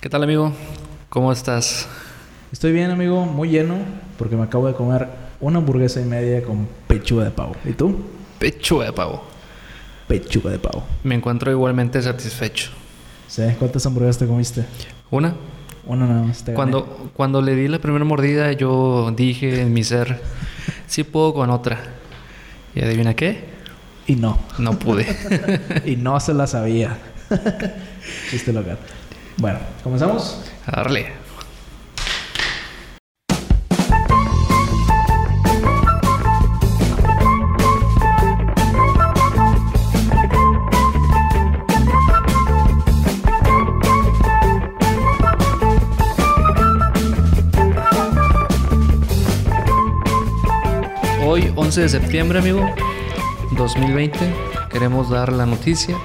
¿Qué 0.00 0.08
tal 0.08 0.22
amigo? 0.22 0.50
¿Cómo 1.10 1.30
estás? 1.30 1.86
Estoy 2.50 2.72
bien, 2.72 2.90
amigo, 2.90 3.26
muy 3.26 3.50
lleno, 3.50 3.76
porque 4.16 4.34
me 4.34 4.44
acabo 4.44 4.66
de 4.66 4.72
comer 4.72 5.08
una 5.40 5.58
hamburguesa 5.58 6.00
y 6.00 6.06
media 6.06 6.42
con 6.42 6.66
pechuga 6.86 7.24
de 7.24 7.30
pavo. 7.30 7.54
¿Y 7.66 7.72
tú? 7.72 8.00
Pechuga 8.38 8.86
de 8.86 8.94
pavo. 8.94 9.22
Pechuga 10.08 10.52
de 10.52 10.58
pavo. 10.58 10.84
Me 11.04 11.14
encuentro 11.14 11.50
igualmente 11.50 12.00
satisfecho. 12.00 12.70
¿Sí? 13.28 13.42
¿Cuántas 13.58 13.84
hamburguesas 13.84 14.16
te 14.16 14.26
comiste? 14.26 14.64
¿Una? 15.10 15.34
Una 15.84 16.06
nada 16.06 16.22
más. 16.22 16.44
Cuando, 16.54 17.10
cuando 17.14 17.42
le 17.42 17.54
di 17.54 17.68
la 17.68 17.78
primera 17.78 18.06
mordida, 18.06 18.52
yo 18.52 19.12
dije 19.14 19.60
en 19.60 19.74
mi 19.74 19.84
ser, 19.84 20.22
sí 20.86 21.04
puedo 21.04 21.34
con 21.34 21.50
otra. 21.50 21.78
¿Y 22.74 22.80
adivina 22.80 23.12
qué? 23.12 23.44
Y 24.06 24.16
no. 24.16 24.38
No 24.58 24.78
pude. 24.78 25.04
y 25.84 25.96
no 25.96 26.18
se 26.20 26.32
la 26.32 26.46
sabía. 26.46 26.96
Chiste 28.30 28.50
local. 28.50 28.78
Bueno, 29.36 29.58
¿comenzamos? 29.82 30.38
A 30.66 30.76
darle. 30.76 31.20
Hoy, 51.24 51.52
11 51.54 51.82
de 51.82 51.88
septiembre, 51.88 52.40
amigo, 52.40 52.68
2020, 53.52 54.18
queremos 54.70 55.08
dar 55.10 55.32
la 55.32 55.46
noticia 55.46 55.96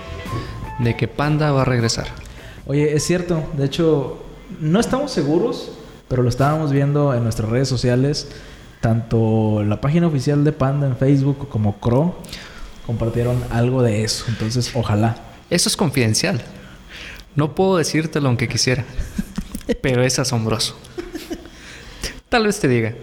de 0.79 0.95
que 0.95 1.07
Panda 1.07 1.51
va 1.51 1.63
a 1.63 1.65
regresar. 1.65 2.24
Oye, 2.67 2.95
es 2.95 3.03
cierto. 3.03 3.43
De 3.57 3.65
hecho, 3.65 4.23
no 4.59 4.79
estamos 4.79 5.11
seguros, 5.11 5.71
pero 6.07 6.23
lo 6.23 6.29
estábamos 6.29 6.71
viendo 6.71 7.13
en 7.13 7.23
nuestras 7.23 7.49
redes 7.49 7.67
sociales. 7.67 8.27
Tanto 8.81 9.63
la 9.63 9.81
página 9.81 10.07
oficial 10.07 10.43
de 10.43 10.51
Panda 10.51 10.87
en 10.87 10.97
Facebook 10.97 11.47
como 11.49 11.79
Cro 11.79 12.15
compartieron 12.85 13.41
algo 13.51 13.81
de 13.81 14.03
eso. 14.03 14.25
Entonces, 14.27 14.71
ojalá. 14.75 15.17
Eso 15.49 15.69
es 15.69 15.77
confidencial. 15.77 16.41
No 17.35 17.53
puedo 17.53 17.77
decírtelo 17.77 18.27
aunque 18.29 18.47
quisiera, 18.47 18.85
pero 19.81 20.03
es 20.03 20.17
asombroso. 20.19 20.77
Tal 22.29 22.45
vez 22.45 22.59
te 22.59 22.67
diga. 22.67 22.93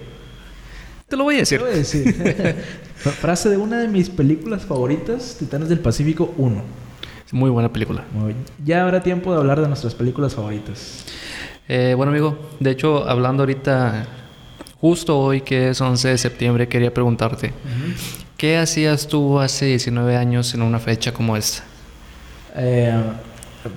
Te 1.08 1.16
lo 1.16 1.24
voy 1.24 1.36
a 1.36 1.38
decir. 1.38 1.58
Te 1.58 1.64
voy 1.64 1.74
a 1.74 1.76
decir. 1.76 2.64
Frase 3.20 3.50
de 3.50 3.56
una 3.56 3.80
de 3.80 3.88
mis 3.88 4.08
películas 4.08 4.64
favoritas, 4.64 5.36
Titanes 5.38 5.68
del 5.68 5.80
Pacífico 5.80 6.32
1. 6.38 6.81
Muy 7.32 7.50
buena 7.50 7.72
película. 7.72 8.04
Muy- 8.12 8.34
Ya 8.64 8.82
habrá 8.84 9.02
tiempo 9.02 9.32
de 9.32 9.38
hablar 9.38 9.60
de 9.60 9.66
nuestras 9.68 9.94
películas 9.94 10.34
favoritas. 10.34 11.04
Eh, 11.68 11.94
bueno, 11.96 12.12
amigo, 12.12 12.38
de 12.60 12.70
hecho, 12.70 13.08
hablando 13.08 13.42
ahorita, 13.42 14.06
justo 14.80 15.18
hoy 15.18 15.40
que 15.40 15.70
es 15.70 15.80
11 15.80 16.08
de 16.08 16.18
septiembre, 16.18 16.68
quería 16.68 16.92
preguntarte, 16.92 17.52
¿qué 18.36 18.58
hacías 18.58 19.06
tú 19.08 19.40
hace 19.40 19.66
19 19.66 20.16
años 20.16 20.52
en 20.54 20.62
una 20.62 20.78
fecha 20.78 21.12
como 21.14 21.36
esta? 21.36 21.64
Eh, 22.56 22.92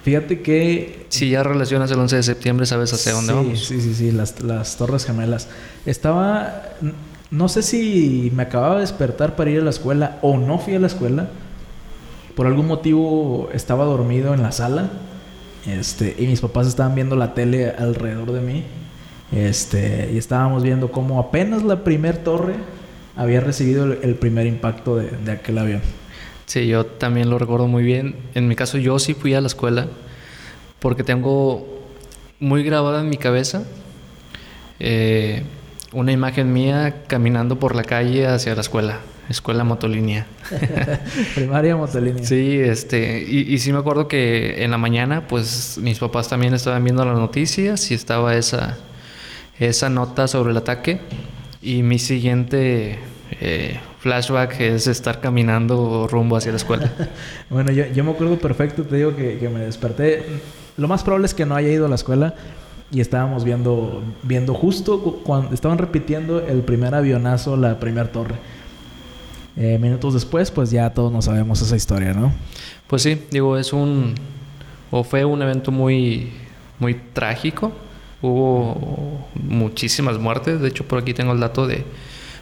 fíjate 0.04 0.42
que... 0.42 1.06
Si 1.10 1.30
ya 1.30 1.44
relacionas 1.44 1.90
el 1.92 2.00
11 2.00 2.18
de 2.18 2.24
septiembre, 2.24 2.66
sabes 2.66 2.92
hacia 2.92 3.14
dónde 3.14 3.34
vamos. 3.34 3.60
Sí, 3.66 3.80
sí, 3.80 3.94
sí, 3.94 4.12
las, 4.12 4.42
las 4.42 4.76
Torres 4.78 5.06
Gemelas. 5.06 5.48
Estaba... 5.86 6.64
No 7.32 7.48
sé 7.50 7.64
si 7.64 8.32
me 8.36 8.44
acababa 8.44 8.76
de 8.76 8.82
despertar 8.82 9.36
para 9.36 9.50
ir 9.50 9.60
a 9.60 9.64
la 9.64 9.70
escuela 9.70 10.20
o 10.22 10.38
no 10.38 10.60
fui 10.60 10.76
a 10.76 10.80
la 10.80 10.88
escuela. 10.88 11.30
Por 12.36 12.48
algún 12.48 12.68
motivo 12.68 13.50
estaba 13.54 13.86
dormido 13.86 14.34
en 14.34 14.42
la 14.42 14.52
sala. 14.52 14.90
Este, 15.66 16.16
y 16.20 16.28
mis 16.28 16.42
papás 16.42 16.68
estaban 16.68 16.96
viendo 16.96 17.16
la 17.16 17.34
tele 17.34 17.70
alrededor 17.70 18.32
de 18.32 18.42
mí. 18.42 18.64
Este, 19.32 20.12
y 20.14 20.18
estábamos 20.18 20.64
viendo 20.64 20.92
cómo 20.92 21.20
apenas 21.20 21.64
la 21.64 21.84
primer 21.84 22.18
torre 22.18 22.56
había 23.16 23.42
recibido 23.42 23.86
el, 23.86 24.16
primer 24.16 24.46
impacto 24.46 24.98
de, 24.98 25.10
de 25.10 25.32
aquel 25.32 25.58
avión. 25.58 25.82
Sí, 26.46 26.68
yo 26.68 26.86
también 26.86 27.30
lo 27.30 27.40
recuerdo 27.40 27.68
muy 27.68 27.84
bien. 27.84 28.16
En 28.36 28.48
mi 28.48 28.56
caso, 28.56 28.78
yo 28.78 29.00
sí 29.00 29.14
fui 29.14 29.34
a 29.34 29.42
la 29.42 29.48
escuela 29.48 29.88
porque 30.80 31.04
tengo 31.04 31.66
muy 32.40 32.64
grabada 32.64 33.02
en 33.02 33.10
mi 33.10 33.18
cabeza 33.18 33.64
eh, 34.80 35.44
una 35.94 36.12
imagen 36.12 36.52
mía 36.52 37.04
caminando 37.08 37.58
por 37.58 37.76
la 37.76 37.84
calle 37.84 38.28
hacia 38.28 38.54
la 38.56 38.62
escuela, 38.62 39.00
escuela 39.30 39.64
motolínea. 39.64 40.26
Primaria 41.36 41.76
motolínea. 41.76 42.24
Sí, 42.24 42.58
este, 42.60 43.24
y, 43.28 43.54
y 43.54 43.58
sí 43.60 43.72
me 43.72 43.80
acuerdo 43.80 44.08
que 44.08 44.64
en 44.64 44.72
la 44.72 44.78
mañana, 44.78 45.28
pues 45.28 45.78
mis 45.82 46.00
papás 46.00 46.30
también 46.30 46.54
estaban 46.54 46.84
viendo 46.84 47.04
las 47.06 47.18
noticias 47.18 47.90
y 47.92 47.94
estaba 47.94 48.36
esa, 48.36 48.78
esa 49.60 49.90
nota 49.90 50.28
sobre 50.28 50.52
el 50.52 50.58
ataque. 50.58 51.02
Y 51.62 51.82
mi 51.82 51.98
siguiente 51.98 53.00
eh, 53.42 53.80
flashback 54.00 54.60
es 54.62 54.86
estar 54.88 55.20
caminando 55.20 56.08
rumbo 56.10 56.38
hacia 56.38 56.52
la 56.52 56.58
escuela. 56.58 56.92
Bueno, 57.50 57.72
yo, 57.72 57.86
yo 57.94 58.04
me 58.04 58.12
acuerdo 58.12 58.38
perfecto, 58.40 58.84
te 58.84 58.96
digo 58.98 59.16
que, 59.16 59.38
que 59.38 59.50
me 59.50 59.60
desperté. 59.60 60.24
Lo 60.78 60.88
más 60.88 61.04
probable 61.04 61.26
es 61.28 61.34
que 61.34 61.46
no 61.46 61.56
haya 61.56 61.70
ido 61.70 61.86
a 61.86 61.90
la 61.90 61.96
escuela 61.96 62.34
y 62.92 63.02
estábamos 63.02 63.44
viendo, 63.44 64.04
viendo 64.24 64.54
justo 64.54 65.02
cu- 65.02 65.24
cuando 65.24 65.54
estaban 65.54 65.78
repitiendo 65.78 66.46
el 66.46 66.60
primer 66.62 66.94
avionazo, 66.96 67.56
la 67.58 67.80
primera 67.80 68.12
torre. 68.12 68.36
Eh, 69.58 69.78
minutos 69.80 70.14
después, 70.14 70.52
pues 70.52 70.70
ya 70.72 70.90
todos 70.94 71.12
nos 71.12 71.26
sabemos 71.26 71.62
esa 71.62 71.76
historia, 71.76 72.14
¿no? 72.14 72.34
Pues 72.88 73.02
sí, 73.04 73.22
digo, 73.32 73.58
es 73.58 73.72
un. 73.74 74.14
O 74.92 75.04
fue 75.04 75.24
un 75.26 75.42
evento 75.42 75.72
muy. 75.72 76.32
Muy 76.80 76.94
trágico. 77.14 77.72
Hubo 78.22 79.26
muchísimas 79.36 80.18
muertes. 80.20 80.60
De 80.60 80.68
hecho, 80.68 80.86
por 80.86 81.00
aquí 81.00 81.14
tengo 81.14 81.32
el 81.32 81.40
dato 81.40 81.68
de 81.68 81.86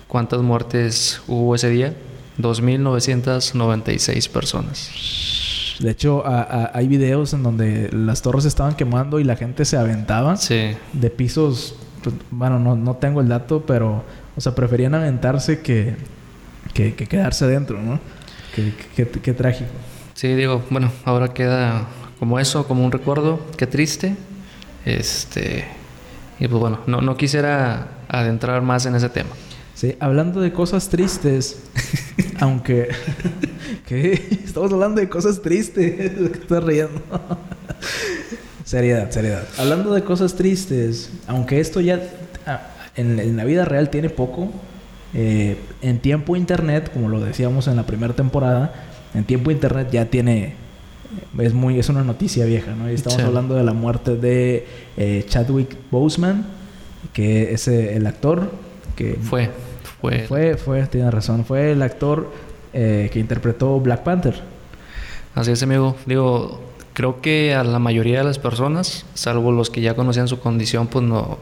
cuántas 0.07 0.41
muertes 0.41 1.22
hubo 1.28 1.53
ese 1.56 1.69
día: 1.69 1.94
2.996 2.40 4.28
personas. 4.30 4.90
De 5.80 5.90
hecho, 5.91 6.25
a- 6.25 6.41
a- 6.41 6.72
hay 6.74 6.88
videos 6.88 7.34
en 7.34 7.44
donde 7.44 7.90
las 7.91 8.22
torres 8.22 8.45
estaban 8.45 8.75
quemando 8.75 9.19
y 9.19 9.24
la 9.24 9.35
gente 9.35 9.66
se 9.66 9.75
aventaba 9.78 10.35
Sí, 10.38 10.72
de 10.94 11.09
pisos. 11.09 11.75
pues, 12.03 12.16
bueno, 12.31 12.59
no, 12.59 12.75
no 12.75 12.95
tengo 12.97 13.22
el 13.22 13.28
dato, 13.30 13.63
pero, 13.66 14.03
o 14.35 14.41
sea, 14.41 14.53
preferían 14.56 14.94
aventarse 14.94 15.62
que, 15.62 15.95
que, 16.73 16.95
que 16.95 17.06
quedarse 17.06 17.45
dentro, 17.47 17.81
¿no? 17.81 18.00
Qué, 18.56 19.34
trágico. 19.34 19.72
sí, 20.13 20.35
digo, 20.35 20.63
bueno, 20.69 20.91
ahora 21.06 21.34
queda 21.34 21.88
como 22.19 22.39
eso, 22.39 22.67
como 22.67 22.85
un 22.85 22.91
recuerdo. 22.91 23.39
Qué 23.57 23.66
triste. 23.66 24.16
Este. 24.85 25.66
Y 26.39 26.47
pues 26.47 26.59
bueno, 26.59 26.79
no, 26.85 27.01
no 27.01 27.17
quisiera 27.17 27.88
adentrar 28.07 28.62
más 28.62 28.85
en 28.85 28.95
ese 28.95 29.09
tema. 29.09 29.31
Sí, 29.73 29.95
hablando 30.00 30.39
de 30.39 30.53
cosas 30.53 30.89
tristes, 30.89 31.63
aunque... 32.39 32.89
¿Qué? 33.88 34.39
Estamos 34.45 34.72
hablando 34.72 35.01
de 35.01 35.09
cosas 35.09 35.41
tristes. 35.41 36.12
¿Qué 36.31 36.39
estás 36.39 36.63
riendo? 36.63 37.01
seriedad, 38.63 39.09
seriedad. 39.09 39.47
Hablando 39.57 39.94
de 39.94 40.03
cosas 40.03 40.35
tristes, 40.35 41.09
aunque 41.28 41.59
esto 41.59 41.81
ya 41.81 42.01
ah, 42.45 42.67
en, 42.95 43.19
en 43.19 43.35
la 43.35 43.45
vida 43.45 43.66
real 43.66 43.89
tiene 43.89 44.09
poco, 44.09 44.51
eh, 45.13 45.57
en 45.81 46.00
tiempo 46.00 46.35
internet, 46.35 46.91
como 46.94 47.09
lo 47.09 47.19
decíamos 47.19 47.68
en 47.68 47.75
la 47.75 47.84
primera 47.85 48.13
temporada, 48.13 48.74
en 49.13 49.24
tiempo 49.25 49.51
internet 49.51 49.90
ya 49.91 50.06
tiene... 50.06 50.56
Es 51.38 51.53
muy 51.53 51.78
es 51.78 51.90
una 51.90 52.03
noticia 52.03 52.44
vieja, 52.46 52.72
¿no? 52.74 52.90
Y 52.90 52.96
estamos 52.96 53.19
Sí. 53.19 53.25
hablando 53.25 53.53
de 53.53 53.63
la 53.63 53.74
muerte 53.74 54.16
de 54.16 54.66
eh, 54.97 55.24
Chadwick 55.29 55.75
Boseman, 55.91 56.44
que 57.13 57.53
es 57.53 57.68
eh, 57.68 57.96
el 57.96 58.07
actor 58.07 58.50
que 58.96 59.19
Fue, 59.22 59.51
fue. 60.01 60.25
fue, 60.28 60.57
fue, 60.57 60.88
tiene 60.88 61.12
razón. 61.12 61.45
Fue 61.45 61.72
el 61.74 61.84
actor 61.84 62.31
eh, 62.74 63.09
que 63.13 63.19
interpretó 63.19 63.80
Black 63.80 64.01
Panther. 64.01 64.41
Así 65.35 65.51
es, 65.51 65.62
amigo. 65.62 65.95
Digo, 66.07 66.62
creo 66.94 67.22
que 67.22 67.53
a 67.53 67.63
la 67.63 67.78
mayoría 67.78 68.19
de 68.19 68.24
las 68.24 68.40
personas, 68.40 69.06
salvo 69.13 69.51
los 69.51 69.69
que 69.69 69.81
ya 69.81 69.94
conocían 69.95 70.27
su 70.27 70.39
condición, 70.39 70.88
pues 70.88 71.06
no 71.06 71.38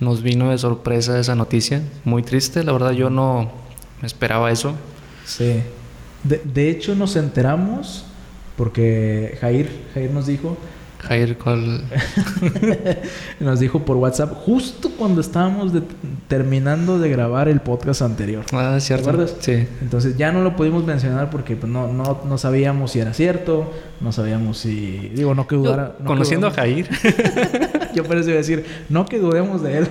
nos 0.00 0.22
vino 0.22 0.50
de 0.50 0.58
sorpresa 0.58 1.18
esa 1.18 1.34
noticia. 1.34 1.82
Muy 2.04 2.22
triste, 2.22 2.62
la 2.64 2.72
verdad 2.72 2.92
yo 2.92 3.10
no 3.10 3.50
me 4.00 4.06
esperaba 4.06 4.50
eso. 4.50 4.74
Sí. 5.24 5.62
De, 6.24 6.40
de 6.44 6.70
hecho, 6.70 6.94
nos 6.94 7.16
enteramos 7.16 8.04
porque 8.56 9.36
Jair, 9.40 9.86
Jair 9.94 10.10
nos 10.10 10.26
dijo, 10.26 10.56
Jair, 11.00 11.36
¿cuál? 11.38 11.82
nos 13.40 13.60
dijo 13.60 13.80
por 13.84 13.96
WhatsApp 13.96 14.32
justo 14.44 14.90
cuando 14.96 15.20
estábamos 15.20 15.72
de- 15.72 15.82
terminando 16.28 16.98
de 16.98 17.08
grabar 17.08 17.48
el 17.48 17.60
podcast 17.60 18.02
anterior. 18.02 18.44
Ah, 18.52 18.72
¿Te 18.74 18.80
cierto. 18.80 19.10
acuerdas? 19.10 19.36
Sí. 19.40 19.66
Entonces 19.80 20.16
ya 20.16 20.32
no 20.32 20.42
lo 20.42 20.56
pudimos 20.56 20.84
mencionar 20.84 21.30
porque 21.30 21.54
pues, 21.56 21.70
no, 21.72 21.92
no, 21.92 22.20
no 22.26 22.38
sabíamos 22.38 22.90
si 22.92 22.98
era 23.00 23.14
cierto, 23.14 23.72
no 24.00 24.10
sabíamos 24.10 24.58
si... 24.58 25.10
Digo, 25.14 25.34
no 25.34 25.46
que 25.46 25.54
dudara... 25.56 25.94
no 25.98 26.04
que 26.04 26.04
conociendo 26.04 26.48
a 26.48 26.50
dudamos- 26.50 26.56
Jair, 26.56 26.88
Yo 27.94 28.04
a 28.34 28.36
decir, 28.38 28.64
no 28.88 29.06
que 29.06 29.18
dudemos 29.18 29.62
de 29.62 29.78
él. 29.78 29.88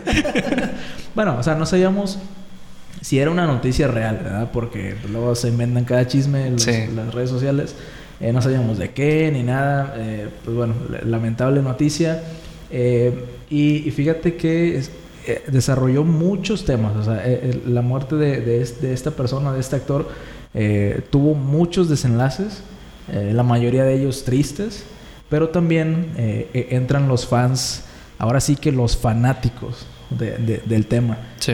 bueno, 1.15 1.37
o 1.39 1.43
sea, 1.43 1.55
no 1.55 1.65
sabíamos 1.65 2.19
si 3.01 3.19
era 3.19 3.31
una 3.31 3.45
noticia 3.45 3.87
real, 3.87 4.19
¿verdad? 4.23 4.49
Porque 4.51 4.95
pues, 4.99 5.11
luego 5.11 5.35
se 5.35 5.47
inventan 5.49 5.85
cada 5.85 6.05
chisme 6.07 6.47
en 6.47 6.59
Sí. 6.59 6.71
las 6.95 7.13
redes 7.13 7.29
sociales. 7.29 7.75
Eh, 8.19 8.31
no 8.33 8.41
sabíamos 8.41 8.77
de 8.77 8.91
qué 8.91 9.29
ni 9.31 9.43
nada. 9.43 9.93
Eh, 9.97 10.27
pues 10.43 10.55
bueno, 10.57 10.73
la- 10.89 11.01
lamentable 11.01 11.61
noticia. 11.61 12.21
Eh, 12.71 13.25
y, 13.49 13.89
fíjate 13.91 14.35
que 14.35 14.81
eh, 15.27 15.43
desarrolló 15.47 16.03
muchos 16.03 16.65
temas. 16.65 16.95
O 16.95 17.03
sea, 17.03 17.21
eh, 17.25 17.61
la 17.65 17.81
muerte 17.81 18.15
de, 18.15 18.41
de, 18.41 18.93
esta 18.93 19.11
persona, 19.11 19.51
de 19.53 19.59
este 19.59 19.75
actor, 19.75 20.09
tuvo 21.09 21.33
muchos 21.33 21.89
desenlaces, 21.89 22.61
la 23.11 23.43
mayoría 23.43 23.83
de 23.83 23.95
ellos 23.95 24.23
tristes, 24.23 24.85
pero 25.27 25.49
también 25.49 26.13
entran 26.53 27.09
los 27.09 27.27
fans, 27.27 27.83
ahora 28.17 28.39
sí 28.39 28.55
que 28.55 28.71
los 28.71 28.95
fanáticos 28.95 29.85
del 30.17 30.85
tema. 30.85 31.17
Sí. 31.39 31.51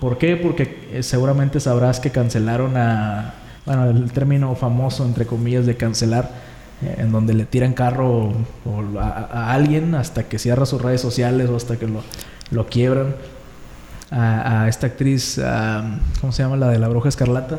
¿Por 0.00 0.18
qué? 0.18 0.36
Porque 0.36 0.98
seguramente 1.02 1.60
sabrás 1.60 2.00
que 2.00 2.10
cancelaron 2.10 2.76
a 2.76 3.34
bueno, 3.66 3.84
el 3.90 4.12
término 4.12 4.54
famoso, 4.54 5.04
entre 5.04 5.26
comillas, 5.26 5.66
de 5.66 5.76
cancelar, 5.76 6.30
eh, 6.82 6.96
en 6.98 7.12
donde 7.12 7.32
le 7.34 7.46
tiran 7.46 7.72
carro 7.72 8.32
a, 9.00 9.52
alguien 9.52 9.94
hasta 9.94 10.24
que 10.24 10.38
cierra 10.38 10.66
sus 10.66 10.82
redes 10.82 11.00
sociales 11.00 11.48
o 11.48 11.56
hasta 11.56 11.76
que 11.78 11.86
lo, 11.86 12.02
lo 12.50 12.66
quiebran. 12.66 13.14
A, 14.10 14.68
esta 14.68 14.86
actriz, 14.86 15.40
¿cómo 16.20 16.32
se 16.32 16.42
llama? 16.42 16.56
La 16.56 16.68
de 16.68 16.78
la 16.78 16.88
bruja 16.88 17.08
escarlata. 17.08 17.58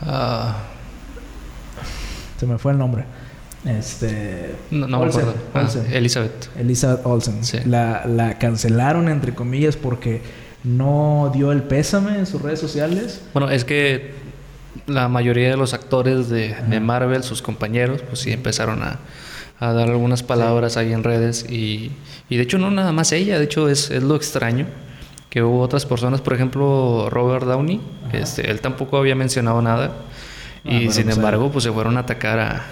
Ah. 0.00 0.56
Se 2.38 2.46
me 2.46 2.56
fue 2.58 2.72
el 2.72 2.78
nombre. 2.78 3.04
Este. 3.66 4.54
No, 4.70 4.88
me 4.88 4.96
acuerdo. 4.96 5.34
Ah, 5.52 5.68
Elizabeth. 5.92 6.48
Elizabeth 6.56 7.04
Olsen. 7.04 7.40
La, 7.66 8.04
la 8.06 8.38
cancelaron, 8.38 9.08
entre 9.08 9.34
comillas, 9.34 9.76
porque 9.76 10.22
no 10.64 11.30
dio 11.34 11.52
el 11.52 11.62
pésame 11.62 12.18
en 12.18 12.26
sus 12.26 12.40
redes 12.40 12.60
sociales. 12.60 13.20
Bueno, 13.34 13.50
es 13.50 13.64
que 13.64 14.14
la 14.86 15.08
mayoría 15.08 15.50
de 15.50 15.56
los 15.56 15.74
actores 15.74 16.28
de, 16.28 16.54
Marvel, 16.80 17.22
sus 17.22 17.42
compañeros, 17.42 18.02
pues 18.02 18.20
sí 18.20 18.32
empezaron 18.32 18.82
a, 18.82 18.98
dar 19.60 19.88
algunas 19.88 20.22
palabras 20.22 20.76
ahí 20.76 20.92
en 20.92 21.04
redes 21.04 21.46
y, 21.48 21.92
de 22.28 22.40
hecho 22.40 22.58
no 22.58 22.70
nada 22.70 22.92
más 22.92 23.12
ella, 23.12 23.38
de 23.38 23.44
hecho 23.44 23.68
es, 23.68 23.90
lo 23.90 24.16
extraño 24.16 24.66
que 25.30 25.42
hubo 25.42 25.60
otras 25.60 25.86
personas, 25.86 26.20
por 26.20 26.34
ejemplo 26.34 27.08
Robert 27.10 27.46
Downey, 27.46 27.80
este, 28.12 28.50
él 28.50 28.60
tampoco 28.60 28.98
había 28.98 29.14
mencionado 29.14 29.62
nada 29.62 29.92
ah, 30.64 30.70
y 30.70 30.90
sin 30.90 31.04
pues, 31.04 31.16
embargo 31.16 31.50
pues 31.50 31.64
se 31.64 31.72
fueron 31.72 31.96
a 31.96 32.00
atacar 32.00 32.38
a, 32.38 32.62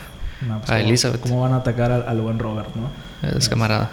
pues, 0.58 0.70
a 0.70 0.80
Elizabeth. 0.80 1.20
¿Cómo 1.20 1.40
van 1.40 1.52
a 1.52 1.56
atacar 1.56 1.90
al, 1.90 2.20
buen 2.20 2.38
Robert, 2.38 2.68
no? 2.74 2.90
Es 3.36 3.48
camarada. 3.48 3.90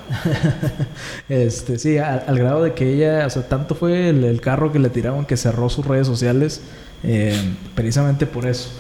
este, 1.30 1.78
sí, 1.78 1.98
al, 2.00 2.38
grado 2.38 2.64
de 2.64 2.74
que 2.74 2.94
ella, 2.94 3.26
o 3.26 3.30
sea, 3.30 3.48
tanto 3.48 3.76
fue 3.76 4.10
el, 4.10 4.24
el 4.24 4.42
carro 4.42 4.72
que 4.72 4.80
le 4.80 4.90
tiraron 4.90 5.26
que 5.26 5.38
cerró 5.38 5.70
sus 5.70 5.86
redes 5.86 6.08
sociales 6.08 6.62
eh, 7.04 7.56
precisamente 7.76 8.26
por 8.26 8.46
eso. 8.46 8.72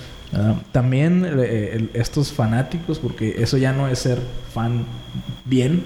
También 0.71 1.25
eh, 1.39 1.89
estos 1.93 2.31
fanáticos, 2.31 2.99
porque 2.99 3.35
eso 3.39 3.57
ya 3.57 3.73
no 3.73 3.87
es 3.87 3.99
ser 3.99 4.19
fan 4.53 4.85
bien, 5.45 5.83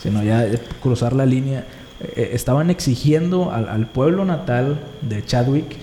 sino 0.00 0.22
ya 0.22 0.46
cruzar 0.80 1.12
la 1.12 1.26
línea, 1.26 1.64
eh, 2.00 2.30
estaban 2.32 2.70
exigiendo 2.70 3.50
al, 3.52 3.86
pueblo 3.88 4.24
natal 4.24 4.80
de 5.02 5.24
Chadwick 5.24 5.76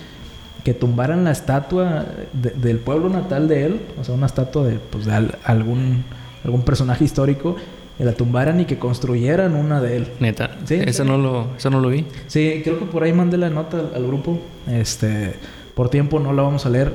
que 0.64 0.74
tumbaran 0.74 1.24
la 1.24 1.32
estatua 1.32 2.06
del 2.34 2.80
pueblo 2.80 3.10
natal 3.10 3.48
de 3.48 3.66
él, 3.66 3.82
o 4.00 4.04
sea, 4.04 4.16
una 4.16 4.26
estatua 4.26 4.66
de, 4.66 4.80
pues, 4.80 5.06
de 5.06 5.30
algún, 5.44 6.04
algún 6.44 6.64
personaje 6.64 7.06
histórico, 7.06 7.56
que 7.98 8.04
la 8.04 8.14
tumbaran 8.14 8.60
y 8.60 8.66
que 8.66 8.78
construyeran 8.78 9.56
una 9.56 9.82
de 9.82 9.98
él. 9.98 10.08
Neta. 10.20 10.52
Sí. 10.66 10.76
Eso 10.76 11.04
no 11.04 11.18
lo, 11.18 11.48
eso 11.58 11.70
no 11.70 11.80
lo 11.80 11.90
vi. 11.90 12.06
Sí, 12.28 12.62
creo 12.64 12.80
que 12.80 12.86
por 12.86 13.04
ahí 13.04 13.14
mandé 13.14 13.38
la 13.38 13.50
nota 13.50 13.80
al, 13.80 13.92
al 13.96 14.06
grupo. 14.06 14.40
Este 14.70 15.36
por 15.78 15.90
tiempo 15.90 16.20
no 16.20 16.34
la 16.34 16.42
vamos 16.42 16.66
a 16.66 16.70
leer. 16.70 16.92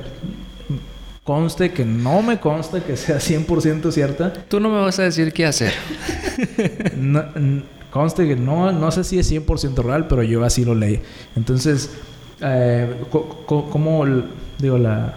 Conste 1.23 1.71
que 1.71 1.85
no 1.85 2.21
me 2.21 2.39
consta 2.39 2.83
que 2.83 2.97
sea 2.97 3.17
100% 3.17 3.91
cierta. 3.91 4.33
Tú 4.33 4.59
no 4.59 4.69
me 4.69 4.81
vas 4.81 4.99
a 4.99 5.03
decir 5.03 5.31
qué 5.31 5.45
hacer. 5.45 5.71
conste 7.91 8.27
que 8.27 8.35
no, 8.35 8.73
no 8.73 8.91
sé 8.91 9.05
si 9.05 9.19
es 9.19 9.31
100% 9.31 9.83
real, 9.83 10.07
pero 10.07 10.23
yo 10.23 10.43
así 10.43 10.65
lo 10.65 10.75
leí. 10.75 10.99
Entonces, 11.37 11.91
eh, 12.41 12.93
¿cómo, 13.45 14.05
digo, 14.59 14.77
la, 14.77 15.13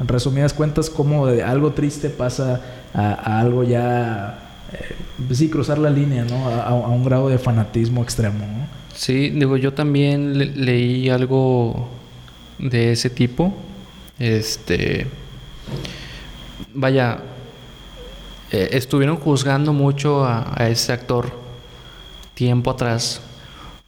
en 0.00 0.08
resumidas 0.08 0.52
cuentas, 0.52 0.90
cómo 0.90 1.26
de 1.26 1.44
algo 1.44 1.72
triste 1.72 2.10
pasa 2.10 2.60
a, 2.92 3.38
algo 3.38 3.62
ya, 3.62 4.56
eh, 4.72 5.34
sí, 5.34 5.48
cruzar 5.48 5.78
la 5.78 5.90
línea, 5.90 6.24
¿no? 6.24 6.48
A, 6.48 6.74
un 6.74 7.04
grado 7.04 7.28
de 7.28 7.38
fanatismo 7.38 8.02
extremo, 8.02 8.38
¿no? 8.38 8.66
Sí, 8.92 9.30
digo, 9.30 9.56
yo 9.56 9.72
también 9.72 10.36
leí 10.64 11.10
algo 11.10 11.88
de 12.58 12.90
ese 12.92 13.08
tipo. 13.08 13.54
Este. 14.18 15.06
Vaya. 16.72 17.22
Eh, 18.50 18.70
estuvieron 18.72 19.16
juzgando 19.16 19.72
mucho 19.72 20.24
a, 20.24 20.54
ese 20.68 20.92
actor 20.92 21.32
tiempo 22.34 22.70
atrás. 22.70 23.20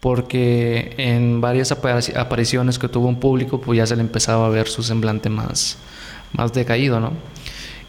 Porque 0.01 0.95
en 0.99 1.41
varias 1.41 1.73
apariciones 1.73 2.79
que 2.79 2.89
tuvo 2.89 3.09
en 3.09 3.17
público, 3.17 3.61
pues 3.61 3.79
ya 3.79 3.87
se 3.87 3.97
le 3.97 4.03
empezaba 4.03 4.47
a 4.47 4.51
ver 4.51 4.69
su 4.69 4.83
semblante 4.83 5.29
más, 5.29 5.79
más 6.33 6.53
decaído, 6.53 7.01
¿no? 7.01 7.13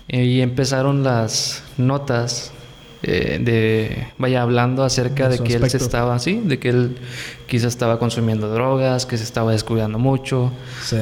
Y 0.08 0.42
empezaron 0.42 1.04
las 1.04 1.64
notas 1.78 2.54
eh, 3.04 3.40
de 3.40 4.08
vaya 4.18 4.42
hablando 4.42 4.84
acerca 4.84 5.30
de, 5.30 5.40
que 5.40 5.54
él 5.54 5.70
se 5.70 5.78
estaba 5.78 6.16
así, 6.16 6.42
de 6.44 6.58
que 6.58 6.70
él 6.70 6.98
quizás 7.46 7.74
estaba 7.74 8.00
consumiendo 8.00 8.50
drogas, 8.50 9.06
que 9.06 9.18
se 9.18 9.24
estaba 9.24 9.52
descuidando 9.52 10.00
mucho. 10.00 10.52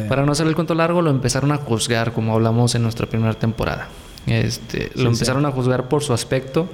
Para 0.09 0.25
no 0.25 0.33
hacer 0.33 0.47
el 0.47 0.55
cuento 0.55 0.75
largo, 0.75 1.01
lo 1.01 1.09
empezaron 1.09 1.51
a 1.51 1.57
juzgar, 1.57 2.11
como 2.11 2.33
hablamos 2.33 2.75
en 2.75 2.83
nuestra 2.83 3.07
primera 3.07 3.33
temporada. 3.33 3.87
Este, 4.27 4.91
lo 4.95 5.09
empezaron 5.09 5.45
a 5.45 5.51
juzgar 5.51 5.87
por 5.87 6.03
su 6.03 6.13
aspecto, 6.13 6.67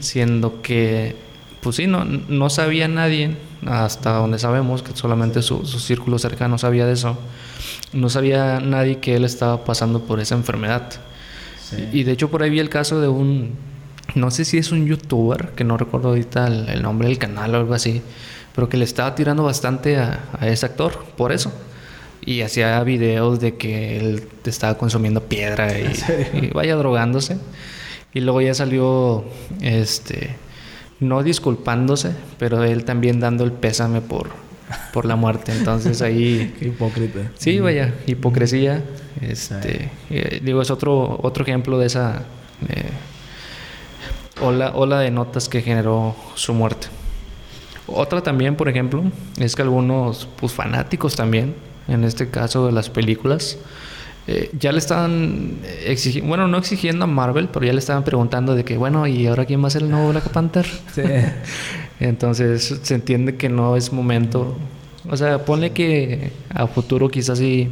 siendo 0.00 0.60
que, 0.60 1.16
pues 1.62 1.76
sí, 1.76 1.86
no, 1.86 2.04
no 2.04 2.50
sabía 2.50 2.88
nadie, 2.88 3.36
hasta 3.66 4.12
donde 4.12 4.38
sabemos 4.38 4.82
que 4.82 4.94
solamente 4.94 5.40
su, 5.42 5.64
su 5.64 5.78
círculo 5.78 6.18
cercano 6.18 6.58
sabía 6.58 6.84
de 6.86 6.92
eso, 6.92 7.16
no 7.92 8.10
sabía 8.10 8.60
nadie 8.60 8.98
que 8.98 9.16
él 9.16 9.24
estaba 9.24 9.64
pasando 9.64 10.00
por 10.02 10.20
esa 10.20 10.34
enfermedad. 10.34 10.92
Y 11.92 12.04
de 12.04 12.12
hecho 12.12 12.30
por 12.30 12.42
ahí 12.42 12.50
vi 12.50 12.60
el 12.60 12.70
caso 12.70 13.00
de 13.00 13.08
un 13.08 13.67
no 14.14 14.30
sé 14.30 14.44
si 14.44 14.58
es 14.58 14.72
un 14.72 14.86
youtuber, 14.86 15.50
que 15.54 15.64
no 15.64 15.76
recuerdo 15.76 16.08
ahorita 16.08 16.46
el, 16.46 16.82
nombre 16.82 17.08
del 17.08 17.18
canal 17.18 17.54
o 17.54 17.58
algo 17.58 17.74
así, 17.74 18.02
pero 18.54 18.68
que 18.68 18.76
le 18.76 18.84
estaba 18.84 19.14
tirando 19.14 19.42
bastante 19.42 19.98
a, 19.98 20.20
ese 20.42 20.66
actor 20.66 21.04
por 21.16 21.32
eso. 21.32 21.52
Y 22.24 22.42
hacía 22.42 22.82
videos 22.82 23.40
de 23.40 23.56
que 23.56 23.98
él 23.98 24.28
estaba 24.44 24.76
consumiendo 24.76 25.22
piedra 25.22 25.68
y, 25.78 26.50
vaya 26.52 26.76
drogándose. 26.76 27.38
Y 28.12 28.20
luego 28.20 28.40
ya 28.40 28.54
salió, 28.54 29.24
este, 29.60 30.36
no 31.00 31.22
disculpándose, 31.22 32.12
pero 32.38 32.64
él 32.64 32.84
también 32.84 33.20
dando 33.20 33.44
el 33.44 33.52
pésame 33.52 34.00
por, 34.00 34.30
por 34.92 35.04
la 35.04 35.16
muerte. 35.16 35.52
Entonces 35.52 36.02
ahí... 36.02 36.54
Qué 36.58 36.68
hipócrita. 36.68 37.30
Sí, 37.36 37.60
vaya, 37.60 37.94
hipocresía. 38.06 38.82
Este, 39.20 39.90
eh, 40.10 40.40
digo, 40.42 40.62
es 40.62 40.70
otro, 40.70 41.18
otro 41.22 41.44
ejemplo 41.44 41.78
de 41.78 41.86
esa... 41.86 42.24
Eh, 42.68 42.90
ola, 44.42 44.72
ola 44.74 45.00
de 45.00 45.10
notas 45.10 45.48
que 45.48 45.62
generó 45.62 46.14
su 46.34 46.54
muerte. 46.54 46.88
Otra 47.86 48.22
también, 48.22 48.54
por 48.54 48.68
ejemplo, 48.68 49.02
es 49.38 49.56
que 49.56 49.62
algunos 49.62 50.28
pues, 50.38 50.52
fanáticos 50.52 51.16
también, 51.16 51.54
en 51.88 52.04
este 52.04 52.28
caso 52.28 52.66
de 52.66 52.72
las 52.72 52.90
películas, 52.90 53.58
eh, 54.26 54.50
ya 54.58 54.72
le 54.72 54.78
estaban 54.78 55.58
exigiendo, 55.86 56.28
bueno, 56.28 56.48
no 56.48 56.58
exigiendo 56.58 57.04
a 57.04 57.06
Marvel, 57.06 57.48
pero 57.48 57.64
ya 57.64 57.72
le 57.72 57.78
estaban 57.78 58.04
preguntando 58.04 58.54
de 58.54 58.62
que, 58.62 58.76
bueno, 58.76 59.06
¿y 59.06 59.26
ahora 59.26 59.46
quién 59.46 59.62
va 59.62 59.68
a 59.68 59.70
ser 59.70 59.82
el 59.82 59.90
nuevo 59.90 60.10
Black 60.10 60.28
Panther? 60.28 60.66
Sí. 60.94 61.02
Entonces 62.00 62.78
se 62.82 62.94
entiende 62.94 63.36
que 63.36 63.48
no 63.48 63.74
es 63.74 63.90
momento. 63.90 64.54
O 65.08 65.16
sea, 65.16 65.44
pone 65.46 65.70
que 65.70 66.30
a 66.50 66.66
futuro 66.66 67.08
quizás 67.08 67.38
sí 67.38 67.70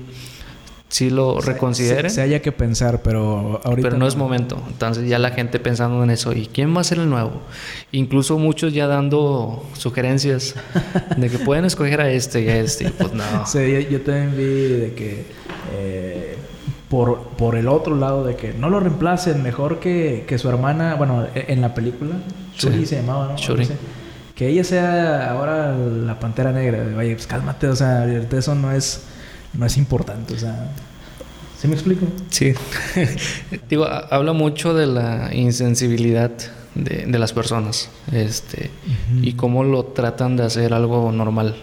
si 0.89 1.11
lo 1.11 1.41
reconsideren. 1.41 2.11
Se, 2.11 2.23
haya 2.23 2.41
que 2.41 2.53
pensar, 2.53 3.03
pero 3.03 3.61
ahorita. 3.65 3.89
Pero 3.89 3.99
no, 3.99 4.07
es 4.07 4.17
momento. 4.17 4.63
Entonces 4.69 5.09
ya 5.09 5.19
la 5.19 5.31
gente 5.31 5.59
pensando 5.59 6.03
en 6.03 6.11
eso. 6.11 6.33
¿Y 6.33 6.47
quién 6.47 6.75
va 6.77 6.81
a 6.81 6.85
ser 6.85 6.99
el 6.99 7.11
nuevo? 7.11 7.33
Incluso 7.93 8.39
muchos 8.39 8.73
ya 8.73 8.87
dando 8.87 9.65
sugerencias 9.75 10.55
de 11.17 11.29
que 11.29 11.39
pueden 11.39 11.65
escoger 11.65 12.01
a 12.01 12.11
este 12.11 12.43
y 12.43 12.49
a 12.49 12.59
este. 12.59 12.91
pues 12.91 13.13
no. 13.13 13.25
Sí, 13.47 13.87
yo, 13.91 14.01
también 14.03 14.37
vi 14.37 14.45
de 14.45 14.93
que. 14.95 15.25
Eh, 15.75 16.37
por, 16.89 17.21
por 17.31 17.57
el 17.57 17.67
otro 17.67 17.97
lado, 17.97 18.25
de 18.25 18.37
que 18.37 18.53
no 18.53 18.71
lo 18.71 18.79
reemplacen, 18.79 19.43
mejor 19.43 19.81
que, 19.81 20.25
que 20.29 20.39
su 20.39 20.49
hermana, 20.49 20.95
bueno, 20.95 21.27
e, 21.35 21.47
en 21.49 21.61
la 21.61 21.75
película, 21.75 22.15
Shuri 22.57 22.87
se 22.87 22.97
llamaba, 22.97 23.33
¿no? 23.33 23.37
Shuri. 23.37 23.67
Que 24.37 24.49
ella 24.49 24.63
sea 24.63 25.33
ahora 25.33 25.77
la 25.77 26.21
pantera 26.21 26.53
negra. 26.53 26.85
Vaya, 26.95 27.13
pues 27.15 27.27
cálmate, 27.27 27.67
o 27.67 27.75
sea, 27.75 28.07
eso 28.07 28.55
no 28.55 28.71
es 28.71 29.03
no 29.59 29.67
es 29.67 29.77
importante, 29.77 30.35
o 30.35 30.39
sea... 30.39 30.73
¿Sí 31.59 31.69
me 31.69 31.75
explico? 31.75 32.07
Sí. 32.29 32.53
Digo, 33.71 33.87
habla 33.87 34.35
mucho 34.35 34.75
de 34.75 34.87
la 34.87 35.35
insensibilidad 35.35 36.31
de, 36.75 37.07
de 37.07 37.19
las 37.19 37.33
personas 37.33 37.89
este, 38.13 38.71
y 39.23 39.33
cómo 39.33 39.65
lo 39.65 39.85
tratan 39.85 40.37
de 40.37 40.45
hacer 40.45 40.75
algo 40.75 41.11
normal. 41.13 41.57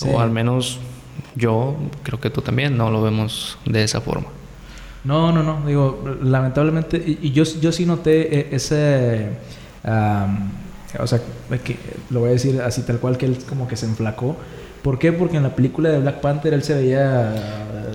O 0.00 0.18
al 0.18 0.30
menos 0.30 0.80
yo, 1.34 1.76
creo 2.02 2.20
que 2.20 2.30
tú 2.30 2.42
también, 2.42 2.76
no 2.76 2.90
lo 2.90 3.02
vemos 3.02 3.58
de 3.64 3.84
esa 3.84 4.00
forma. 4.00 4.28
No, 5.04 5.32
no, 5.32 5.42
no. 5.42 5.66
Digo, 5.66 6.16
lamentablemente, 6.22 7.02
y, 7.20 7.32
yo, 7.32 7.44
yo 7.60 7.72
sí 7.72 7.86
noté 7.86 8.38
e, 8.38 8.56
ese, 8.56 9.28
O 10.98 11.06
sea, 11.06 11.20
que, 11.64 11.76
lo 12.10 12.20
voy 12.20 12.30
a 12.30 12.32
decir 12.32 12.60
así 12.60 12.82
tal 12.82 12.98
cual 12.98 13.18
que 13.18 13.26
él 13.26 13.38
como 13.48 13.66
que 13.66 13.76
se 13.76 13.86
enflacó. 13.86 14.36
¿Por 14.82 14.98
qué? 14.98 15.12
Porque 15.12 15.36
en 15.36 15.42
la 15.44 15.54
película 15.54 15.88
de 15.90 15.98
Black 16.00 16.20
Panther 16.20 16.54
él 16.54 16.62
se 16.62 16.74
veía 16.74 17.34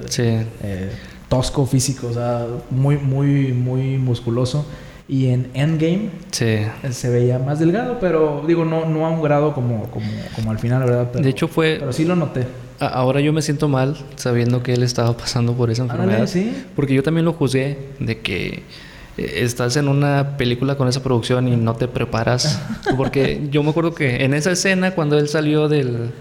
Sí. 0.07 0.23
eh, 0.23 0.89
tosco 1.29 1.65
físico, 1.65 2.07
o 2.07 2.13
sea, 2.13 2.45
muy, 2.69 2.97
muy, 2.97 3.51
muy 3.53 3.97
musculoso. 3.97 4.65
Y 5.09 5.27
en 5.27 5.49
Endgame 5.53 6.09
Sí. 6.31 6.57
se 6.91 7.09
veía 7.09 7.39
más 7.39 7.59
delgado, 7.59 7.97
pero 7.99 8.43
digo, 8.45 8.65
no, 8.65 8.85
no 8.85 9.05
a 9.05 9.09
un 9.09 9.21
grado 9.21 9.53
como, 9.53 9.83
como, 9.85 10.05
como 10.35 10.51
al 10.51 10.59
final, 10.59 10.83
¿verdad? 10.83 11.09
Pero, 11.13 11.23
De 11.23 11.29
hecho 11.29 11.47
fue... 11.47 11.77
pero 11.79 11.93
sí 11.93 12.03
lo 12.05 12.15
noté. 12.15 12.45
a- 12.79 12.87
Ahora 12.87 13.21
yo 13.21 13.31
me 13.33 13.41
siento 13.41 13.67
mal 13.69 13.95
sabiendo 14.17 14.63
que 14.63 14.73
él 14.73 14.83
estaba 14.83 15.15
pasando 15.15 15.53
por 15.53 15.69
esa 15.71 15.83
Ándale, 15.83 16.03
enfermedad. 16.03 16.27
sí. 16.29 16.53
Porque 16.75 16.93
yo 16.93 17.03
también 17.03 17.23
lo 17.25 17.31
juzgué 17.33 17.77
de 17.99 18.19
que 18.19 18.63
estás 19.17 19.75
en 19.77 19.87
una 19.87 20.37
película 20.37 20.75
con 20.75 20.87
esa 20.87 21.01
producción 21.03 21.47
y 21.47 21.55
no 21.55 21.75
te 21.75 21.87
preparas. 21.87 22.61
Porque 22.97 23.47
yo 23.51 23.63
me 23.63 23.71
acuerdo 23.71 23.93
que 23.93 24.23
en 24.23 24.33
esa 24.33 24.51
escena 24.51 24.91
cuando 24.91 25.17
él 25.17 25.27
salió 25.27 25.67
del, 25.67 26.11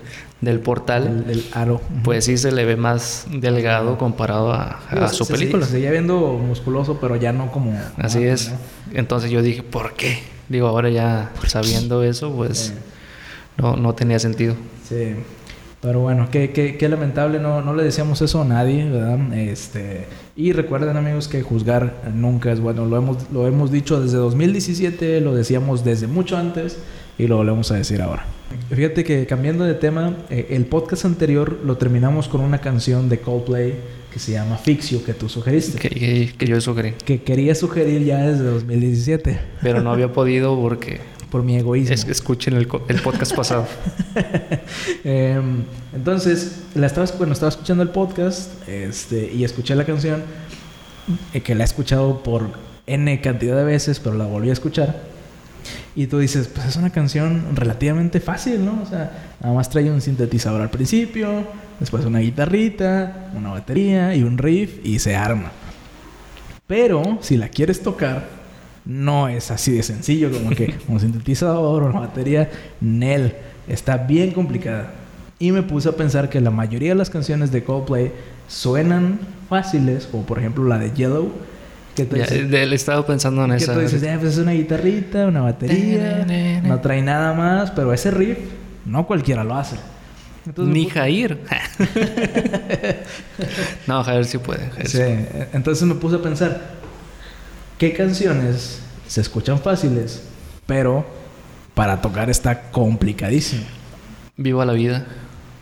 del 0.40 0.60
portal, 0.60 1.24
El, 1.28 1.30
el 1.38 1.44
aro. 1.52 1.80
pues 2.04 2.24
sí 2.24 2.36
se 2.38 2.52
le 2.52 2.64
ve 2.64 2.76
más 2.76 3.26
delgado 3.30 3.98
comparado 3.98 4.52
a, 4.52 4.80
a 4.90 5.08
su 5.08 5.24
se- 5.24 5.32
película. 5.34 5.66
Se, 5.66 5.72
seguía 5.72 5.90
viendo 5.90 6.16
musculoso, 6.34 6.98
pero 7.00 7.16
ya 7.16 7.32
no 7.32 7.50
como... 7.52 7.78
Así 7.98 8.22
es. 8.24 8.52
Entonces 8.94 9.30
yo 9.30 9.42
dije, 9.42 9.62
¿por 9.62 9.94
qué? 9.94 10.18
Digo, 10.48 10.68
ahora 10.68 10.88
ya 10.90 11.32
sabiendo 11.46 12.02
eso, 12.02 12.30
pues 12.32 12.58
Sí. 12.58 12.72
no, 13.58 13.76
no 13.76 13.94
tenía 13.94 14.18
sentido. 14.18 14.54
Sí. 14.88 15.14
Pero 15.86 16.00
bueno, 16.00 16.26
qué, 16.32 16.50
qué, 16.50 16.76
qué 16.76 16.88
lamentable, 16.88 17.38
no, 17.38 17.62
no 17.62 17.72
le 17.72 17.84
decíamos 17.84 18.20
eso 18.20 18.42
a 18.42 18.44
nadie, 18.44 18.90
¿verdad? 18.90 19.32
Este, 19.38 20.06
y 20.34 20.50
recuerden 20.50 20.96
amigos 20.96 21.28
que 21.28 21.42
juzgar 21.42 22.02
nunca 22.12 22.50
es 22.50 22.58
bueno, 22.58 22.86
lo 22.86 22.96
hemos, 22.96 23.30
lo 23.30 23.46
hemos 23.46 23.70
dicho 23.70 24.00
desde 24.02 24.16
2017, 24.16 25.20
lo 25.20 25.32
decíamos 25.32 25.84
desde 25.84 26.08
mucho 26.08 26.36
antes 26.36 26.78
y 27.18 27.28
lo 27.28 27.36
volvemos 27.36 27.70
a 27.70 27.76
decir 27.76 28.02
ahora. 28.02 28.24
Fíjate 28.74 29.04
que 29.04 29.26
cambiando 29.26 29.62
de 29.62 29.74
tema, 29.74 30.16
eh, 30.28 30.48
el 30.50 30.64
podcast 30.64 31.04
anterior 31.04 31.60
lo 31.64 31.76
terminamos 31.76 32.26
con 32.26 32.40
una 32.40 32.58
canción 32.58 33.08
de 33.08 33.20
Coldplay 33.20 33.74
que 34.12 34.18
se 34.18 34.32
llama 34.32 34.56
Fixio, 34.56 35.04
que 35.04 35.14
tú 35.14 35.28
sugeriste. 35.28 35.78
Que, 35.78 35.88
que- 35.90 36.32
que 36.36 36.46
yo 36.46 36.60
sugerí. 36.60 36.94
Que 37.04 37.22
quería 37.22 37.54
sugerir 37.54 38.02
ya 38.04 38.18
desde 38.26 38.42
2017, 38.42 39.38
Pero 39.62 39.82
no 39.82 39.92
había 39.92 40.12
podido 40.12 40.60
porque 40.60 40.98
por 41.36 41.44
mi 41.44 41.56
egoísmo. 41.58 41.92
es- 41.94 42.06
escuchen 42.08 42.54
el, 42.54 42.66
el 42.88 43.02
podcast 43.02 43.34
pasado. 43.36 43.66
Em, 45.04 45.64
entonces, 45.94 46.62
la 46.74 46.86
estaba, 46.86 47.06
bueno, 47.18 47.34
estaba 47.34 47.50
escuchando 47.50 47.82
el 47.82 47.90
podcast 47.90 48.66
este, 48.66 49.30
y 49.32 49.44
escuché 49.44 49.74
la 49.74 49.84
canción, 49.84 50.22
eh, 51.34 51.42
que 51.42 51.54
la 51.54 51.64
he 51.64 51.66
escuchado 51.66 52.22
por 52.22 52.48
N 52.86 53.20
cantidad 53.20 53.54
de 53.54 53.64
veces, 53.64 54.00
pero 54.00 54.16
la 54.16 54.24
volví 54.24 54.48
a 54.48 54.54
escuchar. 54.54 54.96
Y 55.94 56.06
tú 56.06 56.18
dices, 56.20 56.48
pues 56.48 56.66
es 56.68 56.76
una 56.76 56.88
canción 56.90 57.54
relativamente 57.54 58.18
fácil, 58.20 58.64
¿no? 58.64 58.80
O 58.82 58.86
sea, 58.86 59.34
nada 59.42 59.54
más 59.54 59.68
trae 59.68 59.90
un 59.90 60.00
sintetizador 60.00 60.62
al 60.62 60.70
principio, 60.70 61.44
después 61.80 62.02
una 62.06 62.20
guitarrita, 62.20 63.30
una 63.36 63.50
batería 63.50 64.14
y 64.14 64.22
un 64.22 64.38
riff 64.38 64.78
y 64.84 64.98
se 65.00 65.14
arma. 65.16 65.52
Pero 66.66 67.18
si 67.20 67.36
la 67.36 67.48
quieres 67.50 67.82
tocar, 67.82 68.26
no 68.86 69.28
es 69.28 69.50
así 69.50 69.72
de 69.72 69.82
sencillo 69.82 70.30
como 70.30 70.50
que 70.50 70.74
un 70.88 71.00
sintetizador 71.00 71.82
o 71.82 71.86
una 71.86 72.00
batería. 72.00 72.48
Nel, 72.80 73.34
está 73.68 73.96
bien 73.98 74.30
complicada. 74.30 74.92
Y 75.38 75.52
me 75.52 75.62
puse 75.62 75.90
a 75.90 75.92
pensar 75.92 76.30
que 76.30 76.40
la 76.40 76.50
mayoría 76.50 76.90
de 76.90 76.94
las 76.94 77.10
canciones 77.10 77.52
de 77.52 77.62
Coldplay 77.64 78.12
suenan 78.48 79.18
fáciles, 79.50 80.06
como 80.06 80.24
por 80.24 80.38
ejemplo 80.38 80.64
la 80.64 80.78
de 80.78 80.92
Yellow, 80.92 81.30
que 81.94 82.06
Ya, 82.06 82.24
dices, 82.26 82.50
le 82.50 82.74
estaba 82.74 83.04
pensando 83.06 83.44
en 83.44 83.50
que 83.50 83.56
esa. 83.56 83.74
tú 83.74 83.80
dices, 83.80 84.02
"Eh, 84.02 84.16
pues 84.20 84.34
es 84.34 84.38
una 84.38 84.52
guitarrita, 84.52 85.26
una 85.26 85.40
batería, 85.42 86.60
no 86.62 86.80
trae 86.80 87.02
nada 87.02 87.32
más, 87.34 87.70
pero 87.70 87.92
ese 87.92 88.10
riff 88.10 88.38
no 88.84 89.06
cualquiera 89.06 89.44
lo 89.44 89.54
hace. 89.56 89.76
Entonces 90.46 90.74
Ni 90.74 90.86
pu- 90.86 90.90
Jair. 90.92 91.38
no, 93.86 94.02
Jair 94.04 94.24
sí 94.24 94.38
puede. 94.38 94.68
Jair 94.70 94.88
sí 94.88 94.98
Sí, 94.98 95.02
entonces 95.52 95.86
me 95.86 95.94
puse 95.94 96.16
a 96.16 96.22
pensar, 96.22 96.75
¿qué 97.78 97.92
canciones 97.92 98.80
se 99.06 99.20
escuchan 99.20 99.58
fáciles, 99.58 100.22
pero 100.66 101.04
para 101.74 102.00
tocar 102.00 102.30
está 102.30 102.70
complicadísimo? 102.70 103.62
Viva 104.36 104.64
la 104.64 104.72
vida. 104.72 105.06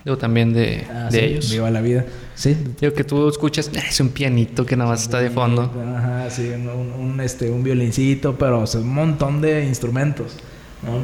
Digo, 0.05 0.19
también 0.19 0.53
de, 0.53 0.87
Ah, 0.93 1.09
de 1.11 1.19
sí, 1.19 1.25
ellos. 1.25 1.51
Viva 1.51 1.71
la 1.71 1.81
vida. 1.81 2.05
Sí. 2.35 2.57
Digo, 2.81 2.93
que 2.93 3.05
tú 3.05 3.27
escuchas, 3.29 3.71
"Ah, 3.77 3.83
es 3.89 3.99
un 4.01 4.11
pianito 4.11 4.67
que 4.67 4.77
nada 4.77 4.91
más 4.91 5.03
está 5.03 5.19
de 5.21 5.31
fondo. 5.31 5.73
Ajá, 5.97 6.29
sí, 6.31 6.51
un, 6.51 6.69
un- 6.69 7.21
este, 7.21 7.51
un 7.51 7.63
violincito, 7.65 8.37
pero 8.37 8.61
o 8.61 8.67
sea, 8.67 8.81
un 8.81 8.93
montón 8.93 9.41
de 9.41 9.65
instrumentos. 9.65 10.35
¿no? 10.83 10.99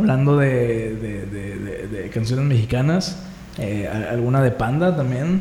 Hablando 0.00 0.36
de, 0.36 0.94
de- 0.94 1.86
de- 1.88 2.10
canciones 2.10 2.44
mexicanas, 2.44 3.16
eh, 3.58 3.88
alguna 3.88 4.40
de 4.42 4.50
Panda 4.52 4.94
también. 4.96 5.40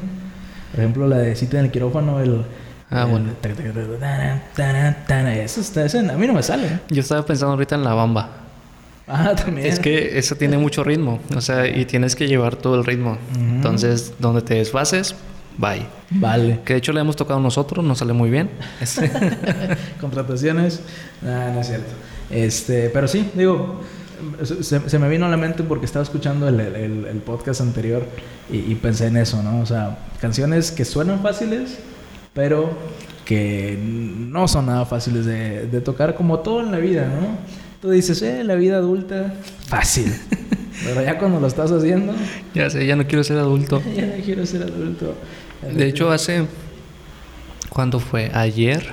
Por 0.72 0.80
ejemplo, 0.80 1.08
la 1.08 1.18
de 1.18 1.36
Cita 1.36 1.60
en 1.60 1.66
el 1.66 1.72
quirófano, 1.72 2.20
el... 2.20 2.44
Ah, 2.92 3.06
bueno. 3.06 3.32
Eso 5.44 5.62
está, 5.62 5.86
ese 5.86 6.00
a 6.00 6.04
mí 6.04 6.28
no 6.28 6.34
me 6.34 6.44
sale. 6.44 6.80
Yo 6.90 7.02
estaba 7.02 7.26
pensando 7.26 7.54
ahorita 7.54 7.76
en 7.76 7.84
la 7.84 7.94
bamba. 7.94 8.30
Ah, 9.08 9.34
también. 9.36 9.68
Es 9.68 9.80
que 9.80 10.18
eso 10.18 10.36
tiene 10.36 10.58
mucho 10.58 10.84
ritmo. 10.84 11.20
O 11.36 11.42
sea, 11.42 11.68
y 11.68 11.86
tienes 11.86 12.16
que 12.16 12.28
llevar 12.28 12.56
todo 12.56 12.76
el 12.76 12.86
ritmo. 12.86 13.18
Ujú. 13.34 13.40
Entonces, 13.40 14.14
donde 14.20 14.42
te 14.42 14.56
desfases, 14.56 15.16
bye. 15.58 15.86
Vale. 16.12 16.60
Que 16.66 16.74
de 16.74 16.80
hecho 16.80 16.92
le 16.94 17.02
hemos 17.02 17.16
tocado 17.16 17.40
nosotros, 17.40 17.84
nos 17.86 18.00
sale 18.00 18.14
muy 18.14 18.30
bien. 18.30 18.50
Este, 18.82 19.12
Contrataciones. 20.02 20.82
Ah, 21.24 21.52
no 21.54 21.62
es 21.62 21.68
cierto. 21.68 21.92
Este, 22.30 22.90
pero 22.90 23.08
sí, 23.08 23.30
digo, 23.36 23.82
se, 24.44 24.90
se 24.90 25.00
me 25.00 25.08
vino 25.10 25.26
a 25.26 25.30
la 25.30 25.38
mente 25.38 25.64
porque 25.64 25.86
estaba 25.86 26.04
escuchando 26.04 26.48
el, 26.48 26.60
el- 26.60 27.06
el 27.06 27.18
podcast 27.18 27.62
anterior 27.62 28.06
y, 28.52 28.58
y 28.58 28.76
pensé 28.76 29.08
en 29.08 29.18
eso, 29.18 29.42
¿no? 29.44 29.60
O 29.60 29.66
sea, 29.66 29.98
canciones 30.20 30.72
que 30.72 30.86
suenan 30.86 31.22
fáciles, 31.22 31.78
pero 32.36 32.70
que 33.24 33.80
no 33.82 34.48
son 34.48 34.68
nada 34.68 34.86
fáciles 34.86 35.26
de, 35.26 35.66
de 35.66 35.82
tocar, 35.82 36.14
como 36.14 36.40
todo 36.40 36.62
en 36.62 36.72
la 36.72 36.78
vida, 36.78 37.08
¿no? 37.08 37.38
Tú 37.82 37.90
dices, 37.90 38.22
eh, 38.22 38.44
la 38.44 38.56
vida 38.56 38.78
adulta, 38.78 39.34
fácil. 39.68 40.14
Pero 40.84 41.02
ya 41.02 41.18
cuando 41.18 41.40
lo 41.40 41.48
estás 41.48 41.72
haciendo, 41.72 42.14
ya 42.54 42.70
sé, 42.70 42.86
ya 42.86 42.98
no 42.98 43.08
quiero 43.08 43.24
ser 43.24 43.38
adulto. 43.38 43.82
ya 43.96 44.06
no 44.06 44.24
quiero 44.24 44.46
ser 44.46 44.64
adulto. 44.64 45.16
De 45.62 45.88
hecho, 45.88 46.12
hace. 46.12 46.46
¿Cuándo 47.70 48.00
fue? 48.00 48.30
Ayer. 48.34 48.86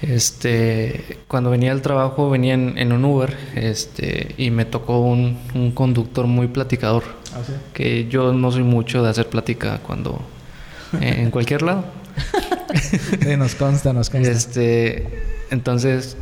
Este. 0.00 1.18
Cuando 1.28 1.50
venía 1.50 1.72
al 1.72 1.82
trabajo, 1.82 2.30
venía 2.30 2.54
en, 2.54 2.78
en 2.78 2.92
un 2.92 3.04
Uber. 3.04 3.36
Este. 3.54 4.34
Y 4.38 4.50
me 4.50 4.64
tocó 4.64 5.00
un, 5.00 5.38
un 5.54 5.72
conductor 5.72 6.26
muy 6.26 6.48
platicador. 6.48 7.02
Ah, 7.34 7.40
sí. 7.46 7.52
Que 7.74 8.08
yo 8.08 8.32
no 8.32 8.50
soy 8.50 8.62
mucho 8.62 9.02
de 9.02 9.10
hacer 9.10 9.28
plática 9.28 9.80
cuando. 9.86 10.22
en 11.00 11.30
cualquier 11.30 11.62
lado. 11.62 11.99
Sí, 13.22 13.36
nos 13.36 13.54
consta, 13.54 13.92
nos 13.92 14.10
consta. 14.10 14.30
Este. 14.30 15.22
Entonces. 15.50 16.16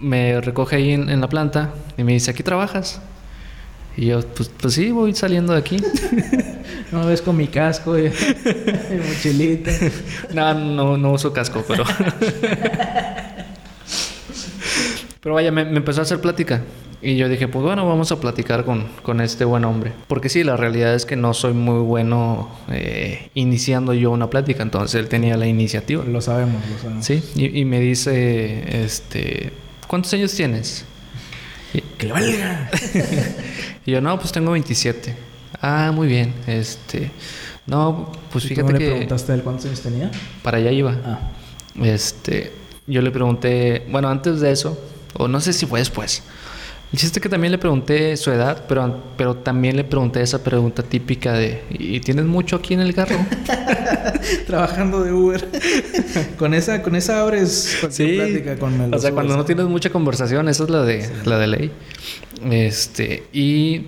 Me 0.00 0.40
recoge 0.40 0.76
ahí 0.76 0.92
en, 0.92 1.10
en 1.10 1.20
la 1.20 1.28
planta. 1.28 1.74
Y 1.96 2.04
me 2.04 2.12
dice: 2.12 2.30
¿Aquí 2.30 2.42
trabajas? 2.42 3.00
Y 3.96 4.06
yo, 4.06 4.20
pues, 4.20 4.48
pues 4.48 4.74
sí, 4.74 4.92
voy 4.92 5.14
saliendo 5.14 5.52
de 5.52 5.58
aquí. 5.58 5.76
No 6.92 7.00
me 7.00 7.06
ves 7.06 7.20
con 7.20 7.36
mi 7.36 7.48
casco 7.48 7.98
y, 7.98 8.06
y 8.06 9.08
mochilita. 9.08 9.70
No, 10.32 10.54
no, 10.54 10.96
no 10.96 11.12
uso 11.12 11.32
casco, 11.34 11.62
pero. 11.68 11.84
Pero 15.28 15.34
vaya, 15.34 15.52
me, 15.52 15.66
me 15.66 15.76
empezó 15.76 16.00
a 16.00 16.04
hacer 16.04 16.22
plática. 16.22 16.62
Y 17.02 17.18
yo 17.18 17.28
dije, 17.28 17.48
pues 17.48 17.62
bueno, 17.62 17.86
vamos 17.86 18.10
a 18.12 18.18
platicar 18.18 18.64
con, 18.64 18.86
con 19.02 19.20
este 19.20 19.44
buen 19.44 19.62
hombre. 19.66 19.92
Porque 20.06 20.30
sí, 20.30 20.42
la 20.42 20.56
realidad 20.56 20.94
es 20.94 21.04
que 21.04 21.16
no 21.16 21.34
soy 21.34 21.52
muy 21.52 21.80
bueno 21.82 22.48
eh, 22.70 23.28
iniciando 23.34 23.92
yo 23.92 24.10
una 24.10 24.30
plática. 24.30 24.62
Entonces 24.62 24.98
él 24.98 25.06
tenía 25.06 25.36
la 25.36 25.46
iniciativa. 25.46 26.02
Lo 26.02 26.22
sabemos, 26.22 26.62
lo 26.66 26.78
sabemos. 26.78 27.04
Sí, 27.04 27.22
y, 27.34 27.60
y 27.60 27.66
me 27.66 27.78
dice, 27.78 28.82
este, 28.82 29.52
¿cuántos 29.86 30.14
años 30.14 30.32
tienes? 30.32 30.86
Y, 31.74 31.82
¡Que 31.82 32.06
le 32.06 32.12
valga! 32.14 32.70
y 33.84 33.90
yo, 33.90 34.00
no, 34.00 34.18
pues 34.18 34.32
tengo 34.32 34.52
27. 34.52 35.14
Ah, 35.60 35.92
muy 35.94 36.08
bien. 36.08 36.32
Este, 36.46 37.10
no, 37.66 38.12
pues 38.32 38.46
¿Y 38.46 38.48
tú 38.48 38.54
fíjate 38.54 38.72
no 38.72 38.78
le 38.78 38.82
que 38.82 38.90
preguntaste 38.92 39.34
él 39.34 39.42
cuántos 39.42 39.66
años 39.66 39.82
tenía? 39.82 40.10
para 40.42 40.56
allá 40.56 40.70
iba. 40.70 40.96
Ah. 41.04 41.18
Este, 41.82 42.50
yo 42.86 43.02
le 43.02 43.10
pregunté, 43.10 43.86
bueno, 43.90 44.08
antes 44.08 44.40
de 44.40 44.52
eso, 44.52 44.78
o 45.14 45.28
no 45.28 45.40
sé 45.40 45.52
si 45.52 45.66
fue 45.66 45.78
después. 45.80 46.22
El 46.90 46.98
chiste 46.98 47.20
que 47.20 47.28
también 47.28 47.52
le 47.52 47.58
pregunté 47.58 48.16
su 48.16 48.30
edad, 48.30 48.64
pero, 48.66 49.02
pero 49.18 49.36
también 49.36 49.76
le 49.76 49.84
pregunté 49.84 50.22
esa 50.22 50.42
pregunta 50.42 50.82
típica 50.82 51.34
de, 51.34 51.62
¿y 51.68 52.00
tienes 52.00 52.24
mucho 52.24 52.56
aquí 52.56 52.72
en 52.72 52.80
el 52.80 52.94
carro? 52.94 53.16
Trabajando 54.46 55.04
de 55.04 55.12
Uber. 55.12 55.48
con 56.38 56.54
esa, 56.54 56.80
con 56.82 56.96
esa 56.96 57.20
abres 57.20 57.76
Sí. 57.90 58.14
plática 58.14 58.56
con 58.56 58.80
el 58.80 58.94
O 58.94 58.98
sea, 58.98 59.12
cuando 59.12 59.36
no 59.36 59.44
tienes 59.44 59.66
mucha 59.66 59.90
conversación, 59.90 60.48
esa 60.48 60.64
es 60.64 60.70
la 60.70 60.82
de, 60.82 61.10
la 61.26 61.38
de 61.38 61.46
ley. 61.46 61.72
Este, 62.50 63.24
y 63.34 63.82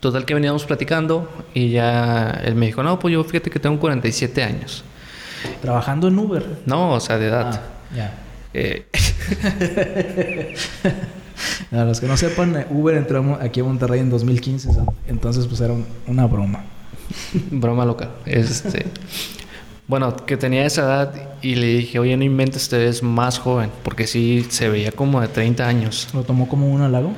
total 0.00 0.24
que 0.24 0.32
veníamos 0.32 0.64
platicando 0.64 1.28
y 1.52 1.68
ya 1.70 2.30
él 2.44 2.54
me 2.54 2.64
dijo, 2.64 2.82
no, 2.82 2.98
pues 2.98 3.12
yo 3.12 3.22
fíjate 3.24 3.50
que 3.50 3.58
tengo 3.58 3.78
47 3.78 4.42
años. 4.42 4.84
Trabajando 5.60 6.08
en 6.08 6.18
Uber. 6.18 6.46
No, 6.64 6.92
o 6.94 7.00
sea, 7.00 7.18
de 7.18 7.26
edad. 7.28 7.50
Ah, 7.52 7.94
ya. 7.94 8.14
Eh, 8.52 8.86
A 11.72 11.84
los 11.84 12.00
que 12.00 12.06
no 12.06 12.16
sepan, 12.16 12.66
Uber 12.70 12.96
entró 12.96 13.38
aquí 13.40 13.60
a 13.60 13.64
Monterrey 13.64 14.00
en 14.00 14.10
2015, 14.10 14.70
entonces 15.08 15.46
pues 15.46 15.60
era 15.60 15.74
una 16.06 16.26
broma. 16.26 16.64
broma 17.50 17.84
loca. 17.84 18.10
Este, 18.26 18.86
bueno, 19.86 20.14
que 20.16 20.36
tenía 20.36 20.66
esa 20.66 20.82
edad 20.82 21.14
y 21.42 21.54
le 21.54 21.66
dije, 21.66 21.98
oye, 21.98 22.16
no 22.16 22.24
inventes, 22.24 22.68
te 22.68 22.78
ves 22.78 23.02
más 23.02 23.38
joven, 23.38 23.70
porque 23.82 24.06
sí 24.06 24.46
se 24.48 24.68
veía 24.68 24.92
como 24.92 25.20
de 25.20 25.28
30 25.28 25.66
años. 25.66 26.08
¿Lo 26.12 26.22
tomó 26.22 26.48
como 26.48 26.70
un 26.70 26.82
halago? 26.82 27.12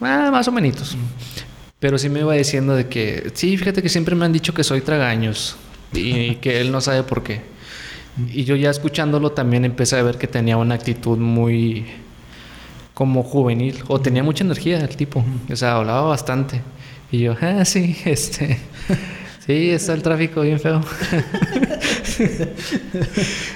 Ah, 0.00 0.30
más 0.30 0.48
o 0.48 0.52
menos. 0.52 0.96
Pero 1.78 1.98
sí 1.98 2.08
me 2.08 2.20
iba 2.20 2.34
diciendo 2.34 2.74
de 2.74 2.88
que, 2.88 3.30
sí, 3.34 3.56
fíjate 3.56 3.82
que 3.82 3.88
siempre 3.88 4.14
me 4.14 4.24
han 4.24 4.32
dicho 4.32 4.54
que 4.54 4.64
soy 4.64 4.80
tragaños 4.80 5.56
y 5.92 6.36
que 6.36 6.60
él 6.60 6.72
no 6.72 6.80
sabe 6.80 7.02
por 7.02 7.22
qué. 7.22 7.55
Y 8.32 8.44
yo 8.44 8.56
ya 8.56 8.70
escuchándolo 8.70 9.32
también 9.32 9.64
empecé 9.64 9.98
a 9.98 10.02
ver 10.02 10.16
que 10.16 10.26
tenía 10.26 10.56
una 10.56 10.74
actitud 10.74 11.18
muy 11.18 11.86
como 12.94 13.22
juvenil 13.22 13.76
o 13.88 14.00
tenía 14.00 14.22
mucha 14.22 14.42
energía 14.42 14.80
el 14.80 14.96
tipo, 14.96 15.22
o 15.50 15.56
sea, 15.56 15.76
hablaba 15.76 16.08
bastante. 16.08 16.62
Y 17.12 17.18
yo, 17.18 17.36
ah, 17.40 17.62
sí, 17.66 17.94
este, 18.06 18.58
sí, 19.46 19.70
está 19.70 19.92
el 19.92 20.02
tráfico 20.02 20.40
bien 20.40 20.58
feo. 20.58 20.80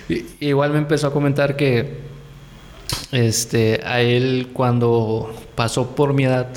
Igual 0.40 0.72
me 0.72 0.78
empezó 0.78 1.06
a 1.06 1.12
comentar 1.12 1.56
que 1.56 2.00
este, 3.12 3.80
a 3.82 4.02
él 4.02 4.50
cuando 4.52 5.34
pasó 5.54 5.94
por 5.94 6.12
mi 6.12 6.24
edad, 6.24 6.48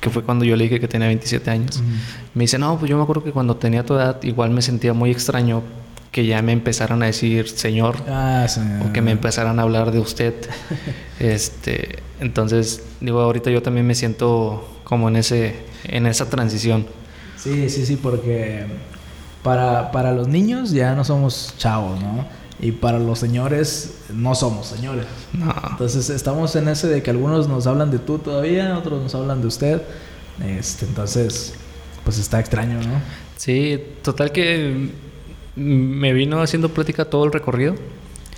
que 0.00 0.10
fue 0.10 0.24
cuando 0.24 0.44
yo 0.44 0.56
le 0.56 0.64
dije 0.64 0.80
que 0.80 0.88
tenía 0.88 1.06
27 1.06 1.50
años, 1.50 1.82
me 2.34 2.44
dice, 2.44 2.58
no, 2.58 2.76
pues 2.80 2.90
yo 2.90 2.96
me 2.96 3.04
acuerdo 3.04 3.22
que 3.22 3.30
cuando 3.30 3.56
tenía 3.56 3.84
tu 3.84 3.94
edad 3.94 4.20
igual 4.24 4.50
me 4.50 4.60
sentía 4.60 4.92
muy 4.92 5.12
extraño 5.12 5.62
que 6.18 6.26
ya 6.26 6.42
me 6.42 6.50
empezaran 6.50 7.00
a 7.04 7.06
decir 7.06 7.48
señor, 7.48 7.94
ah, 8.08 8.44
o 8.84 8.92
que 8.92 9.00
me 9.00 9.12
empezaran 9.12 9.60
a 9.60 9.62
hablar 9.62 9.92
de 9.92 10.00
usted. 10.00 10.34
este, 11.20 12.00
entonces, 12.18 12.82
digo, 13.00 13.20
ahorita 13.20 13.52
yo 13.52 13.62
también 13.62 13.86
me 13.86 13.94
siento 13.94 14.68
como 14.82 15.08
en 15.10 15.14
ese 15.14 15.54
en 15.84 16.08
esa 16.08 16.28
transición. 16.28 16.88
Sí, 17.36 17.70
sí, 17.70 17.86
sí, 17.86 17.94
porque 17.94 18.66
para, 19.44 19.92
para 19.92 20.10
los 20.10 20.26
niños 20.26 20.72
ya 20.72 20.96
no 20.96 21.04
somos 21.04 21.54
chavos, 21.56 22.00
¿no? 22.00 22.26
Y 22.58 22.72
para 22.72 22.98
los 22.98 23.20
señores 23.20 23.98
no 24.12 24.34
somos 24.34 24.66
señores. 24.66 25.06
No. 25.32 25.54
Entonces 25.70 26.10
estamos 26.10 26.56
en 26.56 26.66
ese 26.66 26.88
de 26.88 27.00
que 27.00 27.10
algunos 27.10 27.46
nos 27.46 27.68
hablan 27.68 27.92
de 27.92 28.00
tú 28.00 28.18
todavía, 28.18 28.76
otros 28.76 29.00
nos 29.00 29.14
hablan 29.14 29.40
de 29.40 29.46
usted. 29.46 29.82
Este, 30.44 30.84
entonces, 30.84 31.54
pues 32.02 32.18
está 32.18 32.40
extraño, 32.40 32.80
¿no? 32.82 33.00
Sí, 33.36 33.80
total 34.02 34.32
que 34.32 34.90
me 35.58 36.12
vino 36.12 36.40
haciendo 36.40 36.68
plática 36.70 37.04
todo 37.04 37.24
el 37.24 37.32
recorrido. 37.32 37.74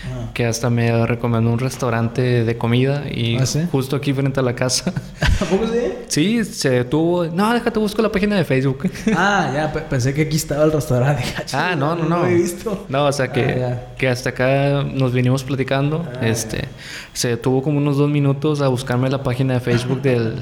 Ah. 0.02 0.30
Que 0.32 0.46
hasta 0.46 0.70
me 0.70 1.06
recomendó 1.06 1.50
un 1.50 1.58
restaurante 1.58 2.44
de 2.44 2.56
comida 2.56 3.04
y 3.10 3.36
¿Ah, 3.36 3.44
justo 3.70 3.96
aquí 3.96 4.14
frente 4.14 4.40
a 4.40 4.42
la 4.42 4.54
casa. 4.54 4.94
¿A 5.40 5.44
poco 5.44 5.66
sí? 5.66 5.92
Sí, 6.08 6.44
se 6.44 6.70
detuvo. 6.70 7.26
No, 7.26 7.52
déjate, 7.52 7.78
busco 7.78 8.00
la 8.00 8.10
página 8.10 8.36
de 8.36 8.44
Facebook. 8.44 8.90
Ah, 9.14 9.50
ya, 9.52 9.72
pensé 9.72 10.14
que 10.14 10.22
aquí 10.22 10.36
estaba 10.36 10.64
el 10.64 10.72
restaurante. 10.72 11.22
ah, 11.52 11.74
no, 11.76 11.94
no, 11.94 12.04
no. 12.04 12.20
No, 12.20 12.26
he 12.26 12.34
visto. 12.34 12.86
no 12.88 13.06
o 13.06 13.12
sea 13.12 13.30
que, 13.30 13.62
ah, 13.62 13.94
que 13.98 14.08
hasta 14.08 14.30
acá 14.30 14.82
nos 14.84 15.12
vinimos 15.12 15.44
platicando. 15.44 16.08
este, 16.22 16.64
se 17.12 17.28
detuvo 17.28 17.62
como 17.62 17.76
unos 17.76 17.98
dos 17.98 18.08
minutos 18.08 18.62
a 18.62 18.68
buscarme 18.68 19.10
la 19.10 19.22
página 19.22 19.54
de 19.54 19.60
Facebook 19.60 20.00
del 20.00 20.36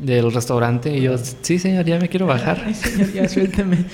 del 0.00 0.32
restaurante 0.32 0.96
y 0.96 1.02
yo, 1.02 1.16
sí 1.42 1.58
señor, 1.58 1.84
ya 1.84 1.98
me 1.98 2.08
quiero 2.08 2.26
bajar. 2.26 2.62
Ay 2.64 2.74
señor, 2.74 3.12
ya 3.12 3.28
suélteme. 3.28 3.84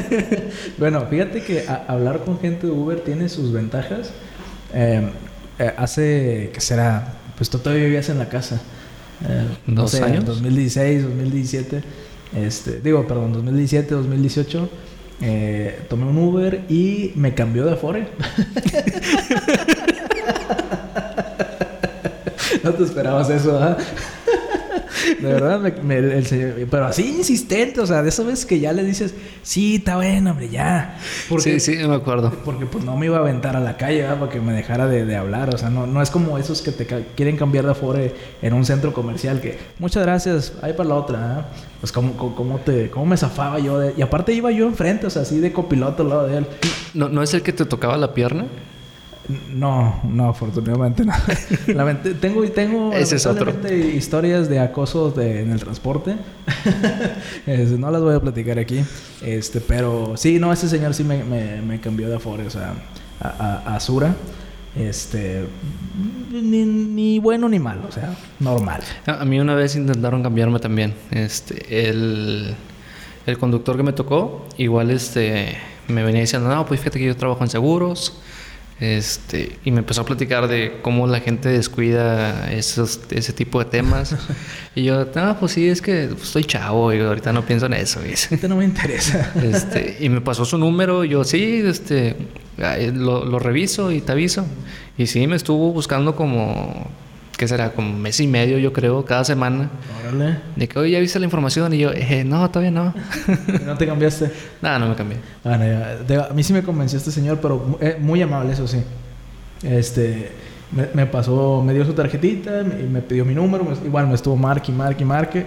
bueno, 0.78 1.06
fíjate 1.08 1.42
que 1.42 1.64
hablar 1.88 2.24
con 2.24 2.38
gente 2.38 2.66
de 2.66 2.72
Uber 2.72 3.00
tiene 3.00 3.28
sus 3.28 3.52
ventajas. 3.52 4.10
Em, 4.72 5.10
eh, 5.58 5.72
hace, 5.76 6.50
¿qué 6.52 6.60
será? 6.60 7.14
Pues 7.36 7.50
tú 7.50 7.58
todavía 7.58 7.84
vivías 7.84 8.08
en 8.08 8.18
la 8.18 8.28
casa. 8.28 8.60
Eh, 9.28 9.46
¿Dos 9.66 9.94
años? 9.94 10.24
2016, 10.24 11.02
2017. 11.04 11.82
Este, 12.36 12.80
digo, 12.80 13.06
perdón, 13.06 13.32
2017, 13.32 13.94
2018. 13.94 14.68
Eh, 15.24 15.82
tomé 15.88 16.04
un 16.06 16.18
Uber 16.18 16.64
y 16.68 17.12
me 17.14 17.34
cambió 17.34 17.64
de 17.64 17.72
Afore. 17.72 18.08
no 22.62 22.72
te 22.72 22.84
esperabas 22.84 23.30
eso, 23.30 23.58
¿ah? 23.62 23.76
De 25.20 25.32
verdad, 25.32 25.60
me, 25.82 25.96
el 25.98 26.26
señor, 26.26 26.54
pero 26.70 26.86
así 26.86 27.16
insistente, 27.16 27.80
o 27.80 27.86
sea, 27.86 28.02
de 28.02 28.08
esas 28.08 28.26
veces 28.26 28.46
que 28.46 28.60
ya 28.60 28.72
le 28.72 28.84
dices, 28.84 29.14
sí, 29.42 29.76
está 29.76 29.96
bueno, 29.96 30.30
hombre, 30.30 30.48
ya. 30.48 30.98
Porque, 31.28 31.60
sí, 31.60 31.76
sí, 31.76 31.86
me 31.86 31.94
acuerdo. 31.94 32.32
Porque 32.44 32.66
pues 32.66 32.84
no 32.84 32.96
me 32.96 33.06
iba 33.06 33.16
a 33.18 33.20
aventar 33.20 33.56
a 33.56 33.60
la 33.60 33.76
calle, 33.76 34.02
¿verdad? 34.02 34.18
Para 34.18 34.32
que 34.32 34.40
me 34.40 34.52
dejara 34.52 34.86
de, 34.86 35.16
hablar, 35.16 35.54
o 35.54 35.58
sea, 35.58 35.70
no, 35.70 35.86
no 35.86 36.02
es 36.02 36.10
como 36.10 36.38
esos 36.38 36.62
que 36.62 36.72
te 36.72 36.86
quieren 36.86 37.36
cambiar 37.36 37.64
de 37.64 37.72
afore 37.72 38.14
en 38.40 38.52
un 38.52 38.64
centro 38.64 38.92
comercial, 38.92 39.40
que 39.40 39.58
muchas 39.78 40.02
gracias, 40.02 40.54
ahí 40.62 40.72
para 40.72 40.88
la 40.88 40.94
otra, 40.94 41.38
¿eh? 41.38 41.56
Pues 41.80 41.90
cómo, 41.90 42.12
cómo, 42.36 42.58
te, 42.58 42.90
cómo 42.90 43.06
me 43.06 43.16
zafaba 43.16 43.58
yo, 43.58 43.78
de, 43.78 43.94
y 43.96 44.02
aparte 44.02 44.32
iba 44.32 44.50
yo 44.52 44.66
enfrente, 44.66 45.06
o 45.06 45.10
sea, 45.10 45.22
así 45.22 45.40
de 45.40 45.52
copiloto 45.52 46.04
al 46.04 46.08
lado 46.08 46.26
de 46.28 46.38
él. 46.38 46.46
¿No, 46.94 47.08
¿No 47.08 47.22
es 47.22 47.34
el 47.34 47.42
que 47.42 47.52
te 47.52 47.64
tocaba 47.64 47.96
la 47.96 48.14
pierna? 48.14 48.46
No, 49.52 50.00
no, 50.04 50.28
afortunadamente 50.28 51.04
no. 51.04 51.12
tengo 52.20 52.42
tengo 52.50 52.92
historias 53.94 54.48
de 54.48 54.60
acoso 54.60 55.14
en 55.20 55.50
el 55.50 55.60
transporte. 55.60 56.16
no 57.78 57.90
las 57.90 58.02
voy 58.02 58.14
a 58.14 58.20
platicar 58.20 58.58
aquí. 58.58 58.82
Este, 59.22 59.60
pero 59.60 60.14
sí, 60.16 60.38
no, 60.38 60.52
ese 60.52 60.68
señor 60.68 60.94
sí 60.94 61.04
me, 61.04 61.80
cambió 61.80 62.08
de 62.08 62.16
afore, 62.16 62.46
o 62.46 62.50
sea, 62.50 62.74
a, 63.20 63.78
Sura. 63.80 64.14
Este, 64.74 65.44
ni, 66.30 67.18
bueno 67.18 67.48
ni 67.48 67.58
malo, 67.58 67.82
o 67.88 67.92
sea, 67.92 68.16
normal. 68.40 68.82
A, 69.06 69.24
mí 69.24 69.38
una 69.38 69.54
vez 69.54 69.76
intentaron 69.76 70.22
cambiarme 70.22 70.58
también. 70.58 70.94
Este, 71.10 71.88
el, 71.88 72.54
el 73.26 73.38
conductor 73.38 73.76
que 73.76 73.82
me 73.82 73.92
tocó, 73.92 74.46
igual 74.56 74.90
este, 74.90 75.56
me 75.88 76.02
venía 76.02 76.22
diciendo, 76.22 76.48
no, 76.48 76.64
pues 76.66 76.80
fíjate 76.80 76.98
que 76.98 77.06
yo 77.06 77.16
trabajo 77.16 77.44
en 77.44 77.50
seguros 77.50 78.18
este, 78.82 79.60
y 79.64 79.70
me 79.70 79.78
empezó 79.78 80.00
a 80.00 80.04
platicar 80.04 80.48
de 80.48 80.80
cómo 80.82 81.06
la 81.06 81.20
gente 81.20 81.48
descuida 81.48 82.50
esos, 82.50 82.98
ese 83.10 83.32
tipo 83.32 83.60
de 83.60 83.66
temas. 83.66 84.16
y 84.74 84.82
yo, 84.82 85.06
no, 85.14 85.38
pues 85.38 85.52
sí, 85.52 85.68
es 85.68 85.80
que 85.80 86.06
estoy 86.06 86.42
chavo 86.42 86.92
y 86.92 86.98
ahorita 86.98 87.32
no 87.32 87.46
pienso 87.46 87.66
en 87.66 87.74
eso. 87.74 88.00
Ahorita 88.00 88.48
no 88.48 88.56
me 88.56 88.64
interesa. 88.64 89.32
este, 89.40 89.98
y 90.00 90.08
me 90.08 90.20
pasó 90.20 90.44
su 90.44 90.58
número. 90.58 91.04
Y 91.04 91.10
yo, 91.10 91.22
sí, 91.22 91.62
este, 91.64 92.16
lo, 92.92 93.24
lo 93.24 93.38
reviso 93.38 93.92
y 93.92 94.00
te 94.00 94.10
aviso. 94.10 94.44
Y 94.98 95.06
sí, 95.06 95.28
me 95.28 95.36
estuvo 95.36 95.72
buscando 95.72 96.16
como 96.16 96.90
¿qué 97.36 97.48
será? 97.48 97.72
Como 97.72 97.90
un 97.90 98.00
mes 98.00 98.20
y 98.20 98.26
medio, 98.26 98.58
yo 98.58 98.72
creo, 98.72 99.04
cada 99.04 99.24
semana. 99.24 99.70
Órale. 100.00 100.38
De 100.56 100.68
que, 100.68 100.78
oye, 100.78 100.90
¿ya 100.92 101.00
viste 101.00 101.18
la 101.18 101.24
información? 101.24 101.72
Y 101.74 101.78
yo, 101.78 101.90
eh, 101.92 102.24
no, 102.24 102.48
todavía 102.50 102.70
no. 102.70 102.94
¿No 103.66 103.76
te 103.76 103.86
cambiaste? 103.86 104.30
Nada, 104.60 104.78
no 104.78 104.88
me 104.88 104.94
cambié. 104.94 105.18
Bueno, 105.42 105.64
ya. 106.08 106.26
a 106.30 106.32
mí 106.32 106.42
sí 106.42 106.52
me 106.52 106.62
convenció 106.62 106.98
este 106.98 107.10
señor, 107.10 107.38
pero 107.40 107.78
eh, 107.80 107.96
muy 108.00 108.22
amable, 108.22 108.52
eso 108.52 108.66
sí. 108.66 108.82
Este, 109.62 110.32
me, 110.94 111.06
pasó, 111.06 111.62
me 111.64 111.74
dio 111.74 111.84
su 111.84 111.92
tarjetita 111.92 112.60
y 112.60 112.88
me 112.88 113.02
pidió 113.02 113.24
mi 113.24 113.34
número. 113.34 113.66
igual 113.84 114.06
me 114.06 114.14
estuvo 114.14 114.36
marque 114.36 114.72
y 114.72 114.74
marque 114.74 115.02
y 115.02 115.06
marque. 115.06 115.46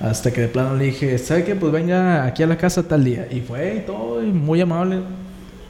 Hasta 0.00 0.30
que 0.30 0.42
de 0.42 0.48
plano 0.48 0.74
le 0.74 0.84
dije, 0.86 1.16
¿sabe 1.18 1.44
qué? 1.44 1.54
Pues 1.54 1.72
venga 1.72 2.24
aquí 2.24 2.42
a 2.42 2.46
la 2.46 2.58
casa 2.58 2.82
tal 2.82 3.04
día. 3.04 3.28
Y 3.30 3.40
fue 3.40 3.76
y 3.76 3.86
todo, 3.86 4.22
y 4.22 4.26
muy 4.26 4.60
amable. 4.60 5.00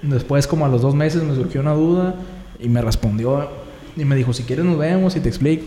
Después, 0.02 0.46
como 0.46 0.66
a 0.66 0.68
los 0.68 0.82
dos 0.82 0.94
meses, 0.94 1.22
me 1.22 1.34
surgió 1.34 1.60
una 1.60 1.72
duda 1.72 2.14
y 2.58 2.68
me 2.68 2.82
respondió 2.82 3.48
y 3.96 4.04
me 4.04 4.16
dijo, 4.16 4.32
si 4.32 4.42
quieres 4.42 4.64
nos 4.64 4.78
vemos 4.78 5.16
y 5.16 5.20
te 5.20 5.28
explico. 5.28 5.64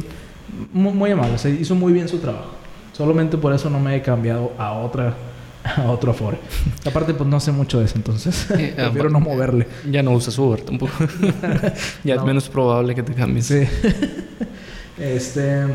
Muy, 0.74 1.12
amable, 1.12 1.38
se 1.38 1.52
hizo 1.52 1.76
muy 1.76 1.94
bien 1.94 2.08
su 2.08 2.18
trabajo. 2.20 2.52
Solamente 2.94 3.38
por 3.38 3.54
eso 3.54 3.70
no 3.70 3.80
me 3.80 3.96
he 3.96 4.02
cambiado 4.02 4.52
a 4.58 4.74
otra 4.74 5.16
a 5.64 5.92
otro 5.92 6.12
Afore. 6.12 6.38
Aparte, 6.86 7.14
pues 7.14 7.30
no 7.30 7.40
sé 7.40 7.52
mucho 7.52 7.80
de 7.80 7.86
eso, 7.86 7.96
entonces 7.98 8.46
prefiero 8.48 9.10
no 9.10 9.20
moverle. 9.20 9.68
Ya 9.90 10.04
no 10.04 10.12
usas 10.12 10.38
Uber 10.38 10.62
tampoco. 10.62 10.94
ya 12.04 12.16
es 12.16 12.24
menos 12.24 12.50
probable 12.50 12.96
que 12.96 13.04
te 13.04 13.14
cambies. 13.14 13.48
Sí. 13.48 13.64
este. 14.98 15.66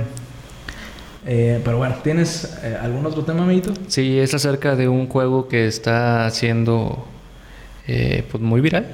Eh, 1.26 1.60
pero 1.64 1.78
bueno, 1.78 1.96
¿tienes 2.02 2.58
eh, 2.62 2.76
algún 2.80 3.06
otro 3.06 3.24
tema, 3.24 3.44
amiguito? 3.44 3.72
Sí, 3.86 4.18
es 4.18 4.34
acerca 4.34 4.76
de 4.76 4.88
un 4.88 5.08
juego 5.08 5.48
que 5.48 5.66
está 5.66 6.28
siendo 6.30 7.06
eh, 7.86 8.24
pues 8.30 8.42
muy 8.42 8.60
viral. 8.60 8.86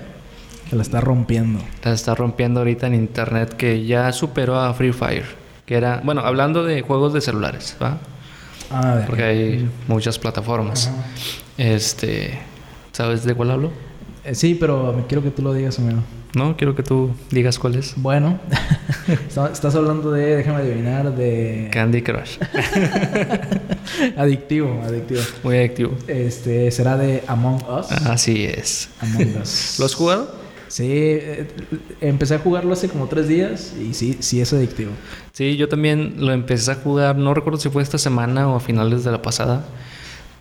Que 0.70 0.76
la 0.76 0.82
está 0.82 1.00
rompiendo. 1.00 1.58
La 1.82 1.92
está 1.92 2.14
rompiendo 2.14 2.60
ahorita 2.60 2.86
en 2.86 2.94
internet 2.94 3.56
que 3.56 3.84
ya 3.84 4.12
superó 4.12 4.60
a 4.60 4.72
Free 4.72 4.92
Fire. 4.92 5.26
Que 5.66 5.74
era, 5.74 6.00
bueno, 6.04 6.20
hablando 6.20 6.62
de 6.62 6.80
juegos 6.82 7.12
de 7.12 7.20
celulares, 7.20 7.76
¿va? 7.82 7.98
Ah, 8.70 9.02
Porque 9.04 9.24
hay 9.24 9.70
muchas 9.88 10.16
plataformas. 10.20 10.88
Este, 11.58 12.38
¿sabes 12.92 13.24
de 13.24 13.34
cuál 13.34 13.50
hablo? 13.50 13.72
Eh, 14.24 14.36
sí, 14.36 14.54
pero 14.54 15.04
quiero 15.08 15.24
que 15.24 15.32
tú 15.32 15.42
lo 15.42 15.52
digas, 15.52 15.80
amigo. 15.80 16.02
No, 16.34 16.56
quiero 16.56 16.76
que 16.76 16.84
tú 16.84 17.10
digas 17.32 17.58
cuál 17.58 17.74
es. 17.74 17.94
Bueno, 17.96 18.38
estás 19.52 19.74
hablando 19.74 20.12
de, 20.12 20.36
déjame 20.36 20.58
adivinar, 20.58 21.12
de... 21.16 21.68
Candy 21.72 22.02
Crush. 22.02 22.38
adictivo, 24.16 24.80
adictivo. 24.86 25.20
Muy 25.42 25.58
adictivo. 25.58 25.96
Este, 26.06 26.70
¿será 26.70 26.96
de 26.96 27.24
Among 27.26 27.60
Us? 27.68 27.90
Así 27.90 28.44
es. 28.44 28.88
Among 29.00 29.40
Us. 29.42 29.80
¿Lo 29.80 29.86
has 29.86 29.94
jugado? 29.96 30.39
Sí, 30.70 30.86
eh, 30.88 31.48
empecé 32.00 32.36
a 32.36 32.38
jugarlo 32.38 32.72
hace 32.72 32.88
como 32.88 33.08
tres 33.08 33.26
días 33.26 33.74
y 33.76 33.92
sí, 33.92 34.18
sí 34.20 34.40
es 34.40 34.52
adictivo. 34.52 34.92
Sí, 35.32 35.56
yo 35.56 35.68
también 35.68 36.14
lo 36.18 36.32
empecé 36.32 36.70
a 36.70 36.76
jugar, 36.76 37.16
no 37.16 37.34
recuerdo 37.34 37.58
si 37.58 37.68
fue 37.70 37.82
esta 37.82 37.98
semana 37.98 38.48
o 38.48 38.54
a 38.54 38.60
finales 38.60 39.02
de 39.02 39.10
la 39.10 39.20
pasada, 39.20 39.64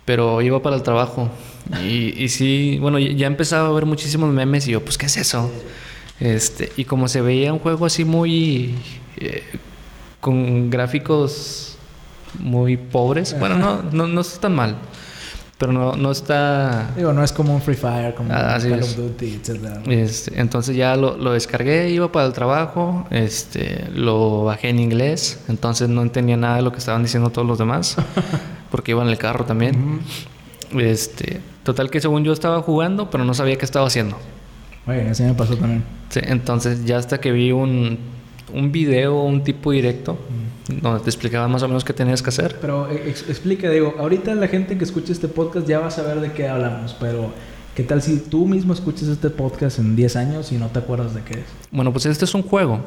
pero 0.04 0.40
iba 0.40 0.62
para 0.62 0.76
el 0.76 0.82
trabajo. 0.82 1.28
Y, 1.84 2.28
sí, 2.28 2.78
bueno, 2.80 3.00
ya 3.00 3.26
empezaba 3.26 3.68
a 3.68 3.72
ver 3.72 3.86
muchísimos 3.86 4.32
memes 4.32 4.68
y 4.68 4.70
yo, 4.70 4.84
pues, 4.84 4.96
¿qué 4.96 5.06
es 5.06 5.16
eso? 5.16 5.50
Este, 6.20 6.72
y 6.76 6.84
como 6.84 7.08
se 7.08 7.20
veía 7.20 7.52
un 7.52 7.58
juego 7.58 7.84
así 7.86 8.04
muy... 8.04 8.76
eh, 9.16 9.42
con 10.20 10.70
gráficos 10.70 11.76
muy 12.38 12.76
pobres, 12.76 13.36
bueno, 13.38 13.56
no, 13.56 13.82
no, 13.90 14.06
no 14.06 14.20
está 14.20 14.42
tan 14.42 14.54
mal, 14.54 14.76
pero 15.60 15.74
no, 15.74 15.94
no 15.94 16.10
está... 16.10 16.90
Digo, 16.96 17.12
no 17.12 17.22
es 17.22 17.32
como 17.32 17.54
un 17.54 17.60
Free 17.60 17.76
Fire, 17.76 18.14
como 18.14 18.32
Ah, 18.32 18.38
un 18.38 18.50
así 18.52 18.70
Call 18.70 18.82
of 18.82 18.96
Duty, 18.96 19.34
etcétera. 19.42 19.82
Este, 19.88 20.40
entonces 20.40 20.74
ya 20.74 20.96
lo, 20.96 21.18
lo 21.18 21.32
descargué, 21.32 21.90
iba 21.90 22.10
para 22.10 22.26
el 22.26 22.32
trabajo, 22.32 23.06
este, 23.10 23.84
lo 23.94 24.44
bajé 24.44 24.70
en 24.70 24.78
inglés, 24.78 25.38
entonces 25.48 25.90
no 25.90 26.00
entendía 26.00 26.38
nada 26.38 26.56
de 26.56 26.62
lo 26.62 26.72
que 26.72 26.78
estaban 26.78 27.02
diciendo 27.02 27.28
todos 27.28 27.46
los 27.46 27.58
demás, 27.58 27.96
porque 28.70 28.92
iba 28.92 29.02
en 29.02 29.10
el 29.10 29.18
carro 29.18 29.44
también. 29.44 30.00
Este, 30.78 31.42
total 31.62 31.90
que 31.90 32.00
según 32.00 32.24
yo 32.24 32.32
estaba 32.32 32.62
jugando, 32.62 33.10
pero 33.10 33.26
no 33.26 33.34
sabía 33.34 33.58
qué 33.58 33.66
estaba 33.66 33.86
haciendo. 33.86 34.16
Oye, 34.86 35.10
así 35.10 35.24
me 35.24 35.34
pasó 35.34 35.58
también. 35.58 35.84
Sí, 36.08 36.20
entonces 36.22 36.86
ya 36.86 36.96
hasta 36.96 37.20
que 37.20 37.32
vi 37.32 37.52
un, 37.52 37.98
un 38.52 38.70
video, 38.72 39.22
un 39.22 39.42
tipo 39.44 39.70
directo, 39.72 40.18
donde 40.80 41.00
te 41.00 41.10
explicaba 41.10 41.48
más 41.48 41.62
o 41.62 41.68
menos 41.68 41.84
qué 41.84 41.92
tenías 41.92 42.22
que 42.22 42.28
hacer. 42.30 42.56
Pero 42.60 42.90
eh, 42.90 43.02
ex- 43.06 43.28
explica, 43.28 43.68
digo, 43.70 43.94
ahorita 43.98 44.34
la 44.34 44.48
gente 44.48 44.78
que 44.78 44.84
escucha 44.84 45.12
este 45.12 45.28
podcast 45.28 45.66
ya 45.66 45.80
va 45.80 45.86
a 45.88 45.90
saber 45.90 46.20
de 46.20 46.32
qué 46.32 46.48
hablamos, 46.48 46.94
pero 47.00 47.32
¿qué 47.74 47.82
tal 47.82 48.02
si 48.02 48.18
tú 48.18 48.46
mismo 48.46 48.72
escuchas 48.72 49.08
este 49.08 49.30
podcast 49.30 49.78
en 49.78 49.96
10 49.96 50.16
años 50.16 50.52
y 50.52 50.56
no 50.56 50.68
te 50.68 50.78
acuerdas 50.78 51.14
de 51.14 51.22
qué 51.22 51.34
es? 51.34 51.44
Bueno, 51.70 51.92
pues 51.92 52.06
este 52.06 52.24
es 52.24 52.34
un 52.34 52.42
juego 52.42 52.80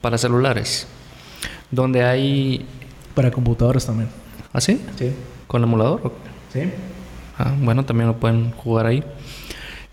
para 0.00 0.18
celulares, 0.18 0.86
donde 1.70 2.04
hay... 2.04 2.66
Para 3.14 3.30
computadores 3.30 3.86
también. 3.86 4.08
¿Así? 4.52 4.80
Sí. 4.98 5.12
¿Con 5.46 5.62
emulador? 5.62 6.12
¿Sí? 6.52 6.60
Ah, 7.38 7.54
bueno, 7.60 7.84
también 7.84 8.08
lo 8.08 8.16
pueden 8.16 8.50
jugar 8.52 8.86
ahí. 8.86 9.02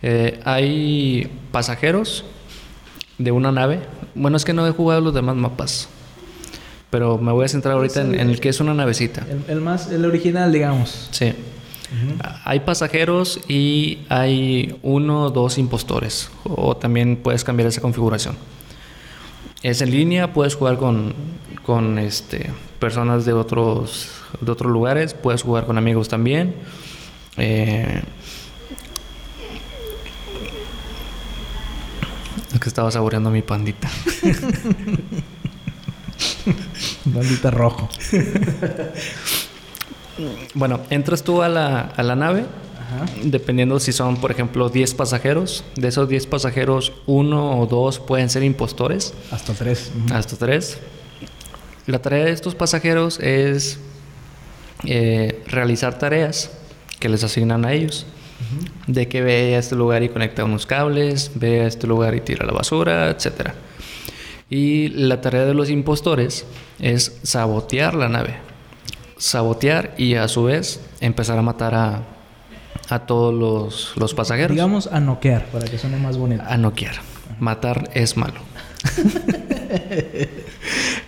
Eh, 0.02 0.40
hay 0.44 1.32
pasajeros 1.52 2.26
de 3.18 3.32
una 3.32 3.52
nave. 3.52 3.82
Bueno, 4.16 4.38
es 4.38 4.46
que 4.46 4.54
no 4.54 4.66
he 4.68 4.72
jugado 4.72 5.02
los 5.02 5.14
demás 5.14 5.36
mapas. 5.36 5.90
Pero 6.90 7.18
me 7.18 7.32
voy 7.32 7.46
a 7.46 7.48
centrar 7.48 7.76
ahorita 7.76 8.02
en, 8.02 8.20
en 8.20 8.30
el 8.30 8.40
que 8.40 8.50
es 8.50 8.60
una 8.60 8.74
navecita. 8.74 9.26
El, 9.30 9.44
el 9.48 9.62
más, 9.62 9.92
el 9.92 10.06
original, 10.06 10.52
digamos. 10.52 11.10
Sí. 11.12 11.34
Hay 12.44 12.62
pasajeros 12.62 13.40
y 13.48 14.00
hay 14.10 14.78
uno 14.84 15.24
o 15.24 15.30
dos 15.30 15.58
impostores. 15.58 16.30
O 16.44 16.76
también 16.76 17.18
puedes 17.18 17.44
cambiar 17.44 17.68
esa 17.68 17.82
configuración. 17.82 18.36
Es 19.64 19.82
en 19.82 19.92
línea, 19.92 20.34
puedes 20.34 20.56
jugar 20.56 20.78
con, 20.78 21.14
con 21.66 21.98
este, 21.98 22.52
personas 22.80 23.26
de 23.26 23.34
otros, 23.34 24.10
de 24.40 24.52
otros 24.52 24.72
lugares, 24.72 25.14
puedes 25.14 25.44
jugar 25.44 25.66
con 25.66 25.78
amigos 25.78 26.10
también. 26.10 26.56
Eh, 27.38 28.02
es 32.54 32.60
que 32.60 32.70
estaba 32.70 32.92
saboreando 32.92 33.30
mi 33.30 33.42
pandita. 33.42 33.90
Bandita 37.06 37.52
rojo. 37.52 37.90
Bueno, 40.56 40.80
entras 40.90 41.22
tú 41.24 41.44
a 41.44 41.48
la, 41.48 41.80
a 41.96 42.02
la 42.02 42.16
nave, 42.16 42.40
Ajá. 42.42 43.06
dependiendo 43.24 43.80
si 43.80 43.94
son, 43.94 44.18
por 44.18 44.32
ejemplo, 44.32 44.68
10 44.68 44.96
pasajeros. 44.96 45.64
De 45.76 45.90
esos 45.90 46.10
10 46.10 46.26
pasajeros, 46.26 46.92
uno 47.06 47.60
o 47.60 47.68
dos 47.68 48.00
pueden 48.00 48.28
ser 48.32 48.42
impostores, 48.42 49.14
Hasta 49.30 49.54
tres. 49.54 49.92
hasta 50.12 50.36
tres. 50.36 50.80
La 51.86 52.02
tarea 52.02 52.26
de 52.26 52.32
estos 52.32 52.56
pasajeros 52.56 53.20
es 53.20 53.78
eh, 54.86 55.44
realizar 55.46 56.00
tareas 56.00 56.50
que 57.00 57.10
les 57.10 57.24
asignan 57.24 57.64
a 57.64 57.74
ellos. 57.74 58.08
De 58.88 59.08
que 59.08 59.22
ve 59.22 59.56
a 59.56 59.60
este 59.60 59.76
lugar 59.76 60.04
y 60.04 60.10
conecta 60.10 60.44
unos 60.46 60.66
cables, 60.66 61.32
ve 61.36 61.62
a 61.62 61.68
este 61.68 61.88
lugar 61.88 62.16
y 62.16 62.22
tira 62.22 62.46
la 62.46 62.54
basura, 62.54 63.10
etc. 63.10 63.52
Y 64.50 64.90
la 64.90 65.20
tarea 65.22 65.46
de 65.46 65.54
los 65.54 65.70
impostores 65.70 66.46
es 66.80 67.20
sabotear 67.24 67.96
la 67.96 68.08
nave. 68.10 68.36
Sabotear 69.18 69.94
y 69.98 70.16
a 70.16 70.28
su 70.28 70.44
vez 70.44 70.80
empezar 71.02 71.38
a 71.38 71.42
matar 71.42 71.74
a, 71.76 72.04
a 72.90 73.00
todos 73.00 73.34
los, 73.34 73.94
los 73.98 74.14
pasajeros. 74.14 74.52
Digamos 74.52 74.88
a 74.88 75.00
noquear, 75.00 75.46
para 75.48 75.66
que 75.66 75.78
suene 75.78 75.98
más 75.98 76.18
bonito. 76.18 76.44
A 76.48 76.56
noquear. 76.58 76.96
Matar 77.40 77.90
es 77.94 78.16
malo. 78.18 78.40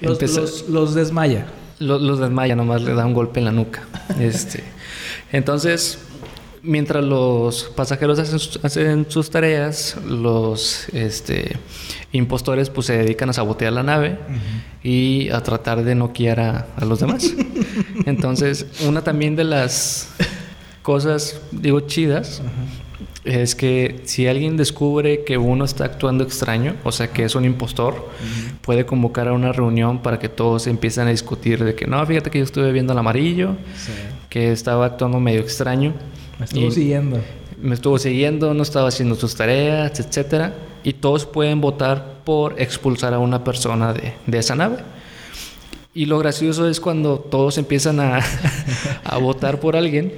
Los, 0.02 0.22
los- 0.22 0.70
los 0.70 0.96
desmaya. 0.96 1.46
Lo- 1.80 2.00
Los, 2.00 2.20
desmaya, 2.20 2.56
nomás 2.56 2.82
le 2.82 2.94
da 2.94 3.06
un 3.06 3.14
golpe 3.14 3.40
en 3.40 3.46
la 3.46 3.52
nuca. 3.52 3.84
este, 4.20 4.64
entonces, 5.32 6.00
mientras 6.64 7.04
los 7.04 7.66
pasajeros 7.76 8.20
hacen, 8.20 8.40
sus- 8.40 8.60
hacen 8.64 9.06
sus 9.10 9.30
tareas, 9.30 9.98
los 10.08 10.88
este, 10.94 11.56
impostores 12.12 12.70
pues 12.70 12.88
se 12.88 12.98
dedican 12.98 13.30
a 13.30 13.34
sabotear 13.34 13.74
la 13.74 13.84
nave 13.84 14.18
y 14.84 15.30
a 15.30 15.42
tratar 15.42 15.84
de 15.84 15.96
noquear 15.96 16.40
a, 16.40 16.68
a 16.76 16.86
los 16.86 17.00
demás. 17.00 17.34
Entonces, 18.06 18.66
una 18.88 19.04
también 19.04 19.36
de 19.36 19.44
las 19.44 20.10
cosas, 20.82 21.40
digo, 21.52 21.82
chidas, 21.82 22.42
es 23.26 23.54
que 23.54 24.02
si 24.06 24.28
alguien 24.28 24.56
descubre 24.58 25.24
que 25.26 25.38
uno 25.38 25.66
está 25.66 25.86
actuando 25.86 26.24
extraño, 26.24 26.76
o 26.84 26.92
sea 26.92 27.08
que 27.12 27.26
es 27.26 27.36
un 27.36 27.46
impostor, 27.46 28.10
puede 28.62 28.86
convocar 28.86 29.28
a 29.28 29.34
una 29.34 29.52
reunión 29.52 30.02
para 30.02 30.18
que 30.20 30.30
todos 30.30 30.68
empiecen 30.68 31.08
a 31.08 31.12
discutir 31.12 31.64
de 31.64 31.76
que 31.76 31.86
no, 31.86 32.04
fíjate 32.06 32.32
que 32.32 32.40
yo 32.40 32.46
estuve 32.46 32.72
viendo 32.72 32.94
el 32.94 33.00
amarillo, 33.00 33.56
Sí. 33.76 33.92
que 34.30 34.52
estaba 34.52 34.86
actuando 34.86 35.20
medio 35.20 35.42
extraño. 35.42 35.94
Me 36.40 36.46
estuvo 36.46 36.68
y 36.68 36.72
siguiendo. 36.72 37.20
me 37.62 37.76
estuvo 37.76 38.00
siguiendo, 38.00 38.54
no 38.54 38.64
estaba 38.64 38.88
haciendo 38.88 39.16
sus 39.16 39.36
tareas, 39.36 40.00
etcétera. 40.00 40.54
Y 40.84 40.94
todos 40.94 41.26
pueden 41.26 41.62
votar 41.62 42.22
por 42.24 42.60
expulsar 42.62 43.14
a 43.14 43.20
una 43.20 43.44
persona 43.44 43.94
de, 43.94 44.14
de 44.26 44.38
esa 44.38 44.56
nave. 44.56 44.78
Y 45.94 46.06
lo 46.06 46.18
gracioso 46.20 46.70
es 46.70 46.80
cuando 46.80 47.20
todos 47.20 47.58
empiezan 47.58 48.00
a, 48.00 48.22
a 49.04 49.18
votar 49.18 49.60
por 49.60 49.76
alguien 49.76 50.14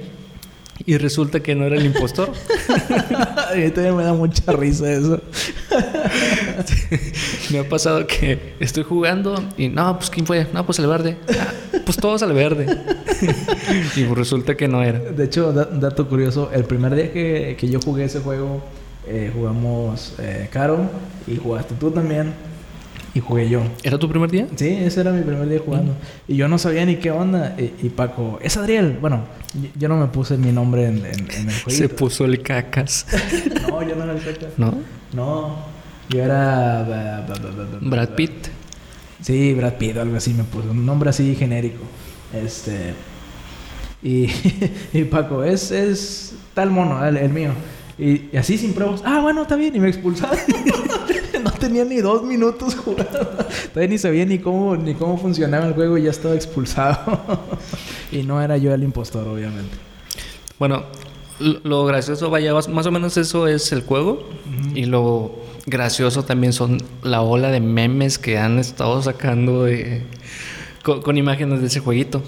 y 0.86 0.96
resulta 0.98 1.40
que 1.40 1.54
no 1.54 1.64
era 1.64 1.76
el 1.76 1.86
impostor. 1.86 2.30
A 2.30 3.54
mí 3.54 3.70
también 3.70 3.96
me 3.96 4.04
da 4.04 4.12
mucha 4.14 4.50
risa 4.52 4.90
eso. 4.92 5.20
Me 7.50 7.58
ha 7.60 7.68
pasado 7.68 8.06
que 8.06 8.54
estoy 8.60 8.82
jugando 8.84 9.42
y 9.56 9.68
no, 9.68 9.96
pues 9.98 10.10
¿quién 10.10 10.26
fue? 10.26 10.46
No, 10.52 10.64
pues 10.64 10.78
el 10.78 10.86
verde. 10.86 11.16
"Ah, 11.38 11.48
pues 11.84 11.96
todos 11.98 12.22
al 12.22 12.32
verde. 12.32 12.66
y 13.96 14.04
pues 14.04 14.18
resulta 14.18 14.56
que 14.56 14.68
no 14.68 14.82
era. 14.82 14.98
De 14.98 15.24
hecho, 15.24 15.52
da- 15.52 15.64
dato 15.66 16.08
curioso, 16.08 16.50
el 16.52 16.64
primer 16.64 16.94
día 16.94 17.12
que, 17.12 17.56
que 17.58 17.68
yo 17.68 17.80
jugué 17.84 18.04
ese 18.04 18.20
juego, 18.20 18.62
eh, 19.06 19.30
jugamos 19.34 20.14
eh, 20.18 20.48
Caro 20.52 20.78
y 21.26 21.36
jugaste 21.36 21.74
tú 21.78 21.90
también 21.90 22.32
y 23.14 23.20
jugué 23.20 23.48
yo. 23.48 23.62
¿Era 23.82 23.98
tu 23.98 24.08
primer 24.08 24.30
día? 24.30 24.46
Sí, 24.56 24.68
ese 24.68 25.00
era 25.02 25.12
mi 25.12 25.22
primer 25.22 25.48
día 25.48 25.60
jugando. 25.64 25.94
Y 26.26 26.36
yo 26.36 26.48
no 26.48 26.56
sabía 26.58 26.84
ni 26.86 26.96
qué 26.96 27.10
onda. 27.10 27.54
Y, 27.58 27.86
y 27.86 27.88
Paco, 27.90 28.38
es 28.42 28.56
Adriel. 28.56 28.98
Bueno, 29.00 29.24
yo, 29.54 29.68
yo 29.78 29.88
no 29.88 29.96
me 29.98 30.06
puse 30.06 30.36
mi 30.38 30.50
nombre 30.52 30.86
en, 30.86 31.04
en- 31.04 31.30
en 31.30 31.48
el 31.48 31.52
Se 31.52 31.76
juego. 31.88 31.96
puso 31.96 32.24
el 32.24 32.42
cacas. 32.42 33.06
No, 33.68 33.82
yo 33.82 33.96
no 33.96 34.04
era 34.04 34.12
el 34.14 34.20
Caca. 34.22 34.46
¿No? 34.58 34.74
No, 35.14 35.56
yo 36.10 36.22
era... 36.22 37.26
Brad 37.80 38.10
Pitt. 38.10 38.48
Sí, 39.22 39.54
Brad 39.54 39.74
Pitt, 39.74 39.96
algo 39.96 40.16
así 40.16 40.34
me 40.34 40.44
puso. 40.44 40.70
Un 40.70 40.84
nombre 40.84 41.10
así 41.10 41.34
genérico. 41.36 41.82
Este. 42.34 42.94
Y, 44.02 44.28
y 44.92 45.04
Paco, 45.04 45.42
es, 45.44 45.70
es 45.70 46.34
tal 46.54 46.70
mono, 46.70 47.04
el, 47.06 47.16
el 47.16 47.30
mío. 47.30 47.52
Y, 47.98 48.30
y 48.32 48.36
así 48.36 48.58
sin 48.58 48.72
pruebas. 48.74 49.02
Ah, 49.04 49.20
bueno, 49.20 49.42
está 49.42 49.54
bien. 49.56 49.74
Y 49.76 49.80
me 49.80 49.88
expulsaron. 49.88 50.36
no 51.44 51.51
tenía 51.62 51.84
ni 51.84 52.00
dos 52.00 52.24
minutos 52.24 52.74
jugando. 52.74 53.20
Todavía 53.72 53.88
ni 53.88 53.98
sabía 53.98 54.26
ni 54.26 54.40
cómo, 54.40 54.76
ni 54.76 54.94
cómo 54.94 55.16
funcionaba 55.16 55.66
el 55.66 55.74
juego 55.74 55.96
y 55.96 56.02
ya 56.02 56.10
estaba 56.10 56.34
expulsado. 56.34 57.20
y 58.12 58.24
no 58.24 58.42
era 58.42 58.56
yo 58.56 58.74
el 58.74 58.82
impostor, 58.82 59.28
obviamente. 59.28 59.76
Bueno, 60.58 60.84
lo, 61.38 61.60
lo 61.62 61.84
gracioso, 61.84 62.30
vaya, 62.30 62.52
más 62.52 62.86
o 62.86 62.90
menos 62.90 63.16
eso 63.16 63.46
es 63.46 63.70
el 63.70 63.82
juego. 63.82 64.28
Y 64.74 64.86
lo 64.86 65.36
gracioso 65.66 66.24
también 66.24 66.52
son 66.52 66.78
la 67.04 67.22
ola 67.22 67.50
de 67.50 67.60
memes 67.60 68.18
que 68.18 68.38
han 68.38 68.58
estado 68.58 69.00
sacando 69.00 69.64
de, 69.64 70.02
con, 70.82 71.00
con 71.00 71.16
imágenes 71.16 71.60
de 71.60 71.68
ese 71.68 71.78
jueguito. 71.78 72.22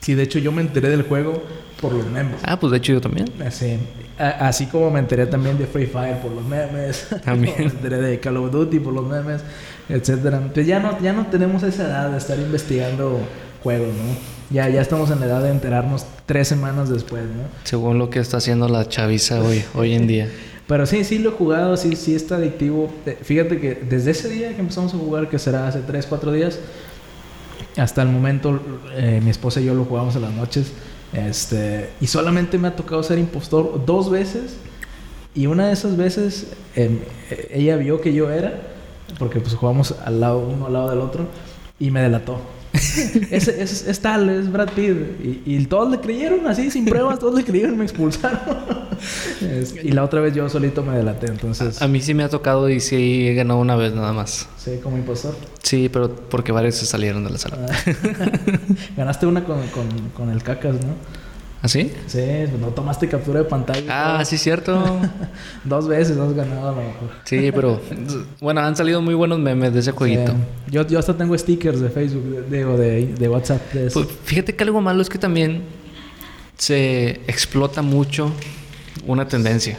Sí, 0.00 0.14
de 0.14 0.24
hecho 0.24 0.38
yo 0.38 0.52
me 0.52 0.60
enteré 0.60 0.90
del 0.90 1.02
juego 1.02 1.42
por 1.80 1.92
los 1.92 2.06
memes. 2.06 2.36
Ah, 2.44 2.58
pues 2.58 2.70
de 2.72 2.78
hecho 2.78 2.92
yo 2.92 3.00
también. 3.00 3.26
Así, 3.46 3.78
a- 4.18 4.48
así 4.48 4.66
como 4.66 4.90
me 4.90 4.98
enteré 4.98 5.26
también 5.26 5.56
de 5.58 5.66
Free 5.66 5.86
Fire 5.86 6.18
por 6.18 6.30
los 6.32 6.44
memes, 6.44 7.06
También. 7.24 7.54
me 7.58 7.64
enteré 7.64 7.96
de 7.98 8.20
Call 8.20 8.36
of 8.36 8.50
Duty 8.52 8.78
por 8.80 8.92
los 8.92 9.06
memes, 9.06 9.42
etcétera. 9.88 10.40
Pues 10.52 10.66
ya 10.66 10.78
no, 10.80 11.00
ya 11.00 11.12
no 11.12 11.26
tenemos 11.26 11.62
esa 11.62 11.84
edad 11.84 12.10
de 12.10 12.18
estar 12.18 12.38
investigando 12.38 13.20
juegos, 13.62 13.88
¿no? 13.88 14.40
Ya, 14.54 14.68
ya 14.68 14.80
estamos 14.80 15.10
en 15.10 15.20
la 15.20 15.26
edad 15.26 15.42
de 15.42 15.50
enterarnos 15.50 16.04
tres 16.26 16.48
semanas 16.48 16.88
después, 16.90 17.22
¿no? 17.22 17.44
Según 17.64 17.98
lo 17.98 18.10
que 18.10 18.18
está 18.18 18.38
haciendo 18.38 18.68
la 18.68 18.88
chaviza 18.88 19.40
hoy, 19.42 19.62
hoy 19.74 19.94
en 19.94 20.06
día. 20.06 20.28
Pero 20.66 20.86
sí, 20.86 21.02
sí 21.04 21.18
lo 21.18 21.30
he 21.30 21.32
jugado, 21.32 21.76
sí, 21.76 21.96
sí 21.96 22.14
está 22.14 22.36
adictivo. 22.36 22.92
Eh, 23.06 23.18
Fíjate 23.22 23.58
que 23.60 23.74
desde 23.88 24.10
ese 24.12 24.28
día 24.28 24.54
que 24.54 24.60
empezamos 24.60 24.92
a 24.94 24.98
jugar, 24.98 25.28
que 25.28 25.38
será 25.38 25.66
hace 25.68 25.80
3, 25.80 26.06
4 26.06 26.32
días, 26.32 26.58
hasta 27.76 28.02
el 28.02 28.08
momento 28.08 28.60
eh, 28.94 29.20
mi 29.22 29.30
esposa 29.30 29.60
y 29.60 29.64
yo 29.66 29.74
lo 29.74 29.84
jugamos 29.84 30.14
en 30.16 30.22
las 30.22 30.32
noches. 30.32 30.72
Este, 31.12 31.90
y 32.00 32.06
solamente 32.06 32.58
me 32.58 32.68
ha 32.68 32.76
tocado 32.76 33.02
ser 33.02 33.18
impostor 33.18 33.84
dos 33.84 34.10
veces. 34.10 34.56
Y 35.34 35.46
una 35.46 35.68
de 35.68 35.72
esas 35.72 35.96
veces 35.96 36.52
em, 36.74 36.98
eh, 37.30 37.48
ella 37.52 37.76
vio 37.76 38.00
que 38.00 38.12
yo 38.12 38.30
era, 38.30 38.60
porque 39.18 39.40
pues 39.40 39.54
jugamos 39.54 39.94
al 40.04 40.20
lado, 40.20 40.40
uno 40.40 40.66
al 40.66 40.72
lado 40.72 40.90
del 40.90 41.00
otro, 41.00 41.26
y 41.78 41.90
me 41.90 42.02
delató. 42.02 42.40
es, 43.30 43.48
es, 43.48 43.86
es 43.86 44.00
tal, 44.00 44.28
es 44.30 44.50
Brad 44.50 44.70
Pitt. 44.70 44.96
Y, 45.22 45.42
y 45.56 45.66
todos 45.66 45.90
le 45.90 45.98
creyeron 46.00 46.46
así, 46.46 46.70
sin 46.70 46.84
pruebas, 46.84 47.18
todos 47.18 47.34
le 47.34 47.44
creyeron 47.44 47.74
y 47.74 47.78
me 47.78 47.84
expulsaron. 47.84 48.38
Es- 49.40 49.74
y 49.82 49.92
la 49.92 50.04
otra 50.04 50.20
vez 50.20 50.34
yo 50.34 50.46
solito 50.50 50.82
me 50.84 50.94
delaté, 50.96 51.26
entonces... 51.26 51.80
A 51.80 51.88
mí 51.88 52.00
sí 52.02 52.12
me 52.12 52.22
ha 52.22 52.28
tocado 52.28 52.68
y 52.68 52.80
sí 52.80 53.26
he 53.28 53.34
ganado 53.34 53.58
una 53.58 53.74
vez 53.74 53.94
nada 53.94 54.12
más. 54.12 54.46
Sí, 54.58 54.72
como 54.82 54.98
impostor. 54.98 55.34
Sí, 55.62 55.88
pero 55.90 56.14
porque 56.14 56.52
varios 56.52 56.74
se 56.74 56.84
salieron 56.86 57.24
de 57.24 57.30
la 57.30 57.38
sala. 57.38 57.66
Ah. 57.66 57.92
Ganaste 58.98 59.26
una 59.26 59.44
con, 59.44 59.66
con, 59.68 59.86
con 60.14 60.30
el 60.30 60.42
cacas, 60.42 60.74
¿no? 60.74 61.19
¿Así? 61.62 61.92
Sí, 62.06 62.24
no 62.58 62.68
tomaste 62.68 63.06
captura 63.06 63.40
de 63.40 63.44
pantalla. 63.44 63.82
Ah, 64.18 64.24
sí, 64.24 64.38
cierto. 64.38 64.82
Dos 65.64 65.88
veces 65.88 66.16
has 66.16 66.32
ganado 66.32 66.68
a 66.68 66.72
lo 66.72 66.76
mejor. 66.76 67.10
Sí, 67.24 67.50
pero 67.54 67.80
bueno, 68.40 68.62
han 68.62 68.74
salido 68.74 69.02
muy 69.02 69.14
buenos 69.14 69.38
memes 69.38 69.74
de 69.74 69.80
ese 69.80 69.92
jueguito. 69.92 70.32
Sí. 70.32 70.72
Yo, 70.72 70.86
yo 70.86 70.98
hasta 70.98 71.14
tengo 71.16 71.36
stickers 71.36 71.80
de 71.80 71.90
Facebook, 71.90 72.46
digo, 72.50 72.78
de, 72.78 73.06
de 73.06 73.28
WhatsApp. 73.28 73.60
De 73.72 73.86
eso. 73.88 74.02
Pues, 74.02 74.14
fíjate 74.24 74.56
que 74.56 74.64
algo 74.64 74.80
malo 74.80 75.02
es 75.02 75.10
que 75.10 75.18
también 75.18 75.62
se 76.56 77.20
explota 77.26 77.82
mucho 77.82 78.32
una 79.06 79.28
tendencia. 79.28 79.76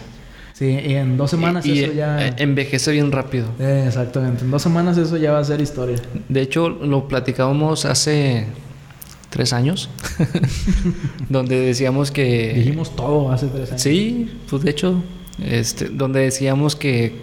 Sí, 0.53 0.67
y 0.67 0.93
en 0.93 1.17
dos 1.17 1.31
semanas 1.31 1.65
y, 1.65 1.79
eso 1.79 1.93
y, 1.93 1.95
ya... 1.95 2.27
eh, 2.27 2.33
envejece 2.37 2.91
bien 2.91 3.11
rápido. 3.11 3.47
Eh, 3.59 3.85
exactamente, 3.87 4.43
en 4.43 4.51
dos 4.51 4.61
semanas 4.61 4.95
eso 4.99 5.17
ya 5.17 5.31
va 5.31 5.39
a 5.39 5.43
ser 5.43 5.59
historia. 5.59 5.97
De 6.29 6.41
hecho, 6.41 6.69
lo 6.69 7.07
platicábamos 7.07 7.85
hace 7.85 8.45
tres 9.31 9.53
años, 9.53 9.89
donde 11.29 11.59
decíamos 11.59 12.11
que... 12.11 12.53
Dijimos 12.53 12.95
todo 12.95 13.31
hace 13.31 13.47
tres 13.47 13.69
años. 13.69 13.81
Sí, 13.81 14.29
pues 14.49 14.61
de 14.61 14.69
hecho, 14.69 15.01
este, 15.43 15.85
donde 15.85 16.19
decíamos 16.19 16.75
que 16.75 17.15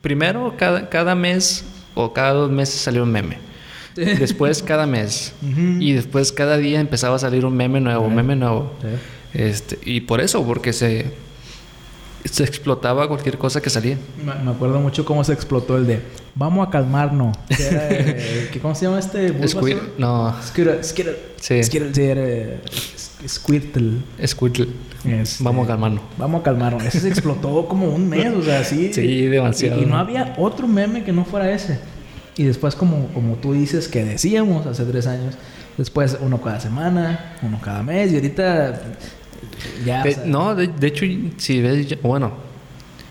primero 0.00 0.54
cada, 0.56 0.88
cada 0.88 1.14
mes 1.14 1.64
o 1.94 2.14
cada 2.14 2.32
dos 2.32 2.50
meses 2.50 2.76
salió 2.76 3.02
un 3.02 3.12
meme. 3.12 3.38
Después 3.94 4.62
cada 4.62 4.86
mes. 4.86 5.34
Y 5.80 5.92
después 5.92 6.32
cada 6.32 6.56
día 6.56 6.80
empezaba 6.80 7.16
a 7.16 7.18
salir 7.18 7.44
un 7.44 7.56
meme 7.56 7.80
nuevo, 7.80 8.08
meme 8.08 8.36
nuevo. 8.36 8.72
Sí. 8.80 8.88
Este, 9.34 9.78
y 9.84 10.02
por 10.02 10.20
eso, 10.20 10.46
porque 10.46 10.72
se, 10.72 11.06
se 12.24 12.44
explotaba 12.44 13.08
cualquier 13.08 13.38
cosa 13.38 13.60
que 13.60 13.70
salía. 13.70 13.96
Me, 14.24 14.50
acuerdo 14.50 14.80
mucho 14.80 15.04
cómo 15.04 15.24
se 15.24 15.32
explotó 15.32 15.76
el 15.76 15.86
de 15.86 16.00
vamos 16.34 16.66
a 16.66 16.70
calmarnos. 16.70 17.36
Que 17.48 17.66
era, 17.66 17.88
eh, 17.90 18.58
¿Cómo 18.60 18.74
se 18.74 18.86
llama 18.86 18.98
este? 18.98 19.48
Squid, 19.48 19.76
no, 19.98 20.34
Skittle. 20.42 20.84
Skittle. 20.84 21.16
Sí. 21.40 21.62
Skittle, 21.62 21.94
sí, 21.94 22.02
era 22.02 22.22
eh, 22.22 22.60
Squirtle. 23.26 23.98
Squidle. 24.26 24.68
Este, 25.04 25.42
Vamos 25.42 25.64
a 25.64 25.68
calmarnos. 25.68 26.02
Vamos 26.18 26.40
a 26.40 26.44
calmarnos. 26.44 26.84
Ese 26.84 27.00
se 27.00 27.08
explotó 27.08 27.66
como 27.66 27.86
un 27.86 28.08
mes, 28.08 28.34
o 28.34 28.42
sea, 28.42 28.64
sí. 28.64 28.92
Sí, 28.92 29.26
demasiado. 29.26 29.80
Y, 29.80 29.84
y 29.84 29.86
no 29.86 29.96
había 29.96 30.34
otro 30.38 30.68
meme 30.68 31.04
que 31.04 31.12
no 31.12 31.24
fuera 31.24 31.50
ese. 31.50 31.78
Y 32.36 32.44
después, 32.44 32.74
como, 32.74 33.06
como 33.08 33.36
tú 33.36 33.52
dices, 33.52 33.88
que 33.88 34.04
decíamos 34.04 34.66
hace 34.66 34.84
tres 34.84 35.06
años, 35.06 35.34
después 35.76 36.18
uno 36.20 36.40
cada 36.40 36.60
semana, 36.60 37.36
uno 37.42 37.60
cada 37.62 37.82
mes, 37.82 38.12
y 38.12 38.16
ahorita 38.16 38.80
ya... 39.84 40.00
o 40.00 40.04
De- 40.04 40.14
sea, 40.14 40.24
no, 40.26 40.54
de, 40.54 40.68
de 40.68 40.86
hecho, 40.86 41.04
si 41.38 41.60
ves, 41.60 41.88
ya- 41.88 41.98
bueno, 42.02 42.32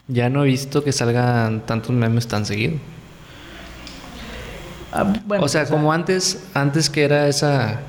ya 0.07 0.29
no 0.29 0.43
he 0.43 0.47
visto 0.47 0.83
que 0.83 0.91
salgan 0.91 1.65
tantos 1.65 1.91
memes 1.91 2.27
tan 2.27 2.45
seguido. 2.45 2.73
ah, 4.91 5.13
bueno, 5.25 5.43
o 5.43 5.47
sea, 5.47 5.65
como 5.65 5.93
antes, 5.93 6.43
antes 6.53 6.89
que 6.89 7.03
era 7.03 7.27
esa 7.27 7.81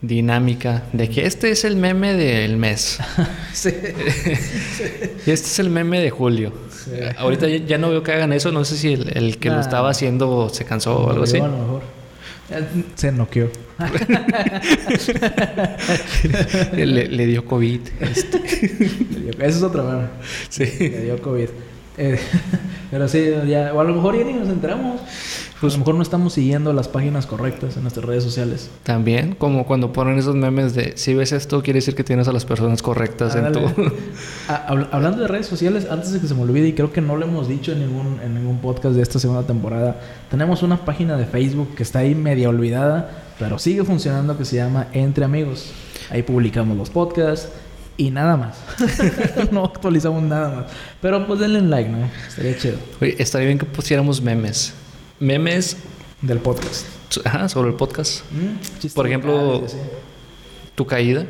dinámica 0.00 0.82
de 0.92 1.08
que 1.08 1.26
este 1.26 1.50
es 1.52 1.64
el 1.64 1.76
meme 1.76 2.14
del 2.14 2.56
mes 2.56 2.98
sí. 3.52 3.70
y 5.24 5.30
este 5.30 5.46
es 5.46 5.58
el 5.60 5.70
meme 5.70 6.00
de 6.00 6.10
julio. 6.10 6.52
Sí. 6.84 6.90
Ahorita 7.16 7.46
ya, 7.48 7.58
ya 7.64 7.78
no 7.78 7.90
veo 7.90 8.02
que 8.02 8.10
hagan 8.12 8.32
eso, 8.32 8.50
no 8.50 8.64
sé 8.64 8.76
si 8.76 8.92
el, 8.94 9.16
el 9.16 9.38
que 9.38 9.50
lo 9.50 9.60
estaba 9.60 9.90
haciendo 9.90 10.48
se 10.48 10.64
cansó 10.64 10.96
o 10.96 11.10
algo 11.10 11.22
así. 11.22 11.36
A 11.38 11.46
lo 11.46 11.56
mejor. 11.56 11.82
Se 12.94 13.12
noqueó. 13.12 13.50
le, 16.72 17.08
le 17.08 17.26
dio 17.26 17.44
COVID. 17.44 17.80
este. 18.00 18.38
Esa 19.38 19.58
es 19.58 19.62
otra 19.62 19.82
mano. 19.82 20.08
Sí. 20.48 20.64
Le 20.78 21.02
dio 21.02 21.20
COVID. 21.20 21.48
Eh, 21.98 22.18
pero 22.90 23.08
sí, 23.08 23.30
ya, 23.46 23.72
o 23.74 23.80
a 23.80 23.84
lo 23.84 23.94
mejor 23.94 24.16
ya 24.18 24.24
ni 24.24 24.32
nos 24.34 24.48
enteramos. 24.48 25.00
Pues- 25.60 25.74
a 25.74 25.76
lo 25.76 25.80
mejor 25.80 25.94
no 25.94 26.02
estamos 26.02 26.32
siguiendo 26.32 26.72
las 26.72 26.88
páginas 26.88 27.24
correctas 27.26 27.76
en 27.76 27.82
nuestras 27.82 28.04
redes 28.04 28.24
sociales. 28.24 28.68
También, 28.82 29.36
como 29.36 29.64
cuando 29.64 29.92
ponen 29.92 30.18
esos 30.18 30.34
memes 30.34 30.74
de 30.74 30.94
si 30.96 31.14
ves 31.14 31.30
esto, 31.30 31.62
quiere 31.62 31.78
decir 31.78 31.94
que 31.94 32.02
tienes 32.02 32.26
a 32.26 32.32
las 32.32 32.44
personas 32.44 32.82
correctas 32.82 33.36
en 33.36 33.52
tu. 33.52 33.60
Ah, 34.48 34.66
habl- 34.68 34.88
hablando 34.90 35.22
de 35.22 35.28
redes 35.28 35.46
sociales, 35.46 35.86
antes 35.88 36.10
de 36.10 36.18
que 36.20 36.26
se 36.26 36.34
me 36.34 36.42
olvide, 36.42 36.66
y 36.66 36.72
creo 36.72 36.92
que 36.92 37.00
no 37.00 37.16
lo 37.16 37.24
hemos 37.26 37.46
dicho 37.46 37.70
en 37.70 37.78
ningún, 37.78 38.18
en 38.24 38.34
ningún 38.34 38.58
podcast 38.58 38.96
de 38.96 39.02
esta 39.02 39.20
segunda 39.20 39.44
temporada, 39.46 40.00
tenemos 40.32 40.64
una 40.64 40.84
página 40.84 41.16
de 41.16 41.26
Facebook 41.26 41.76
que 41.76 41.84
está 41.84 42.00
ahí 42.00 42.16
media 42.16 42.48
olvidada, 42.48 43.22
pero 43.38 43.56
sigue 43.60 43.84
funcionando, 43.84 44.36
que 44.36 44.44
se 44.44 44.56
llama 44.56 44.88
Entre 44.92 45.24
Amigos. 45.24 45.70
Ahí 46.10 46.24
publicamos 46.24 46.76
los 46.76 46.90
podcasts 46.90 47.48
y 48.02 48.10
nada 48.10 48.36
más. 48.36 48.56
no 49.52 49.64
actualizamos 49.64 50.22
nada 50.24 50.48
más. 50.56 50.64
Pero 51.00 51.24
pues 51.26 51.38
denle 51.38 51.60
un 51.60 51.70
like, 51.70 51.88
¿no? 51.88 52.08
Estaría 52.28 52.58
chido. 52.58 52.76
Oye, 53.00 53.14
estaría 53.18 53.46
bien 53.46 53.58
que 53.58 53.64
pusiéramos 53.66 54.20
memes. 54.20 54.72
Memes 55.20 55.76
Del 56.20 56.38
podcast. 56.38 56.86
ajá, 57.24 57.48
sobre 57.48 57.70
el 57.70 57.76
podcast. 57.76 58.22
Mm, 58.32 58.86
Por 58.94 59.06
ejemplo. 59.06 59.64
Tu 60.74 60.84
caída. 60.84 61.26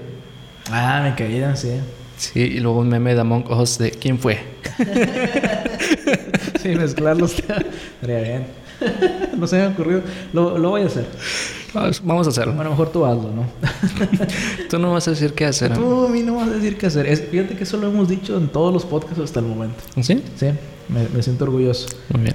Ah, 0.71 1.01
me 1.03 1.15
caían, 1.15 1.57
sí. 1.57 1.73
Sí, 2.17 2.41
y 2.41 2.61
luego 2.61 2.79
un 2.81 2.89
meme 2.89 3.15
de 3.15 3.21
Among 3.21 3.51
Us 3.53 3.77
de 3.79 3.91
quién 3.91 4.19
fue. 4.19 4.39
Sí, 6.63 6.69
mezclarlos. 6.77 7.35
Estaría 8.01 8.21
bien. 8.21 8.47
no 9.37 9.47
se 9.49 9.57
me 9.57 9.63
ha 9.65 9.69
ocurrido. 9.69 10.03
Lo, 10.33 10.57
lo 10.59 10.71
voy 10.71 10.83
a 10.83 10.87
hacer. 10.87 11.05
Vamos 12.05 12.27
a 12.27 12.31
hacerlo. 12.31 12.53
Bueno, 12.55 12.71
mejor 12.71 12.91
tú 12.91 13.05
hazlo, 13.07 13.31
¿no? 13.31 13.45
Tú 14.71 14.79
no 14.79 14.93
vas 14.93 15.07
a 15.09 15.13
decir 15.13 15.33
qué 15.35 15.47
hacer. 15.47 15.73
Tú 15.75 16.07
a 16.07 16.09
mí 16.09 16.23
no 16.23 16.37
vas 16.37 16.49
a 16.49 16.53
decir 16.53 16.77
qué 16.77 16.87
hacer. 16.87 17.07
Es- 17.07 17.23
fíjate 17.31 17.57
que 17.57 17.65
eso 17.65 17.77
lo 17.79 17.89
hemos 17.89 18.09
dicho 18.09 18.37
en 18.37 18.49
todos 18.49 18.73
los 18.73 18.85
podcasts 18.85 19.21
hasta 19.21 19.41
el 19.41 19.47
momento. 19.47 19.77
¿Sí? 20.01 20.23
Sí, 20.37 20.47
me, 20.89 21.09
me 21.15 21.23
siento 21.23 21.45
orgulloso. 21.45 21.87
Muy 22.13 22.23
bien. 22.25 22.35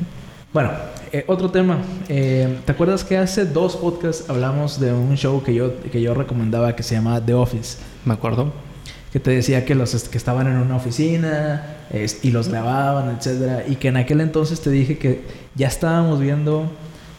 Bueno, 0.53 0.71
eh, 1.11 1.23
otro 1.27 1.51
tema. 1.51 1.77
Eh, 2.09 2.57
¿Te 2.65 2.71
acuerdas 2.71 3.03
que 3.03 3.17
hace 3.17 3.45
dos 3.45 3.75
podcasts 3.75 4.29
hablamos 4.29 4.79
de 4.79 4.91
un 4.93 5.15
show 5.17 5.43
que 5.43 5.53
yo, 5.53 5.73
que 5.91 6.01
yo 6.01 6.13
recomendaba 6.13 6.75
que 6.75 6.83
se 6.83 6.95
llama 6.95 7.23
The 7.23 7.33
Office? 7.35 7.77
Me 8.05 8.13
acuerdo. 8.13 8.51
Que 9.11 9.19
te 9.19 9.31
decía 9.31 9.65
que 9.65 9.73
los 9.75 9.93
que 10.09 10.17
estaban 10.17 10.47
en 10.47 10.57
una 10.57 10.75
oficina 10.75 11.63
es- 11.91 12.23
y 12.23 12.31
los 12.31 12.47
grababan, 12.49 13.15
etcétera. 13.17 13.63
Y 13.67 13.75
que 13.75 13.89
en 13.89 13.97
aquel 13.97 14.21
entonces 14.21 14.61
te 14.61 14.69
dije 14.69 14.97
que 14.97 15.21
ya 15.55 15.67
estábamos 15.67 16.19
viendo 16.19 16.69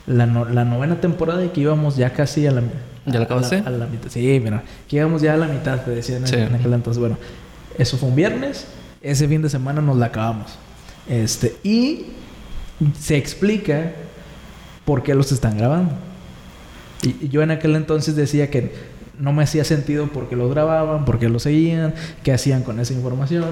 la, 0.09 0.27
no- 0.27 0.45
la 0.47 0.65
novena 0.65 1.01
temporada 1.01 1.45
y 1.45 1.49
que 1.51 1.61
íbamos 1.61 1.97
ya 1.97 2.13
casi 2.13 2.47
a 2.47 2.51
la 2.51 2.61
mi- 2.63 2.69
¿Ya 3.07 3.15
la 3.15 3.21
a 3.21 3.23
acabaste? 3.25 3.63
A 3.65 3.71
la, 3.71 3.87
mitad. 3.87 4.09
Sí, 4.11 4.41
mira, 4.43 4.63
que 4.89 4.97
íbamos 4.97 5.23
ya 5.23 5.35
a 5.35 5.37
la 5.37 5.47
mitad, 5.49 5.81
te 5.83 5.93
decía 5.93 6.17
en, 6.17 6.27
Sí. 6.27 6.35
en 6.37 6.55
aquel 6.55 6.73
entonces. 6.73 6.99
Bueno, 7.01 7.17
eso 7.79 7.97
fue 7.97 8.09
un 8.09 8.17
viernes. 8.17 8.67
Ese 9.01 9.29
fin 9.29 9.41
de 9.43 9.49
semana 9.49 9.81
nos 9.81 9.97
la 9.97 10.07
acabamos. 10.07 10.59
Este, 11.09 11.57
y 11.63 12.07
se 12.99 13.17
explica 13.17 13.93
por 14.85 15.03
qué 15.03 15.15
los 15.15 15.31
están 15.33 15.57
grabando. 15.57 15.93
Y, 17.03 17.27
y 17.27 17.29
yo 17.29 17.43
en 17.43 17.51
aquel 17.51 17.77
entonces 17.77 18.17
decía 18.17 18.51
que 18.51 18.73
no 19.19 19.33
me 19.33 19.43
hacía 19.43 19.65
sentido 19.65 20.07
por 20.09 20.29
qué 20.29 20.37
los 20.37 20.51
grababan, 20.51 21.05
por 21.05 21.19
qué 21.19 21.29
los 21.29 21.45
seguían, 21.45 21.95
qué 22.23 22.33
hacían 22.33 22.63
con 22.63 22.79
esa 22.81 22.93
información. 22.93 23.45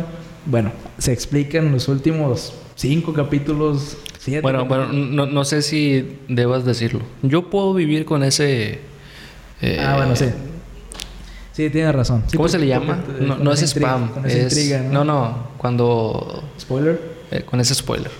Bueno, 0.44 0.70
se 0.98 1.12
explica 1.12 1.58
en 1.58 1.72
los 1.72 1.88
últimos 1.88 2.52
cinco 2.74 3.12
capítulos, 3.14 3.96
Bueno, 4.42 4.64
bueno, 4.66 4.86
no, 4.92 5.26
no 5.26 5.44
sé 5.44 5.62
si 5.62 6.18
debas 6.28 6.64
decirlo. 6.64 7.00
Yo 7.22 7.48
puedo 7.50 7.74
vivir 7.74 8.04
con 8.04 8.22
ese. 8.22 8.80
eh, 9.62 9.78
Ah, 9.80 9.96
bueno, 9.96 10.14
sí. 10.16 10.26
Sí, 11.52 11.70
tienes 11.70 11.94
razón. 11.94 12.24
Sí, 12.26 12.36
¿Cómo 12.36 12.48
se 12.48 12.58
le 12.58 12.66
llama? 12.66 13.02
porque 13.04 13.24
No, 13.24 13.52
es 13.52 13.62
intriga- 13.62 13.88
spam. 13.96 14.08
Con 14.12 14.26
esa 14.26 14.36
es, 14.38 14.42
intriga, 14.52 14.80
no, 14.82 15.04
¿no? 15.04 15.04
no. 15.04 15.38
Cuando. 15.58 16.44
¿Spoiler? 16.60 17.00
eh, 17.30 17.42
con 17.44 17.60
ese 17.60 17.74
spoiler. 17.74 18.10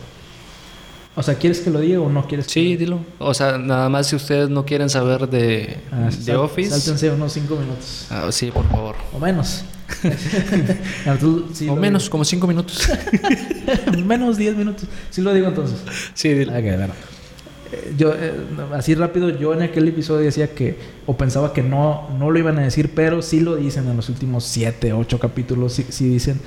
O 1.14 1.22
sea, 1.22 1.34
¿quieres 1.34 1.60
que 1.60 1.70
lo 1.70 1.80
diga 1.80 2.00
o 2.00 2.08
no 2.10 2.26
quieres? 2.26 2.46
que 2.46 2.52
Sí, 2.52 2.76
dilo. 2.76 3.00
O 3.18 3.32
sea, 3.34 3.56
nada 3.58 3.88
más 3.88 4.06
si 4.08 4.16
ustedes 4.16 4.48
no 4.50 4.64
quieren 4.66 4.90
saber 4.90 5.28
de, 5.28 5.78
Ah, 5.92 6.06
de 6.10 6.12
sal- 6.12 6.36
Office. 6.36 6.70
Sáltense 6.70 7.10
unos 7.10 7.32
cinco 7.32 7.56
minutos. 7.56 8.06
Ah, 8.10 8.26
sí, 8.30 8.50
por 8.50 8.68
favor. 8.68 8.96
O 9.14 9.18
menos. 9.18 9.64
Sí 11.52 11.68
o 11.68 11.76
menos, 11.76 12.10
como 12.10 12.24
cinco 12.24 12.46
minutos. 12.46 12.88
menos 14.04 14.36
diez 14.36 14.56
minutos. 14.56 14.88
Sí 15.10 15.22
lo 15.22 15.32
digo 15.32 15.48
entonces. 15.48 15.78
sí, 16.14 16.30
dilo. 16.30 16.52
Ok, 16.52 16.62
bueno. 16.62 16.94
Eh, 17.72 17.94
Yo, 17.96 18.12
eh, 18.14 18.32
así 18.74 18.94
rápido, 18.94 19.28
yo 19.30 19.52
en 19.52 19.62
aquel 19.62 19.88
episodio 19.88 20.24
decía 20.24 20.54
que, 20.54 20.78
o 21.06 21.16
pensaba 21.16 21.52
que 21.52 21.62
no, 21.62 22.08
no 22.18 22.30
lo 22.30 22.38
iban 22.38 22.58
a 22.58 22.62
decir, 22.62 22.92
pero 22.94 23.22
sí 23.22 23.40
lo 23.40 23.56
dicen 23.56 23.88
en 23.88 23.96
los 23.96 24.08
últimos 24.08 24.44
siete, 24.44 24.92
ocho 24.92 25.18
capítulos, 25.18 25.72
sí, 25.72 25.86
sí 25.88 26.08
dicen 26.08 26.40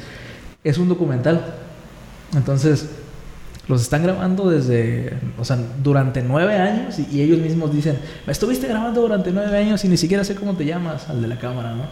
es 0.63 0.78
un 0.78 0.89
documental. 0.89 1.56
Entonces, 2.36 2.89
los 3.67 3.82
están 3.82 4.04
grabando 4.04 4.49
desde, 4.49 5.13
o 5.38 5.45
sea, 5.45 5.58
durante 5.82 6.21
nueve 6.21 6.56
años 6.56 6.99
y, 6.99 7.08
y 7.17 7.21
ellos 7.21 7.39
mismos 7.39 7.73
dicen, 7.73 7.97
me 8.25 8.32
estuviste 8.32 8.67
grabando 8.67 9.02
durante 9.02 9.32
nueve 9.32 9.58
años 9.58 9.84
y 9.86 9.88
ni 9.88 9.97
siquiera 9.97 10.23
sé 10.23 10.36
cómo 10.36 10.56
te 10.56 10.65
llamas, 10.65 11.10
al 11.10 11.21
de 11.21 11.28
la 11.28 11.39
cámara, 11.39 11.73
¿no? 11.75 11.86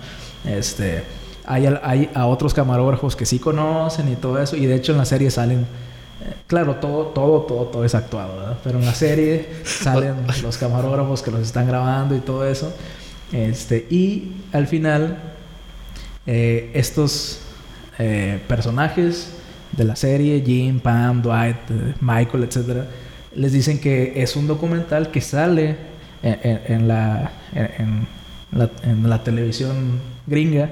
Este, 0.50 1.04
hay, 1.48 2.10
a 2.14 2.26
otros 2.28 2.54
camarógrafos 2.54 3.16
que 3.16 3.26
sí 3.26 3.40
conocen 3.40 4.12
y 4.12 4.16
todo 4.16 4.42
eso, 4.42 4.56
y 4.56 4.66
de 4.66 4.76
hecho 4.76 4.92
en 4.92 4.98
la 5.00 5.06
serie 5.06 5.32
salen, 5.32 5.60
eh, 5.62 6.34
claro, 6.48 6.76
todo, 6.76 7.08
todo, 7.08 7.42
todo, 7.42 7.66
todo 7.66 7.86
es 7.86 7.96
actuado, 7.96 8.38
¿verdad? 8.38 8.58
Pero 8.64 8.80
en 8.80 8.86
la 8.86 8.94
serie 8.94 9.48
salen 9.64 10.16
los 10.44 10.58
camarógrafos 10.58 11.22
que 11.22 11.32
los 11.32 11.42
están 11.42 11.68
grabando 11.68 12.16
y 12.16 12.20
todo 12.20 12.46
eso. 12.48 12.74
Este, 13.32 13.86
y 13.90 14.32
al 14.54 14.68
final, 14.68 15.18
eh, 16.26 16.72
estos 16.74 17.40
eh, 18.00 18.40
personajes 18.48 19.34
de 19.72 19.84
la 19.84 19.96
serie, 19.96 20.42
Jim, 20.46 20.80
Pam, 20.80 21.22
Dwight, 21.22 21.56
eh, 21.70 21.94
Michael, 22.02 22.44
etcétera, 22.44 22.86
les 23.36 23.52
dicen 23.52 23.80
que 23.80 24.22
es 24.22 24.36
un 24.36 24.48
documental 24.48 25.12
que 25.12 25.22
sale 25.22 25.76
en, 26.24 26.40
en- 26.44 26.62
en 26.74 26.88
la, 26.88 27.32
en, 27.54 28.08
la, 28.52 28.70
en 28.84 29.10
la 29.10 29.24
televisión 29.24 30.00
gringa 30.26 30.70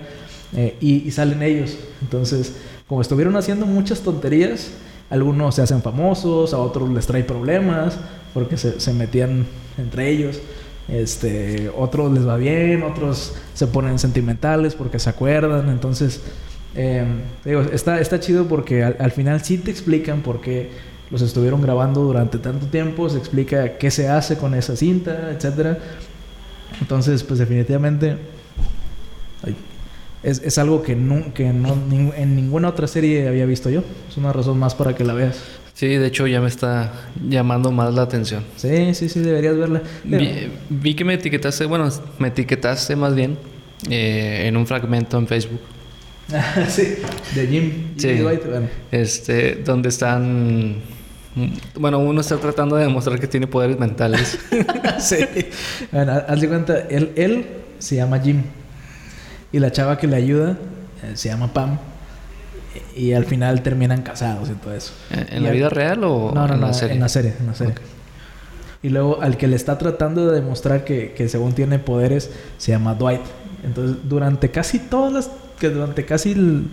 eh, 0.56 0.76
y, 0.80 1.12
salen 1.12 1.42
ellos. 1.42 1.78
Entonces, 2.02 2.54
como 2.88 3.02
estuvieron 3.02 3.36
haciendo 3.36 3.66
muchas 3.66 4.02
tonterías, 4.02 4.72
algunos 5.10 5.56
se 5.56 5.62
hacen 5.62 5.82
famosos, 5.82 6.54
a 6.54 6.58
otros 6.58 6.90
les 6.90 7.06
trae 7.06 7.24
problemas 7.24 7.98
porque 8.34 8.58
se, 8.58 8.80
se 8.80 8.94
metían 8.94 9.46
entre 9.78 10.10
ellos. 10.10 10.40
Este, 10.88 11.72
otros 11.76 12.14
les 12.14 12.28
va 12.28 12.38
bien, 12.38 12.84
otros 12.84 13.34
se 13.54 13.68
ponen 13.68 13.98
sentimentales 13.98 14.76
porque 14.76 15.00
se 15.00 15.10
acuerdan. 15.10 15.70
Entonces, 15.70 16.22
eh, 16.76 17.06
digo, 17.44 17.62
está, 17.62 18.00
está 18.00 18.20
chido 18.20 18.48
porque 18.48 18.84
al, 18.84 18.96
al 19.00 19.12
final 19.12 19.42
sí 19.44 19.58
te 19.58 19.72
explican 19.72 20.22
por 20.22 20.42
qué 20.42 20.70
los 21.12 21.22
estuvieron 21.22 21.62
grabando 21.62 22.02
durante 22.02 22.38
tanto 22.38 22.66
tiempo, 22.68 23.10
se 23.10 23.18
explica 23.18 23.78
qué 23.78 23.92
se 23.92 24.08
hace 24.08 24.38
con 24.38 24.54
esa 24.54 24.76
cinta, 24.76 25.32
etcétera. 25.32 25.78
Entonces, 26.82 27.24
pues 27.24 27.40
definitivamente 27.40 28.18
es, 30.26 30.42
es 30.44 30.58
algo 30.58 30.82
que, 30.84 30.96
nu- 30.96 31.32
que 31.34 31.54
no, 31.54 31.78
en 32.18 32.36
ninguna 32.36 32.68
otra 32.70 32.88
serie 32.88 33.28
había 33.28 33.46
visto 33.46 33.70
yo. 33.70 33.84
Es 34.10 34.18
una 34.18 34.34
razón 34.34 34.60
más 34.60 34.76
para 34.76 34.94
que 34.96 35.04
la 35.04 35.14
veas. 35.14 35.38
Sí, 35.74 35.88
de 35.88 36.08
hecho 36.08 36.26
ya 36.26 36.40
me 36.42 36.48
está 36.48 36.92
llamando 37.30 37.72
más 37.72 37.94
la 37.94 38.02
atención. 38.04 38.44
Sí, 38.56 38.94
sí, 38.94 39.10
sí, 39.10 39.20
deberías 39.20 39.58
verla. 39.58 39.82
Vi, 40.04 40.50
vi 40.70 40.96
que 40.96 41.04
me 41.04 41.14
etiquetaste, 41.16 41.66
bueno, 41.66 41.90
me 42.18 42.30
etiquetaste 42.30 42.96
más 42.96 43.14
bien 43.14 43.38
eh, 43.90 44.44
en 44.48 44.56
un 44.58 44.66
fragmento 44.66 45.18
en 45.18 45.28
Facebook. 45.28 45.60
sí, 46.70 46.96
de 47.36 47.48
Jim. 47.48 47.72
Sí. 47.98 48.08
Jimmy 48.08 48.20
Dwight, 48.22 48.46
bueno. 48.50 48.68
Este, 48.92 49.56
donde 49.66 49.90
están. 49.90 50.78
Bueno, 51.78 52.00
uno 52.00 52.22
está 52.22 52.38
tratando 52.38 52.78
de 52.78 52.84
demostrar 52.86 53.20
que 53.20 53.28
tiene 53.28 53.46
poderes 53.46 53.78
mentales. 53.78 54.40
sí. 55.00 55.18
Bueno, 55.92 56.14
haz 56.26 56.40
de 56.40 56.48
cuenta, 56.48 56.80
él, 56.90 57.12
él 57.18 57.46
se 57.80 57.98
llama 57.98 58.20
Jim. 58.20 58.42
Y 59.56 59.60
la 59.60 59.72
chava 59.72 59.98
que 59.98 60.08
le 60.08 60.18
ayuda 60.18 60.58
eh, 61.04 61.12
se 61.16 61.30
llama 61.30 61.54
Pam. 61.54 61.78
Y 62.96 63.14
al 63.14 63.24
final 63.26 63.62
terminan 63.62 64.02
casados 64.02 64.50
y 64.50 64.54
todo 64.54 64.74
eso. 64.74 64.92
¿En 65.10 65.38
Y 65.38 65.40
la 65.42 65.50
al- 65.50 65.56
vida 65.56 65.70
real 65.70 66.04
o 66.04 66.32
no, 66.34 66.46
no, 66.48 66.54
en 66.56 66.60
no, 66.60 66.68
la 66.68 66.74
serie? 66.74 66.96
en 66.96 67.02
la 67.02 67.08
serie. 67.10 67.34
En 67.40 67.48
la 67.48 67.56
serie. 67.56 67.74
Ok. 67.74 67.80
Y 68.84 68.90
luego 68.90 69.22
al 69.22 69.38
que 69.38 69.48
le 69.48 69.56
está 69.56 69.78
tratando 69.78 70.28
de 70.28 70.36
demostrar 70.42 70.84
que, 70.84 71.14
que 71.14 71.30
según 71.30 71.54
tiene 71.54 71.80
poderes 71.80 72.30
se 72.58 72.72
llama 72.74 72.94
Dwight. 72.96 73.22
Entonces, 73.64 73.98
durante 74.04 74.52
casi 74.52 74.80
todas 74.80 75.14
las... 75.14 75.32
Que 75.60 75.70
durante 75.70 76.06
casi 76.06 76.34
l- 76.34 76.64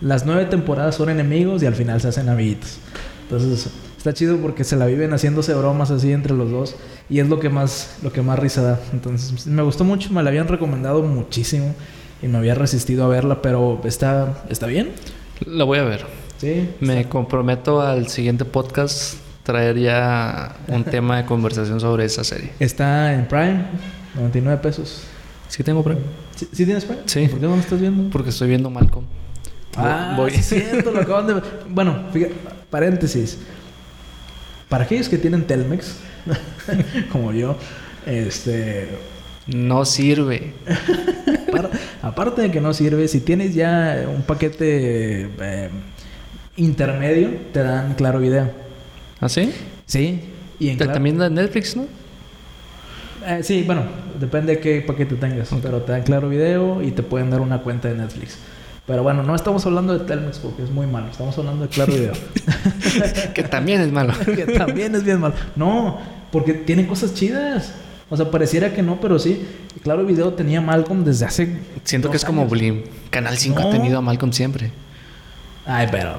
las 0.00 0.26
nueve 0.26 0.46
temporadas 0.46 0.96
son 0.96 1.10
enemigos 1.10 1.62
y 1.62 1.66
al 1.66 1.76
final 1.76 2.00
se 2.00 2.08
hacen 2.08 2.28
amiguitos. 2.28 2.78
Entonces, 3.22 3.68
está 3.96 4.12
chido 4.12 4.36
porque 4.38 4.64
se 4.64 4.74
la 4.74 4.86
viven 4.86 5.12
haciéndose 5.12 5.54
bromas 5.54 5.92
así 5.92 6.10
entre 6.12 6.34
los 6.34 6.50
dos. 6.50 6.74
Y 7.08 7.20
es 7.20 7.28
lo 7.28 7.38
que 7.38 7.48
más, 7.50 7.98
lo 8.02 8.12
que 8.12 8.20
más 8.20 8.36
risa 8.38 8.62
da. 8.62 8.80
Entonces, 8.92 9.46
me 9.46 9.62
gustó 9.62 9.84
mucho. 9.84 10.12
Me 10.12 10.22
la 10.24 10.28
habían 10.30 10.48
recomendado 10.48 11.02
muchísimo. 11.04 11.72
Y 12.22 12.28
me 12.28 12.38
había 12.38 12.54
resistido 12.54 13.04
a 13.04 13.08
verla, 13.08 13.42
pero 13.42 13.80
está, 13.84 14.44
está 14.48 14.66
bien. 14.66 14.90
La 15.44 15.64
voy 15.64 15.78
a 15.78 15.84
ver. 15.84 16.04
Sí. 16.38 16.68
Me 16.80 17.08
comprometo 17.08 17.80
al 17.82 18.08
siguiente 18.08 18.44
podcast 18.44 19.14
traer 19.42 19.76
ya 19.78 20.56
un 20.68 20.84
tema 20.96 21.16
de 21.18 21.24
conversación 21.24 21.80
sobre 21.80 22.04
esa 22.04 22.22
serie. 22.24 22.52
Está 22.60 23.12
en 23.12 23.26
Prime, 23.26 23.64
99 24.14 24.60
pesos. 24.62 25.02
¿Sí 25.48 25.62
tengo 25.64 25.82
premio? 25.82 26.04
¿Sí, 26.36 26.48
sí 26.52 26.64
tienes 26.64 26.84
Prime? 26.84 27.02
Sí. 27.06 27.26
¿Por 27.28 27.40
qué 27.40 27.46
no 27.46 27.56
lo 27.56 27.60
estás 27.60 27.80
viendo? 27.80 28.08
Porque 28.10 28.30
estoy 28.30 28.48
viendo 28.48 28.70
Malcolm. 28.70 29.04
Ah, 29.76 30.14
Voy- 30.16 30.30
sí 30.32 30.42
cierto, 30.42 30.90
lo 30.92 31.00
acaban 31.00 31.26
de... 31.26 31.42
Bueno, 31.68 32.04
fíjate, 32.12 32.34
paréntesis. 32.70 33.38
Para 34.68 34.84
aquellos 34.84 35.08
que 35.08 35.18
tienen 35.18 35.46
Telmex, 35.46 35.96
como 37.12 37.32
yo, 37.32 37.56
este... 38.06 38.88
No 39.46 39.84
sirve. 39.84 40.52
par- 41.50 41.70
aparte 42.02 42.42
de 42.42 42.50
que 42.50 42.60
no 42.60 42.72
sirve, 42.74 43.08
si 43.08 43.20
tienes 43.20 43.54
ya 43.54 44.04
un 44.14 44.22
paquete 44.22 45.28
eh, 45.40 45.68
intermedio, 46.56 47.30
te 47.52 47.62
dan 47.62 47.94
Claro 47.94 48.20
Video. 48.20 48.50
¿Ah, 49.20 49.28
sí? 49.28 49.52
Sí. 49.86 50.20
Y 50.58 50.68
en 50.70 50.76
Claro- 50.76 50.92
También 50.92 51.18
da 51.18 51.28
Netflix, 51.28 51.76
¿no? 51.76 51.86
Eh, 53.26 53.40
sí, 53.42 53.62
bueno, 53.64 53.82
depende 54.18 54.54
de 54.56 54.60
qué 54.60 54.80
paquete 54.82 55.14
tengas. 55.16 55.50
Pero 55.62 55.82
te 55.82 55.92
dan 55.92 56.02
Claro 56.02 56.28
Video 56.28 56.82
y 56.82 56.90
te 56.92 57.02
pueden 57.02 57.30
dar 57.30 57.40
una 57.40 57.62
cuenta 57.62 57.88
de 57.88 57.94
Netflix. 57.96 58.36
Pero 58.86 59.04
bueno, 59.04 59.22
no 59.22 59.34
estamos 59.34 59.64
hablando 59.64 59.96
de 59.96 60.04
Telmex 60.04 60.38
porque 60.38 60.62
es 60.64 60.70
muy 60.70 60.86
malo. 60.86 61.06
Estamos 61.08 61.36
hablando 61.38 61.62
de 61.64 61.68
Claro 61.68 61.92
Video. 61.92 62.12
que 63.34 63.42
también 63.44 63.80
es 63.80 63.92
malo. 63.92 64.12
que 64.24 64.44
también 64.46 64.94
es 64.96 65.04
bien 65.04 65.20
malo. 65.20 65.34
No, 65.56 65.98
porque 66.32 66.52
tiene 66.54 66.86
cosas 66.86 67.14
chidas. 67.14 67.72
O 68.12 68.16
sea, 68.18 68.30
pareciera 68.30 68.74
que 68.74 68.82
no, 68.82 69.00
pero 69.00 69.18
sí. 69.18 69.42
Claro 69.82 70.04
Video 70.04 70.34
tenía 70.34 70.60
Malcolm 70.60 71.02
desde 71.02 71.24
hace. 71.24 71.56
Siento 71.82 72.10
que 72.10 72.18
es 72.18 72.24
como. 72.26 72.44
Blim. 72.46 72.82
Canal 73.08 73.38
5 73.38 73.58
No. 73.58 73.68
ha 73.68 73.70
tenido 73.72 73.96
a 73.98 74.00
Malcolm 74.02 74.32
siempre. 74.34 74.70
Ay, 75.64 75.88
pero. 75.90 76.16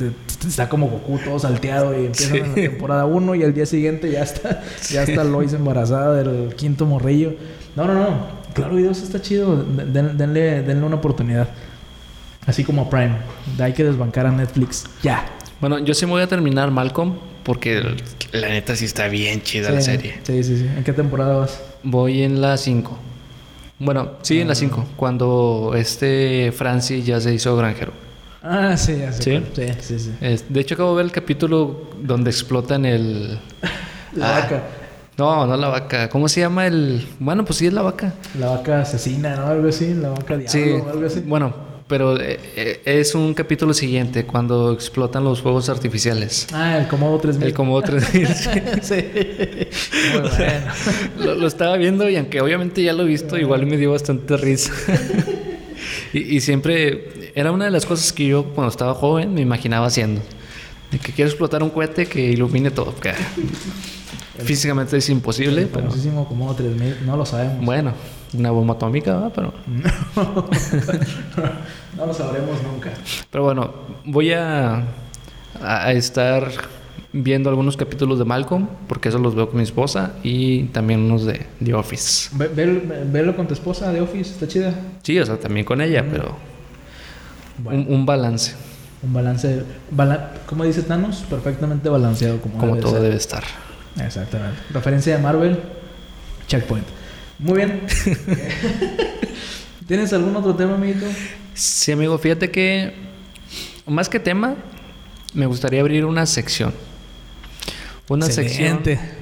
está 0.46 0.68
como 0.68 0.86
Goku 0.88 1.18
todo 1.18 1.38
salteado 1.38 1.92
y 2.00 2.06
empiezan 2.06 2.32
Sí. 2.32 2.38
en 2.38 2.48
la 2.50 2.54
temporada 2.54 3.06
1 3.06 3.34
y 3.34 3.42
al 3.42 3.52
día 3.54 3.66
siguiente 3.66 4.10
ya 4.10 4.22
está. 4.22 4.62
Ya 4.90 5.02
está 5.02 5.24
Lois 5.24 5.52
embarazada 5.52 6.14
del 6.22 6.54
quinto 6.54 6.86
morrillo. 6.86 7.34
No, 7.74 7.86
no, 7.86 7.94
no. 7.94 8.40
Claro 8.54 8.76
Video 8.76 8.94
sí 8.94 9.02
está 9.02 9.20
chido. 9.20 9.64
Den- 9.64 10.16
denle, 10.16 10.62
denle 10.62 10.86
una 10.86 10.96
oportunidad. 10.96 11.48
Así 12.46 12.62
como 12.64 12.88
Prime. 12.88 13.16
Hay 13.58 13.72
que 13.72 13.82
desbancar 13.84 14.26
a 14.26 14.30
Netflix. 14.30 14.84
Ya. 15.02 15.24
Bueno, 15.60 15.78
yo 15.80 15.92
sí 15.92 16.06
me 16.06 16.12
voy 16.12 16.22
a 16.22 16.26
terminar 16.28 16.70
Malcolm 16.70 17.14
porque 17.44 17.82
la 18.32 18.48
neta 18.48 18.76
sí 18.76 18.84
está 18.84 19.08
bien 19.08 19.42
chida 19.42 19.70
la 19.70 19.80
serie. 19.80 20.20
Sí, 20.24 20.42
sí, 20.44 20.58
sí. 20.58 20.66
¿En 20.76 20.84
qué 20.84 20.92
temporada 20.92 21.36
vas? 21.36 21.60
Voy 21.82 22.22
en 22.22 22.40
la 22.40 22.56
5. 22.56 22.98
Bueno, 23.78 24.12
sí, 24.22 24.40
en 24.40 24.46
la 24.48 24.52
Ah. 24.52 24.56
5. 24.56 24.84
Cuando 24.96 25.72
este 25.76 26.52
Francis 26.52 27.04
ya 27.06 27.20
se 27.20 27.32
hizo 27.34 27.56
granjero. 27.56 27.92
Ah, 28.42 28.76
sí, 28.76 28.96
ya 28.98 29.12
sé. 29.12 29.22
¿Sí? 29.22 29.42
Sí, 29.54 29.72
sí, 29.80 29.98
sí. 29.98 30.12
Es- 30.20 30.44
de 30.52 30.60
hecho, 30.60 30.74
acabo 30.74 30.90
de 30.90 30.96
ver 30.96 31.06
el 31.06 31.12
capítulo 31.12 31.90
donde 32.02 32.30
explotan 32.30 32.84
el. 32.84 33.38
La 34.16 34.36
Ah. 34.36 34.40
vaca. 34.40 34.62
No, 35.18 35.46
no 35.46 35.54
la 35.56 35.68
vaca. 35.68 36.08
¿Cómo 36.08 36.28
se 36.28 36.40
llama 36.40 36.66
el.? 36.66 37.06
Bueno, 37.18 37.44
pues 37.44 37.58
sí 37.58 37.66
es 37.66 37.72
la 37.74 37.82
vaca. 37.82 38.14
La 38.38 38.46
vaca 38.50 38.80
asesina, 38.80 39.36
¿no? 39.36 39.46
Algo 39.48 39.68
así. 39.68 39.92
La 39.92 40.08
vaca 40.08 40.36
diablo, 40.38 40.48
Sí. 40.50 40.62
algo 40.90 41.06
así. 41.06 41.20
Bueno, 41.20 41.54
pero 41.90 42.18
eh, 42.18 42.38
eh, 42.56 42.80
es 42.84 43.16
un 43.16 43.34
capítulo 43.34 43.74
siguiente 43.74 44.24
cuando 44.24 44.72
explotan 44.72 45.24
los 45.24 45.42
fuegos 45.42 45.68
artificiales. 45.68 46.46
Ah, 46.52 46.78
el 46.78 46.86
Comodo 46.86 47.18
3000. 47.18 47.48
El 47.48 47.52
como 47.52 47.82
3000. 47.82 48.26
sí. 48.80 48.94
Muy 50.12 50.20
bueno. 50.20 50.72
lo, 51.18 51.34
lo 51.34 51.46
estaba 51.48 51.76
viendo 51.76 52.08
y 52.08 52.16
aunque 52.16 52.40
obviamente 52.40 52.82
ya 52.82 52.92
lo 52.92 53.02
he 53.02 53.06
visto, 53.06 53.36
igual 53.36 53.66
me 53.66 53.76
dio 53.76 53.90
bastante 53.90 54.36
risa. 54.36 54.72
y, 56.12 56.36
y 56.36 56.40
siempre 56.40 57.32
era 57.34 57.50
una 57.50 57.64
de 57.64 57.72
las 57.72 57.84
cosas 57.84 58.12
que 58.12 58.24
yo 58.28 58.44
cuando 58.44 58.70
estaba 58.70 58.94
joven 58.94 59.34
me 59.34 59.40
imaginaba 59.40 59.86
haciendo. 59.86 60.22
De 60.92 60.98
que 61.00 61.12
quiero 61.12 61.28
explotar 61.28 61.62
un 61.62 61.70
cohete 61.70 62.06
que 62.06 62.20
ilumine 62.20 62.70
todo. 62.70 62.94
Físicamente 64.44 64.96
es 64.96 65.08
imposible, 65.10 65.62
El 65.62 65.68
pero 65.68 65.88
Comodo 66.28 66.54
3000. 66.54 67.06
No 67.06 67.16
lo 67.16 67.24
sabemos. 67.26 67.64
bueno, 67.64 67.92
una 68.34 68.50
bomba 68.50 68.74
atómica, 68.74 69.14
¿verdad? 69.14 69.32
pero 69.34 69.52
no 71.96 72.06
lo 72.06 72.14
sabremos 72.14 72.62
nunca. 72.62 72.90
Pero 73.30 73.44
bueno, 73.44 73.72
voy 74.04 74.32
a, 74.32 74.84
a 75.60 75.92
estar 75.92 76.50
viendo 77.12 77.50
algunos 77.50 77.76
capítulos 77.76 78.18
de 78.18 78.24
Malcolm, 78.24 78.68
porque 78.88 79.08
eso 79.08 79.18
los 79.18 79.34
veo 79.34 79.48
con 79.48 79.56
mi 79.56 79.64
esposa, 79.64 80.12
y 80.22 80.64
también 80.64 81.00
unos 81.00 81.24
de 81.24 81.46
The 81.62 81.74
Office. 81.74 82.30
Ve- 82.34 82.48
ve- 82.48 83.04
Velo 83.06 83.34
con 83.36 83.46
tu 83.48 83.54
esposa 83.54 83.92
de 83.92 84.00
Office. 84.00 84.30
Está 84.30 84.46
chida. 84.46 84.74
Sí, 85.02 85.18
o 85.18 85.26
sea, 85.26 85.36
también 85.38 85.66
con 85.66 85.80
ella, 85.80 86.02
Mm. 86.02 86.08
pero 86.10 86.36
Bueno, 87.58 87.80
un, 87.88 87.94
un 87.94 88.06
balance, 88.06 88.54
un 89.02 89.12
balance. 89.12 89.64
Bala, 89.90 90.32
¿Cómo 90.46 90.64
dice 90.64 90.82
Thanos? 90.82 91.24
Perfectamente 91.28 91.88
balanceado. 91.88 92.40
Como, 92.40 92.58
como 92.58 92.72
debe 92.76 92.82
todo 92.82 92.92
ser. 92.92 93.02
debe 93.02 93.16
estar. 93.16 93.44
Exactamente. 93.98 94.60
Referencia 94.72 95.16
de 95.16 95.22
Marvel. 95.22 95.60
Checkpoint. 96.46 96.86
Muy 97.38 97.56
bien. 97.56 97.82
¿Tienes 99.86 100.12
algún 100.12 100.36
otro 100.36 100.54
tema, 100.54 100.74
amiguito? 100.74 101.06
Sí, 101.54 101.92
amigo, 101.92 102.16
fíjate 102.18 102.50
que 102.50 102.94
más 103.86 104.08
que 104.08 104.20
tema, 104.20 104.54
me 105.34 105.46
gustaría 105.46 105.80
abrir 105.80 106.04
una 106.04 106.26
sección. 106.26 106.72
Una 108.08 108.26
Excelente. 108.26 108.96
sección 108.96 109.20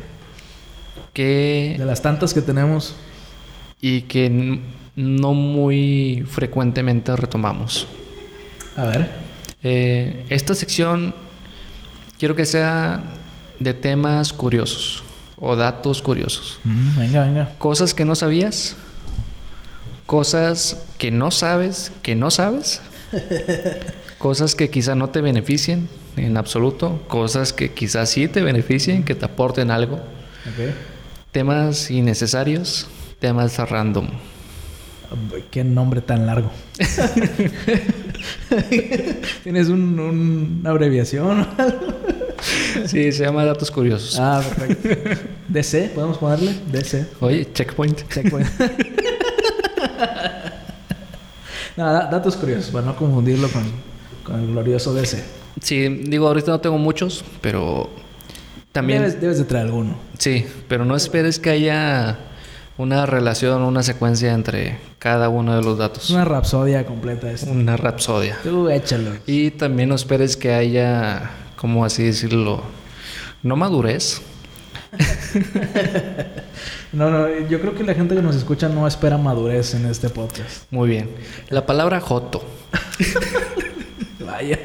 que 1.13 1.77
De 1.79 1.85
las 1.85 2.03
tantas 2.03 2.35
que 2.35 2.43
tenemos. 2.43 2.95
y 3.81 4.03
que 4.03 4.61
no 4.97 5.35
muy 5.35 6.25
frecuentemente 6.29 7.15
retomamos. 7.17 7.87
A 8.77 8.85
ver. 8.87 9.11
Eh, 9.63 10.25
esta 10.29 10.55
sección 10.55 11.15
quiero 12.19 12.35
que 12.37 12.47
sea 12.47 13.03
de 13.61 13.75
temas 13.75 14.33
curiosos 14.33 15.03
o 15.37 15.55
datos 15.57 16.03
curiosos. 16.03 16.59
Mm, 16.65 16.99
venga, 16.99 17.25
venga. 17.25 17.53
Cosas 17.59 17.95
que 17.95 18.05
no 18.05 18.15
sabías, 18.15 18.77
cosas 20.07 20.79
que 20.99 21.11
no 21.11 21.31
sabes, 21.31 21.93
que 22.03 22.15
no 22.15 22.31
sabes, 22.31 22.81
cosas 24.19 24.55
que 24.55 24.71
quizá 24.71 24.95
no 24.95 25.11
te 25.11 25.21
beneficien 25.21 25.89
en 26.17 26.37
absoluto, 26.37 27.03
cosas 27.09 27.53
que 27.53 27.73
quizás 27.73 28.11
sí 28.11 28.27
te 28.29 28.43
beneficien, 28.43 29.05
que 29.05 29.15
te 29.15 29.25
aporten 29.25 29.71
algo, 29.71 30.01
temas 31.33 31.91
innecesarios, 31.91 32.87
temas 33.21 33.57
random. 33.59 34.09
Qué 35.51 35.65
nombre 35.65 36.01
tan 36.03 36.27
largo. 36.27 36.51
¿Tienes 39.45 39.69
un, 39.69 39.99
un- 40.01 40.59
una 40.61 40.71
abreviación? 40.71 41.47
Sí, 42.87 43.11
se 43.13 43.25
llama 43.25 43.45
datos 43.45 43.71
curiosos. 43.71 44.17
ah, 44.19 44.43
perfecto. 44.57 45.21
DC, 45.49 45.91
podemos 45.95 46.19
ponerle 46.19 46.55
DC. 46.71 47.07
Oye, 47.21 47.53
checkpoint. 47.53 48.09
Checkpoint. 48.09 48.49
no, 51.77 51.93
da- 51.93 52.07
datos 52.11 52.37
curiosos, 52.37 52.71
para 52.71 52.87
no 52.87 52.97
confundirlo 52.97 53.49
con, 53.49 53.65
con 54.25 54.41
el 54.41 54.47
glorioso 54.49 54.95
DC. 54.95 55.23
Sí, 55.61 55.89
digo, 55.89 56.29
ahorita 56.29 56.51
no 56.53 56.61
tengo 56.61 56.79
muchos, 56.79 57.25
pero 57.41 57.91
también... 58.73 59.01
Debes, 59.01 59.21
debes 59.21 59.39
de 59.39 59.45
traer 59.45 59.67
alguno. 59.67 59.97
Sí, 60.19 60.47
pero 60.69 60.85
no 60.85 60.95
esperes 60.97 61.39
que 61.39 61.51
haya 61.51 62.19
una 62.77 63.07
relación, 63.07 63.63
una 63.63 63.83
secuencia 63.83 64.33
entre 64.33 64.79
cada 65.01 65.29
uno 65.29 65.57
de 65.57 65.63
los 65.63 65.79
datos. 65.79 66.11
una 66.11 66.25
rapsodia 66.25 66.87
completa 66.87 67.31
esta. 67.31 67.51
Una 67.51 67.77
rapsodia. 67.77 68.39
Tú 68.45 68.69
échalo. 68.69 69.11
Y 69.27 69.51
también 69.51 69.89
no 69.89 69.97
esperes 69.97 70.37
que 70.37 70.53
haya, 70.53 71.31
¿cómo 71.59 71.85
así 71.85 72.05
decirlo? 72.05 72.63
No 73.43 73.57
madurez. 73.57 74.23
No, 76.91 77.11
no, 77.11 77.29
yo 77.49 77.61
creo 77.61 77.75
que 77.75 77.85
la 77.85 77.93
gente 77.93 78.15
que 78.15 78.23
nos 78.23 78.35
escucha 78.35 78.69
no 78.71 78.87
espera 78.87 79.19
madurez 79.19 79.75
en 79.75 79.85
este 79.85 80.09
podcast. 80.09 80.65
Muy 80.71 80.89
bien. 80.89 81.11
La 81.51 81.67
palabra 81.67 82.01
joto. 82.01 82.43
Vaya. 84.27 84.59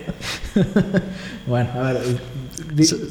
bueno, 1.48 1.70
a 1.76 1.92
ver, 1.92 2.02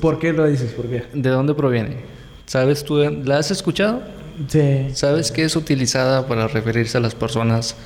¿por 0.00 0.18
qué 0.18 0.32
lo 0.32 0.46
dices? 0.46 0.72
¿Por 0.72 0.86
qué? 0.86 1.04
¿De 1.12 1.28
dónde 1.28 1.54
proviene? 1.54 1.98
¿Sabes 2.46 2.84
tú? 2.84 2.98
¿La 2.98 3.38
has 3.38 3.50
escuchado? 3.50 4.02
Sí. 4.48 4.88
¿Sabes 4.94 5.30
que 5.30 5.44
es 5.44 5.56
utilizada 5.56 6.26
para 6.26 6.48
referirse 6.48 6.96
a 6.96 7.00
las 7.02 7.14
personas, 7.14 7.76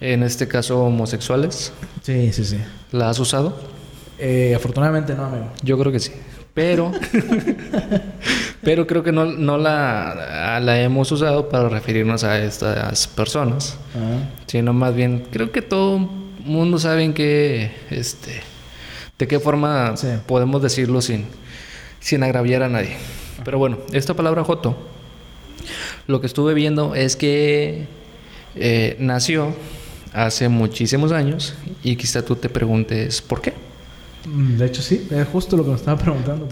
en 0.00 0.22
este 0.22 0.48
caso 0.48 0.82
homosexuales? 0.82 1.72
Sí, 2.02 2.32
sí, 2.32 2.44
sí. 2.44 2.58
¿La 2.90 3.10
has 3.10 3.18
usado? 3.18 3.54
Eh, 4.18 4.52
afortunadamente 4.54 5.14
no, 5.14 5.24
amigo. 5.24 5.50
Yo 5.62 5.78
creo 5.78 5.90
que 5.92 6.00
sí. 6.00 6.12
Pero, 6.54 6.92
pero 8.62 8.86
creo 8.86 9.02
que 9.02 9.12
no, 9.12 9.24
no 9.24 9.58
la, 9.58 10.60
la 10.62 10.80
hemos 10.80 11.10
usado 11.12 11.48
para 11.48 11.68
referirnos 11.68 12.24
a 12.24 12.38
estas 12.42 13.06
personas, 13.08 13.76
Ah, 13.96 14.30
sino 14.46 14.72
más 14.72 14.94
bien 14.94 15.26
creo 15.30 15.50
que 15.50 15.62
todo 15.62 15.98
mundo 15.98 16.78
sabe 16.78 17.02
en 17.04 17.12
qué, 17.14 17.72
este, 17.90 18.40
de 19.18 19.26
qué 19.26 19.40
forma 19.40 19.96
Sí. 19.96 20.08
podemos 20.26 20.62
decirlo 20.62 21.00
sin, 21.02 21.24
sin 22.00 22.22
agraviar 22.22 22.62
a 22.62 22.68
nadie. 22.68 22.96
Pero 23.44 23.58
bueno, 23.58 23.78
esta 23.92 24.14
palabra 24.14 24.44
joto, 24.44 24.76
lo 26.06 26.20
que 26.20 26.26
estuve 26.28 26.54
viendo 26.54 26.94
es 26.94 27.16
que 27.16 27.86
eh, 28.54 28.96
nació 29.00 29.54
hace 30.12 30.48
muchísimos 30.48 31.10
años 31.10 31.54
y 31.82 31.96
quizá 31.96 32.24
tú 32.24 32.36
te 32.36 32.48
preguntes 32.48 33.20
por 33.20 33.40
qué. 33.40 33.52
Mm, 34.26 34.56
de 34.56 34.66
hecho, 34.66 34.82
sí, 34.82 35.06
es 35.10 35.28
justo 35.28 35.56
lo 35.56 35.64
que 35.64 35.70
me 35.70 35.76
estaba 35.76 35.98
preguntando. 35.98 36.48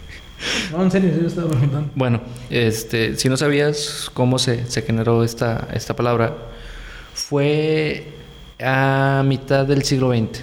no, 0.72 0.82
en 0.82 0.90
serio, 0.90 1.10
serio 1.12 1.28
estaba 1.28 1.48
preguntando. 1.48 1.90
Bueno, 1.94 2.20
este, 2.50 3.16
si 3.16 3.28
no 3.28 3.36
sabías 3.36 4.10
cómo 4.12 4.38
se, 4.38 4.66
se 4.66 4.82
generó 4.82 5.22
esta, 5.24 5.68
esta 5.72 5.94
palabra, 5.96 6.36
fue 7.14 8.06
a 8.60 9.22
mitad 9.26 9.66
del 9.66 9.82
siglo 9.84 10.10
XX. 10.12 10.40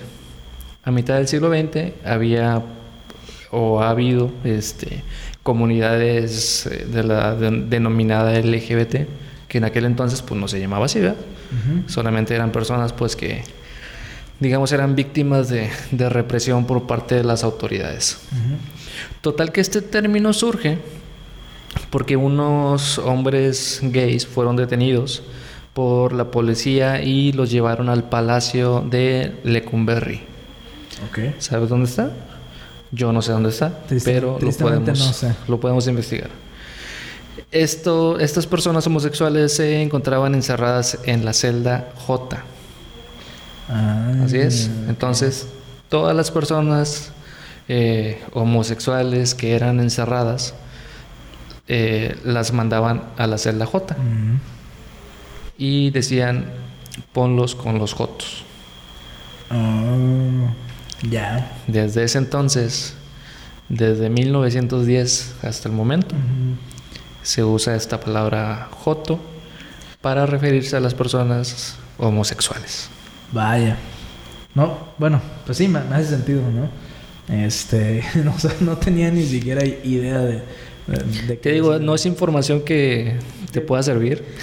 A 0.84 0.92
mitad 0.92 1.16
del 1.16 1.28
siglo 1.28 1.50
XX 1.50 1.94
había 2.06 2.62
o 3.52 3.82
ha 3.82 3.90
habido 3.90 4.32
este, 4.44 5.04
comunidades 5.44 6.66
eh, 6.68 6.86
de 6.92 7.04
la 7.04 7.36
de- 7.36 7.64
denominada 7.68 8.34
LGBT, 8.40 9.08
que 9.48 9.58
en 9.58 9.64
aquel 9.64 9.86
entonces 9.86 10.22
pues 10.22 10.40
no 10.40 10.48
se 10.48 10.60
llamaba 10.60 10.86
así. 10.86 11.02
Solamente 11.88 12.36
eran 12.36 12.52
personas 12.52 12.94
pues 12.94 13.16
que, 13.16 13.44
digamos, 14.40 14.72
eran 14.72 14.96
víctimas 14.96 15.50
de, 15.50 15.70
de 15.92 16.10
represión 16.10 16.66
por 16.66 16.88
parte 16.88 17.16
de 17.16 17.24
las 17.24 17.44
autoridades. 17.44 18.18
Total 19.22 19.52
que 19.52 19.62
este 19.62 19.82
término 19.82 20.34
surge 20.34 20.78
porque 21.90 22.16
unos 22.16 22.98
hombres 23.00 23.80
gays 23.84 24.26
fueron 24.26 24.56
detenidos 24.56 25.24
por 25.74 26.14
la 26.14 26.32
policía 26.32 27.02
y 27.04 27.32
los 27.32 27.52
llevaron 27.52 27.90
al 27.90 28.10
palacio 28.10 28.82
de 28.90 29.36
Lecumberri. 29.44 30.22
¿Sabes 31.38 31.70
dónde 31.70 31.88
está? 31.90 32.12
Yo 32.92 33.14
no 33.14 33.22
sé 33.22 33.32
dónde 33.32 33.50
está, 33.50 33.84
Triste- 33.88 34.12
pero 34.12 34.40
lo 34.42 34.52
podemos, 34.52 34.88
no 35.00 35.14
sé. 35.14 35.34
lo 35.48 35.60
podemos 35.60 35.88
investigar. 35.88 36.30
Esto, 37.52 38.20
estas 38.20 38.46
personas 38.48 38.86
homosexuales 38.88 39.54
se 39.56 39.82
encontraban 39.82 40.34
encerradas 40.36 40.98
en 41.06 41.24
la 41.24 41.34
celda 41.34 41.92
J. 41.96 42.44
Así 43.70 44.38
es. 44.38 44.70
Entonces, 44.88 45.48
todas 45.90 46.16
las 46.16 46.32
personas 46.32 47.12
eh, 47.68 48.22
homosexuales 48.34 49.36
que 49.36 49.56
eran 49.56 49.80
encerradas 49.80 50.56
eh, 51.68 52.18
las 52.24 52.52
mandaban 52.52 53.04
a 53.18 53.28
la 53.28 53.38
celda 53.38 53.68
J 53.68 53.96
y 55.58 55.92
decían 55.92 56.46
ponlos 57.14 57.54
con 57.54 57.78
los 57.78 57.94
Jotos. 57.94 58.44
Oh, 59.52 60.50
ya. 61.08 61.52
Desde 61.68 62.04
ese 62.04 62.18
entonces, 62.18 62.96
desde 63.68 64.10
1910 64.10 65.36
hasta 65.44 65.70
el 65.70 65.76
momento, 65.76 66.16
se 67.22 67.44
usa 67.44 67.76
esta 67.76 68.00
palabra 68.00 68.70
Joto 68.72 69.20
para 70.02 70.26
referirse 70.26 70.76
a 70.76 70.80
las 70.80 70.96
personas 70.96 71.76
homosexuales. 72.00 72.90
Vaya. 73.32 73.78
No, 74.56 74.78
bueno, 74.98 75.22
pues 75.46 75.58
sí, 75.58 75.68
me, 75.68 75.80
me 75.84 75.96
hace 75.96 76.10
sentido, 76.10 76.42
¿no? 76.42 76.70
Este, 77.34 78.04
no, 78.24 78.34
no 78.62 78.78
tenía 78.78 79.12
ni 79.12 79.24
siquiera 79.24 79.64
idea 79.66 80.20
de... 80.20 80.42
de, 80.88 81.24
de 81.28 81.36
Te 81.38 81.52
digo, 81.52 81.78
no 81.80 81.94
es 81.96 82.06
información 82.06 82.62
que 82.62 83.16
te 83.52 83.62
pueda 83.62 83.84
servir. 83.84 84.24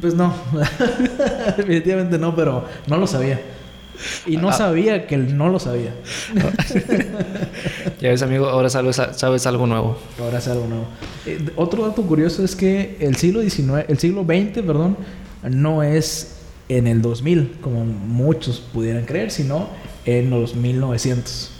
Pues 0.00 0.14
no, 0.14 0.32
definitivamente 1.56 2.18
no, 2.18 2.36
pero 2.36 2.64
no 2.86 2.98
lo 2.98 3.06
sabía. 3.08 3.40
Y 4.26 4.36
no 4.36 4.50
Ah. 4.50 4.52
sabía 4.52 5.08
que 5.08 5.16
él 5.16 5.36
no 5.36 5.48
lo 5.48 5.58
sabía. 5.58 5.92
Ya 8.00 8.10
ves, 8.10 8.22
amigo, 8.22 8.46
ahora 8.48 8.70
sabes, 8.70 8.94
sabes 9.16 9.44
algo 9.46 9.66
nuevo. 9.66 9.98
Ahora 10.20 10.38
es 10.38 10.46
algo 10.46 10.66
nuevo. 10.68 10.84
Eh, 11.26 11.50
otro 11.56 11.84
dato 11.88 12.02
curioso 12.02 12.44
es 12.44 12.54
que 12.54 12.96
el 13.00 13.16
siglo 13.16 13.42
XIX, 13.42 13.86
el 13.88 13.98
siglo 13.98 14.22
XX, 14.24 14.62
perdón, 14.64 14.96
no 15.50 15.82
es 15.82 16.36
en 16.68 16.86
el 16.86 17.02
2000, 17.02 17.58
como 17.60 17.84
muchos 17.84 18.60
pudieran 18.60 19.04
creer, 19.04 19.30
sino 19.30 19.68
en 20.04 20.30
los 20.30 20.54
1900. 20.54 21.50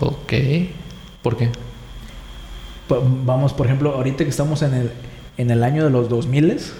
Ok. 0.00 0.32
¿Por 1.22 1.36
qué? 1.36 1.50
Vamos, 2.88 3.52
por 3.52 3.66
ejemplo, 3.66 3.94
ahorita 3.94 4.24
que 4.24 4.30
estamos 4.30 4.62
en 4.62 4.74
el, 4.74 4.90
en 5.36 5.50
el 5.50 5.62
año 5.62 5.84
de 5.84 5.90
los 5.90 6.08
2000, 6.08 6.50
es 6.50 6.72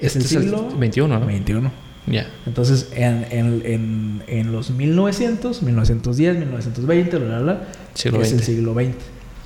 Este 0.00 0.18
el 0.18 0.24
es 0.24 0.32
el 0.32 0.42
siglo 0.42 0.68
21, 0.76 1.18
¿no? 1.20 1.26
21. 1.26 1.70
Ya. 2.06 2.28
Entonces, 2.46 2.90
en, 2.96 3.26
en, 3.30 3.62
en, 3.64 4.22
en 4.26 4.52
los 4.52 4.70
1900, 4.70 5.62
1910, 5.62 6.38
1920, 6.38 7.18
bla, 7.18 7.26
bla, 7.26 7.38
bla, 7.40 7.68
Siglo 7.94 8.22
es 8.22 8.32
el 8.32 8.38
XX. 8.38 8.46
siglo 8.46 8.74
XX. 8.74 8.86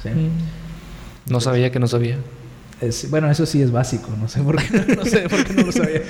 ¿sí? 0.03 0.09
No 1.29 1.41
sabía 1.41 1.71
que 1.71 1.79
no 1.79 1.87
sabía. 1.87 2.19
Es- 2.81 3.09
bueno, 3.11 3.31
eso 3.31 3.47
sí 3.47 3.63
es 3.63 3.71
básico, 3.73 4.11
no 4.21 4.29
sé 4.29 4.43
por 4.43 4.57
qué 4.63 4.95
no, 4.97 5.05
sé 5.05 5.29
por 5.29 5.45
qué 5.45 5.55
no 5.55 5.63
lo 5.63 5.73
sabía. 5.73 6.03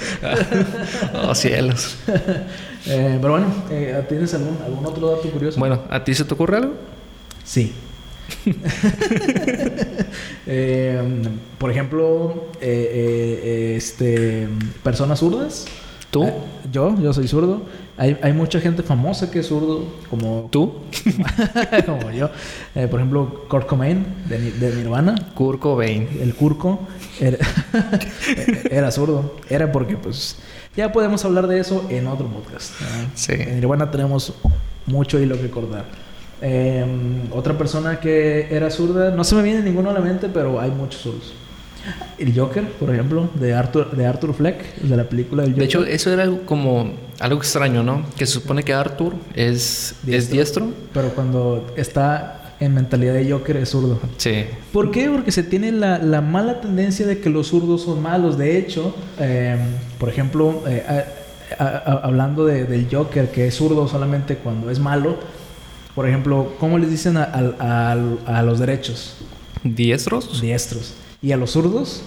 oh, 1.28 1.34
cielos. 1.34 1.96
Eh, 2.88 3.18
pero 3.20 3.32
bueno, 3.32 3.46
eh, 3.68 4.00
¿tienes 4.08 4.32
algún, 4.34 4.56
algún 4.64 4.86
otro 4.86 5.10
dato 5.10 5.28
curioso? 5.28 5.58
Bueno, 5.58 5.82
¿a 5.90 6.04
ti 6.04 6.14
se 6.14 6.24
te 6.24 6.34
ocurre 6.34 6.58
algo? 6.58 6.74
Sí. 7.42 7.72
Eh, 10.46 11.02
por 11.58 11.72
ejemplo, 11.72 12.46
este, 12.60 14.46
personas 14.84 15.18
zurdas. 15.18 15.66
¿Tú? 16.16 16.24
Eh, 16.24 16.34
yo, 16.72 16.98
yo 16.98 17.12
soy 17.12 17.28
zurdo. 17.28 17.60
Hay, 17.98 18.16
hay 18.22 18.32
mucha 18.32 18.58
gente 18.58 18.82
famosa 18.82 19.30
que 19.30 19.40
es 19.40 19.46
zurdo, 19.48 19.84
como, 20.08 20.48
¿Tú? 20.50 20.72
como 21.86 22.10
yo. 22.10 22.30
Eh, 22.74 22.86
por 22.88 23.00
ejemplo, 23.00 23.44
Kurt 23.48 23.66
Cobain, 23.66 24.06
de, 24.26 24.52
de 24.52 24.76
Nirvana. 24.76 25.14
Kurt 25.34 25.60
Cobain. 25.60 26.08
El 26.20 26.34
Curco 26.34 26.80
era, 27.20 27.36
era 28.70 28.90
zurdo. 28.90 29.36
Era 29.50 29.70
porque, 29.70 29.96
pues, 29.96 30.36
ya 30.74 30.90
podemos 30.90 31.22
hablar 31.26 31.48
de 31.48 31.60
eso 31.60 31.84
en 31.90 32.06
otro 32.06 32.26
podcast. 32.28 32.72
Sí. 33.14 33.32
En 33.32 33.56
Nirvana 33.56 33.90
tenemos 33.90 34.32
mucho 34.86 35.18
hilo 35.18 35.38
que 35.38 35.50
cortar. 35.50 35.84
Eh, 36.40 36.84
otra 37.30 37.58
persona 37.58 38.00
que 38.00 38.54
era 38.54 38.70
zurda, 38.70 39.10
no 39.10 39.22
se 39.22 39.34
me 39.34 39.42
viene 39.42 39.60
ninguno 39.60 39.90
a 39.90 39.92
la 39.92 40.00
mente, 40.00 40.30
pero 40.30 40.60
hay 40.60 40.70
muchos 40.70 41.02
zurdos. 41.02 41.34
El 42.18 42.38
Joker, 42.38 42.64
por 42.72 42.92
ejemplo, 42.92 43.28
de 43.34 43.54
Arthur, 43.54 43.90
de 43.96 44.06
Arthur 44.06 44.34
Fleck, 44.34 44.76
de 44.76 44.96
la 44.96 45.04
película 45.04 45.42
del 45.42 45.52
Joker. 45.52 45.62
De 45.62 45.64
hecho, 45.66 45.84
eso 45.84 46.12
era 46.12 46.22
algo 46.24 46.42
como 46.46 46.92
algo 47.20 47.38
extraño, 47.38 47.82
¿no? 47.82 48.02
Que 48.16 48.26
se 48.26 48.32
supone 48.32 48.62
que 48.62 48.72
Arthur 48.72 49.14
es 49.34 49.94
es 50.06 50.30
diestro. 50.30 50.70
pero 50.92 51.10
cuando 51.10 51.66
está 51.76 52.54
en 52.58 52.72
mentalidad 52.74 53.12
de 53.12 53.30
Joker 53.30 53.58
es 53.58 53.68
zurdo. 53.68 54.00
Sí. 54.16 54.44
¿Por 54.72 54.90
qué? 54.90 55.10
Porque 55.10 55.30
se 55.30 55.42
tiene 55.42 55.72
la, 55.72 55.98
la 55.98 56.22
mala 56.22 56.60
tendencia 56.62 57.06
de 57.06 57.18
que 57.20 57.28
los 57.28 57.48
zurdos 57.48 57.82
son 57.82 58.00
malos. 58.02 58.38
De 58.38 58.56
hecho, 58.58 58.94
eh, 59.20 59.58
por 59.98 60.08
ejemplo, 60.08 60.62
eh, 60.66 60.82
a- 60.88 61.62
a- 61.62 61.66
a- 61.76 62.00
hablando 62.06 62.46
de- 62.46 62.64
del 62.64 62.88
Joker, 62.90 63.30
que 63.30 63.46
es 63.46 63.54
zurdo 63.56 63.86
solamente 63.88 64.36
cuando 64.36 64.70
es 64.70 64.78
malo, 64.78 65.16
por 65.94 66.08
ejemplo, 66.08 66.54
¿cómo 66.58 66.78
les 66.78 66.90
dicen 66.90 67.16
a 67.18 68.42
los 68.42 68.58
derechos? 68.58 69.16
¿Diestros? 69.62 70.40
Diestros. 70.40 70.94
¿Y 71.26 71.32
a 71.32 71.36
los 71.36 71.50
zurdos? 71.50 72.02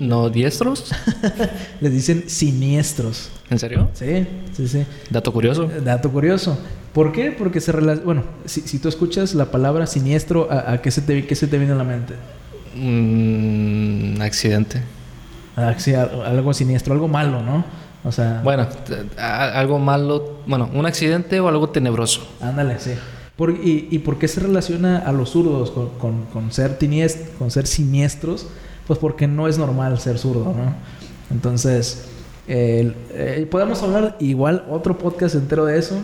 ¿No 0.00 0.28
diestros? 0.28 0.92
Les 1.80 1.92
dicen 1.92 2.24
siniestros. 2.28 3.30
¿En 3.48 3.60
serio? 3.60 3.88
Sí, 3.94 4.26
sí, 4.56 4.66
sí. 4.66 4.84
Dato 5.08 5.32
curioso. 5.32 5.70
Dato 5.84 6.10
curioso. 6.10 6.58
¿Por 6.92 7.12
qué? 7.12 7.30
Porque 7.30 7.60
se 7.60 7.70
relaciona... 7.70 8.04
Bueno, 8.04 8.22
si, 8.44 8.62
si 8.62 8.80
tú 8.80 8.88
escuchas 8.88 9.36
la 9.36 9.52
palabra 9.52 9.86
siniestro, 9.86 10.48
¿a, 10.50 10.72
a 10.72 10.82
qué, 10.82 10.90
se 10.90 11.00
te, 11.00 11.24
qué 11.28 11.36
se 11.36 11.46
te 11.46 11.58
viene 11.58 11.74
a 11.74 11.76
la 11.76 11.84
mente? 11.84 12.14
Mm, 12.74 14.20
accidente. 14.20 14.82
Ah, 15.54 15.74
sí, 15.78 15.94
algo 15.94 16.52
siniestro, 16.54 16.92
algo 16.92 17.06
malo, 17.06 17.40
¿no? 17.40 17.64
O 18.02 18.10
sea, 18.10 18.40
Bueno, 18.42 18.66
algo 19.16 19.78
malo. 19.78 20.40
Bueno, 20.48 20.68
un 20.74 20.86
accidente 20.86 21.38
o 21.38 21.46
algo 21.46 21.68
tenebroso. 21.68 22.26
ándale, 22.40 22.80
sí. 22.80 22.94
Y, 23.62 23.88
¿Y 23.90 23.98
por 23.98 24.18
qué 24.18 24.28
se 24.28 24.40
relaciona 24.40 24.98
a 24.98 25.12
los 25.12 25.30
zurdos 25.30 25.70
con, 25.70 25.90
con- 25.98 26.24
con 26.32 26.52
ser 26.52 26.78
con 27.38 27.50
ser 27.50 27.66
siniestros? 27.66 28.46
Pues 28.86 28.98
porque 28.98 29.26
no 29.26 29.46
es 29.48 29.58
normal 29.58 29.98
ser 30.00 30.18
zurdo, 30.18 30.44
¿no? 30.44 30.74
Entonces, 31.30 32.04
eh, 32.48 32.94
podemos 33.50 33.82
hablar 33.82 34.16
igual 34.20 34.64
otro 34.70 34.96
podcast 34.96 35.34
entero 35.34 35.64
de 35.66 35.78
eso. 35.78 35.96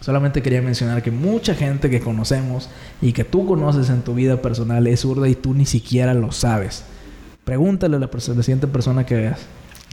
Solamente 0.00 0.42
quería 0.42 0.60
mencionar 0.62 1.02
que 1.02 1.10
mucha 1.10 1.54
gente 1.54 1.88
que 1.88 2.00
conocemos 2.00 2.68
y 3.00 3.12
que 3.12 3.24
tú 3.24 3.46
conoces 3.46 3.88
en 3.88 4.02
tu 4.02 4.14
vida 4.14 4.42
personal 4.42 4.86
es 4.86 5.00
zurda 5.00 5.28
y 5.28 5.34
tú 5.34 5.54
ni 5.54 5.64
siquiera 5.64 6.12
lo 6.14 6.32
sabes. 6.32 6.84
Pregúntale 7.44 7.96
a 7.96 7.98
la, 8.00 8.10
perso- 8.10 8.34
la 8.34 8.42
siguiente 8.42 8.66
persona 8.66 9.06
que 9.06 9.14
veas. 9.16 9.40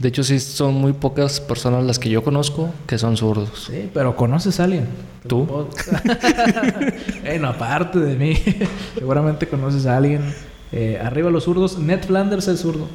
De 0.00 0.08
hecho, 0.08 0.24
sí 0.24 0.40
son 0.40 0.74
muy 0.74 0.94
pocas 0.94 1.40
personas 1.40 1.84
las 1.84 1.98
que 1.98 2.08
yo 2.08 2.24
conozco 2.24 2.70
que 2.86 2.96
son 2.96 3.18
zurdos. 3.18 3.66
Sí, 3.66 3.90
pero 3.92 4.16
conoces 4.16 4.58
a 4.58 4.64
alguien. 4.64 4.88
¿Tú? 5.28 5.46
bueno, 7.22 7.48
aparte 7.48 7.98
de 7.98 8.16
mí, 8.16 8.34
seguramente 8.98 9.46
conoces 9.46 9.84
a 9.84 9.98
alguien. 9.98 10.34
Eh, 10.72 10.98
arriba 11.02 11.28
los 11.30 11.44
zurdos. 11.44 11.78
Ned 11.78 12.02
Flanders 12.02 12.48
es 12.48 12.60
zurdo. 12.60 12.86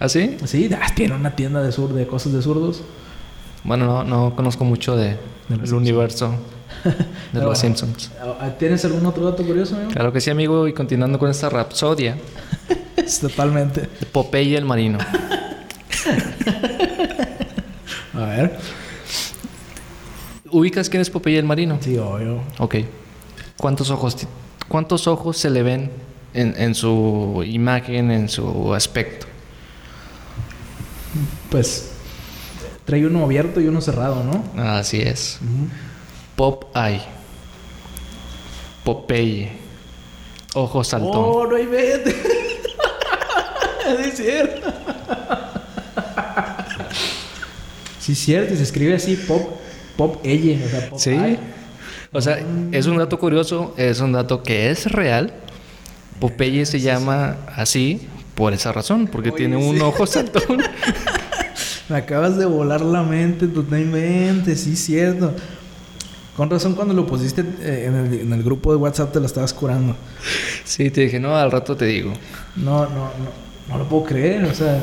¿Ah, 0.00 0.08
sí? 0.08 0.36
Sí, 0.44 0.68
ah, 0.74 0.92
tiene 0.96 1.14
una 1.14 1.36
tienda 1.36 1.62
de 1.62 1.70
sur 1.70 1.92
de 1.92 2.08
cosas 2.08 2.32
de 2.32 2.42
zurdos. 2.42 2.82
Bueno, 3.62 3.86
no, 3.86 4.02
no 4.02 4.34
conozco 4.34 4.64
mucho 4.64 4.96
de, 4.96 5.16
Simpsons. 5.46 5.72
universo 5.72 6.34
de 6.82 6.92
Pero 7.34 7.50
los. 7.50 7.58
Simpsons. 7.60 8.10
Ah, 8.20 8.50
¿Tienes 8.58 8.84
algún 8.84 9.06
otro 9.06 9.24
dato 9.24 9.44
curioso, 9.44 9.76
amigo? 9.76 9.92
Claro 9.92 10.12
que 10.12 10.20
sí, 10.20 10.30
amigo. 10.30 10.66
Y 10.66 10.72
continuando 10.72 11.20
con 11.20 11.30
esta 11.30 11.48
rapsodia, 11.48 12.16
Totalmente. 13.20 13.88
Popeye 14.10 14.56
el 14.56 14.64
marino. 14.64 14.98
A 18.14 18.24
ver. 18.26 18.58
¿Ubicas 20.50 20.90
quién 20.90 21.00
es 21.00 21.10
Popeye 21.10 21.38
el 21.38 21.44
marino? 21.44 21.78
Sí, 21.80 21.96
obvio. 21.96 22.42
Ok. 22.58 22.76
¿Cuántos 23.56 23.90
ojos, 23.90 24.16
cuántos 24.68 25.06
ojos 25.06 25.38
se 25.38 25.50
le 25.50 25.62
ven 25.62 25.90
en, 26.34 26.54
en 26.58 26.74
su 26.74 27.42
imagen, 27.46 28.10
en 28.10 28.28
su 28.28 28.74
aspecto? 28.74 29.26
Pues 31.50 31.92
trae 32.84 33.06
uno 33.06 33.24
abierto 33.24 33.60
y 33.60 33.68
uno 33.68 33.80
cerrado, 33.80 34.22
¿no? 34.24 34.44
Así 34.62 35.00
es. 35.00 35.38
Popeye. 36.36 37.02
Popeye. 38.84 39.52
Ojo 40.54 40.84
saltón. 40.84 41.12
Oh, 41.14 41.46
no 41.46 41.56
hay 41.56 41.66
vete. 41.66 42.10
es 44.06 44.16
cierto. 44.16 44.72
Sí, 48.14 48.24
cierto. 48.24 48.54
y 48.54 48.56
Se 48.56 48.62
escribe 48.62 48.94
así, 48.94 49.16
pop, 49.16 49.42
pop 49.96 50.20
elle, 50.24 50.64
o 50.64 50.68
sea, 50.68 50.90
pop 50.90 50.98
Sí. 50.98 51.16
O 52.14 52.20
sea, 52.20 52.38
es 52.72 52.86
un 52.86 52.98
dato 52.98 53.18
curioso, 53.18 53.74
es 53.78 54.00
un 54.00 54.12
dato 54.12 54.42
que 54.42 54.70
es 54.70 54.90
real. 54.90 55.32
Popeye 56.20 56.66
se 56.66 56.78
llama 56.78 57.38
así 57.56 58.02
por 58.34 58.52
esa 58.52 58.70
razón, 58.70 59.06
porque 59.06 59.30
Oye, 59.30 59.38
tiene 59.38 59.56
un 59.56 59.76
sí. 59.76 59.82
ojo 59.82 60.06
saltón. 60.06 60.62
Me 61.88 61.96
acabas 61.96 62.36
de 62.36 62.44
volar 62.44 62.80
la 62.82 63.02
mente 63.02 63.48
totalmente, 63.48 64.56
sí, 64.56 64.76
cierto. 64.76 65.32
Con 66.36 66.48
razón, 66.48 66.74
cuando 66.74 66.94
lo 66.94 67.06
pusiste 67.06 67.42
eh, 67.60 67.86
en, 67.88 67.94
el, 67.94 68.20
en 68.20 68.32
el 68.32 68.42
grupo 68.42 68.70
de 68.72 68.76
WhatsApp 68.76 69.12
te 69.12 69.20
lo 69.20 69.26
estabas 69.26 69.52
curando. 69.52 69.96
sí, 70.64 70.90
te 70.90 71.02
dije, 71.02 71.18
no, 71.18 71.36
al 71.36 71.50
rato 71.50 71.76
te 71.76 71.86
digo. 71.86 72.12
No, 72.56 72.84
no, 72.84 72.88
no, 72.88 73.10
no 73.68 73.78
lo 73.78 73.88
puedo 73.88 74.04
creer, 74.04 74.44
o 74.44 74.54
sea, 74.54 74.80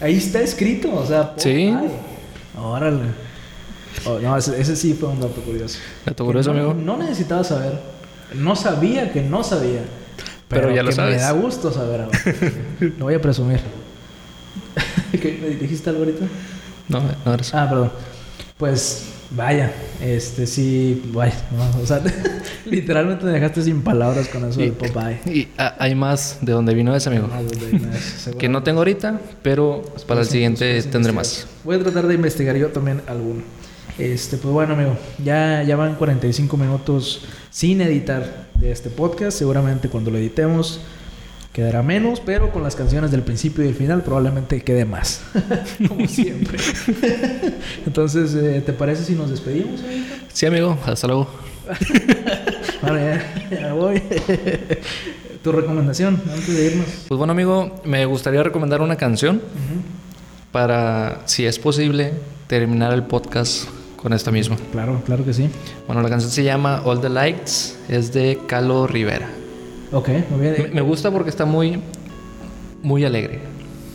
ahí 0.00 0.16
está 0.16 0.40
escrito, 0.40 0.92
o 0.94 1.06
sea, 1.06 1.30
pop 1.30 1.40
Sí. 1.40 1.72
Órale. 2.56 3.00
Oh, 4.06 4.18
no, 4.18 4.36
ese, 4.36 4.60
ese 4.60 4.76
sí 4.76 4.94
fue 4.94 5.08
un 5.08 5.20
dato 5.20 5.40
curioso. 5.42 5.78
Dato 6.04 6.24
curioso, 6.24 6.52
no, 6.52 6.58
amigo. 6.60 6.74
No 6.74 6.96
necesitaba 6.96 7.44
saber. 7.44 7.78
No 8.34 8.56
sabía 8.56 9.12
que 9.12 9.22
no 9.22 9.44
sabía. 9.44 9.82
Pero 10.48 10.70
ya 10.70 10.82
lo 10.82 10.90
que 10.90 10.96
sabes. 10.96 11.16
Me 11.16 11.22
da 11.22 11.32
gusto 11.32 11.72
saber 11.72 12.02
ahora. 12.02 12.18
Lo 12.98 13.06
voy 13.06 13.14
a 13.14 13.20
presumir. 13.20 13.60
¿Qué, 15.12 15.38
¿Me 15.40 15.48
dijiste 15.56 15.88
algo 15.90 16.02
ahorita? 16.02 16.26
No, 16.88 17.02
no 17.24 17.34
eres. 17.34 17.54
Ah, 17.54 17.66
perdón. 17.68 17.90
Pues 18.58 19.06
vaya, 19.36 19.72
este 20.00 20.46
sí, 20.46 21.02
vaya, 21.12 21.34
no, 21.56 21.80
o 21.82 21.86
sea, 21.86 22.02
literalmente 22.66 23.24
me 23.24 23.32
dejaste 23.32 23.62
sin 23.62 23.82
palabras 23.82 24.28
con 24.28 24.44
eso 24.48 24.60
Y- 24.60 24.64
del 24.64 24.72
Popeye. 24.72 25.20
Y 25.26 25.48
hay 25.56 25.94
más 25.94 26.38
de 26.42 26.52
donde 26.52 26.74
vino 26.74 26.94
ese 26.94 27.08
amigo. 27.08 27.28
De- 27.28 28.36
Que 28.38 28.48
no 28.48 28.62
tengo 28.62 28.78
ahorita, 28.80 29.20
pero 29.42 29.82
para 30.06 30.20
el 30.20 30.26
Pues, 30.26 30.28
siguiente 30.28 30.72
pues, 30.74 30.90
tendré 30.90 31.12
más. 31.12 31.46
Voy 31.64 31.76
a 31.76 31.78
tratar 31.80 32.06
de 32.06 32.14
investigar 32.14 32.56
yo 32.56 32.68
también 32.68 33.02
alguno. 33.06 33.42
Este, 33.98 34.38
pues 34.38 34.52
bueno, 34.54 34.72
amigo, 34.72 34.96
ya, 35.22 35.62
ya 35.62 35.76
van 35.76 35.96
45 35.96 36.56
minutos 36.56 37.26
sin 37.50 37.80
editar 37.82 38.46
de 38.54 38.72
este 38.72 38.88
podcast. 38.88 39.36
Seguramente 39.38 39.88
cuando 39.90 40.10
lo 40.10 40.16
editemos 40.18 40.80
quedará 41.52 41.82
menos, 41.82 42.20
pero 42.20 42.50
con 42.50 42.62
las 42.62 42.74
canciones 42.74 43.10
del 43.10 43.22
principio 43.22 43.62
y 43.62 43.66
del 43.66 43.76
final 43.76 44.02
probablemente 44.02 44.62
quede 44.62 44.84
más. 44.84 45.22
Como 45.88 46.06
siempre. 46.08 46.58
Entonces, 47.86 48.34
eh, 48.34 48.62
¿te 48.64 48.72
parece 48.72 49.04
si 49.04 49.14
nos 49.14 49.30
despedimos? 49.30 49.80
amigo? 49.82 50.04
Sí, 50.32 50.46
amigo, 50.46 50.78
hasta 50.86 51.06
luego. 51.06 51.28
Bueno, 52.82 52.98
ya, 52.98 53.48
ya 53.48 53.72
voy. 53.74 54.02
tu 55.44 55.52
recomendación 55.52 56.20
antes 56.28 56.52
de 56.52 56.66
irnos. 56.66 56.86
Pues 57.06 57.16
bueno, 57.16 57.32
amigo, 57.32 57.80
me 57.84 58.04
gustaría 58.06 58.42
recomendar 58.42 58.82
una 58.82 58.96
canción 58.96 59.40
para, 60.50 61.20
si 61.26 61.46
es 61.46 61.60
posible, 61.60 62.12
terminar 62.48 62.92
el 62.92 63.04
podcast 63.04 63.68
con 63.96 64.12
esta 64.12 64.32
misma. 64.32 64.56
Claro, 64.72 65.00
claro 65.06 65.24
que 65.24 65.32
sí. 65.32 65.48
Bueno, 65.86 66.02
la 66.02 66.08
canción 66.08 66.32
se 66.32 66.42
llama 66.42 66.82
All 66.84 67.00
the 67.00 67.08
Lights, 67.08 67.78
es 67.88 68.12
de 68.12 68.40
Calo 68.48 68.88
Rivera. 68.88 69.28
Ok, 69.92 70.08
muy 70.30 70.40
bien. 70.40 70.54
Me, 70.58 70.68
me 70.68 70.80
gusta 70.80 71.10
porque 71.10 71.30
está 71.30 71.44
muy, 71.44 71.80
muy 72.82 73.04
alegre. 73.04 73.40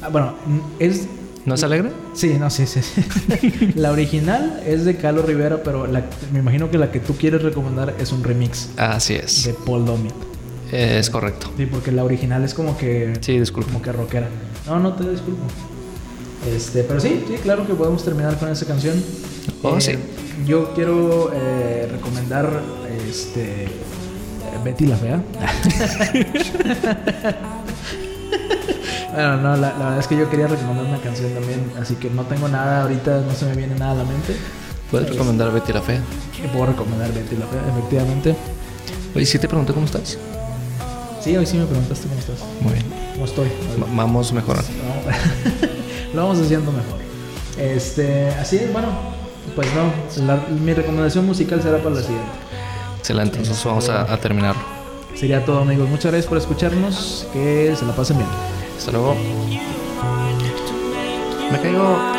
Ah, 0.01 0.09
bueno, 0.09 0.33
es 0.79 1.07
¿No 1.45 1.55
es 1.55 1.63
alegre? 1.63 1.91
Sí, 2.13 2.35
no, 2.37 2.49
sí, 2.49 2.65
sí. 2.67 2.81
sí. 2.81 3.71
la 3.75 3.91
original 3.93 4.61
es 4.67 4.83
de 4.83 4.97
Carlos 4.97 5.23
Rivera, 5.25 5.63
pero 5.63 5.87
la- 5.87 6.03
me 6.33 6.39
imagino 6.39 6.69
que 6.69 6.77
la 6.77 6.91
que 6.91 6.99
tú 6.99 7.15
quieres 7.15 7.41
recomendar 7.41 7.95
es 7.99 8.11
un 8.11 8.21
remix 8.21 8.69
Así 8.75 9.13
es. 9.15 9.45
de 9.45 9.53
Paul 9.53 9.85
Domi. 9.85 10.09
Es 10.73 11.09
correcto. 11.09 11.49
Sí, 11.55 11.65
porque 11.65 11.93
la 11.93 12.03
original 12.03 12.43
es 12.43 12.53
como 12.53 12.77
que 12.77 13.13
Sí, 13.21 13.39
disculpa. 13.39 13.69
como 13.71 13.81
que 13.81 13.93
rockera. 13.93 14.27
No, 14.65 14.77
no 14.79 14.93
te 14.93 15.09
disculpo. 15.09 15.43
Este, 16.53 16.83
pero 16.83 16.99
sí, 16.99 17.23
sí, 17.29 17.35
claro 17.41 17.65
que 17.65 17.73
podemos 17.73 18.03
terminar 18.03 18.37
con 18.37 18.49
esa 18.49 18.65
canción. 18.65 19.01
Oh, 19.63 19.77
Eh, 19.77 19.81
sí. 19.81 19.91
Yo 20.45 20.73
quiero 20.73 21.31
eh, 21.33 21.87
recomendar 21.89 22.61
este 23.09 23.67
eh, 24.57 24.61
Betty 24.63 24.85
la 24.87 24.97
fea. 24.97 25.21
Bueno, 29.13 29.37
no, 29.37 29.55
la, 29.57 29.69
la 29.71 29.77
verdad 29.77 29.99
es 29.99 30.07
que 30.07 30.17
yo 30.17 30.29
quería 30.29 30.47
recomendar 30.47 30.85
una 30.85 30.99
canción 30.99 31.33
también, 31.33 31.71
así 31.81 31.95
que 31.95 32.09
no 32.09 32.23
tengo 32.23 32.47
nada 32.49 32.83
ahorita, 32.83 33.21
no 33.21 33.33
se 33.33 33.45
me 33.45 33.55
viene 33.55 33.75
nada 33.75 33.93
a 33.93 33.95
la 33.95 34.03
mente. 34.03 34.35
¿Puedes 34.91 35.09
recomendar 35.09 35.51
Betty 35.51 35.73
la 35.73 35.81
Fea? 35.81 36.01
Puedo 36.53 36.67
recomendar 36.67 37.11
Betty 37.11 37.35
la 37.35 37.47
Fea, 37.47 37.61
efectivamente. 37.71 38.35
Oye, 39.15 39.25
¿sí 39.25 39.39
te 39.39 39.47
pregunté 39.47 39.73
cómo 39.73 39.85
estás? 39.85 40.17
Sí, 41.21 41.35
hoy 41.35 41.45
sí 41.47 41.57
me 41.57 41.65
preguntaste 41.65 42.07
cómo 42.07 42.19
estás. 42.19 42.37
Muy 42.61 42.73
bien. 42.73 42.85
¿Cómo 43.13 43.25
estoy? 43.25 43.47
Va- 43.81 43.87
Vamos 43.95 44.31
mejorando. 44.33 44.69
Lo 46.13 46.21
vamos 46.27 46.39
haciendo 46.39 46.71
mejor. 46.71 46.99
Este, 47.57 48.27
así 48.39 48.57
es, 48.57 48.71
bueno, 48.71 48.87
pues 49.55 49.67
no, 49.73 50.25
la- 50.27 50.45
mi 50.63 50.73
recomendación 50.73 51.25
musical 51.25 51.61
será 51.61 51.79
para 51.79 51.95
la 51.95 52.01
siguiente. 52.01 52.29
Excelente, 53.07 53.37
entonces 53.37 53.63
vamos 53.63 53.87
a, 53.87 54.01
a 54.01 54.17
terminarlo. 54.17 54.61
Sería 55.15 55.45
todo 55.45 55.59
amigos, 55.59 55.87
muchas 55.87 56.11
gracias 56.11 56.27
por 56.27 56.37
escucharnos, 56.37 57.25
que 57.31 57.73
se 57.73 57.85
la 57.85 57.95
pasen 57.95 58.17
bien. 58.17 58.29
Hasta 58.77 58.91
luego. 58.91 59.15
Me 61.49 61.61
caigo. 61.61 62.17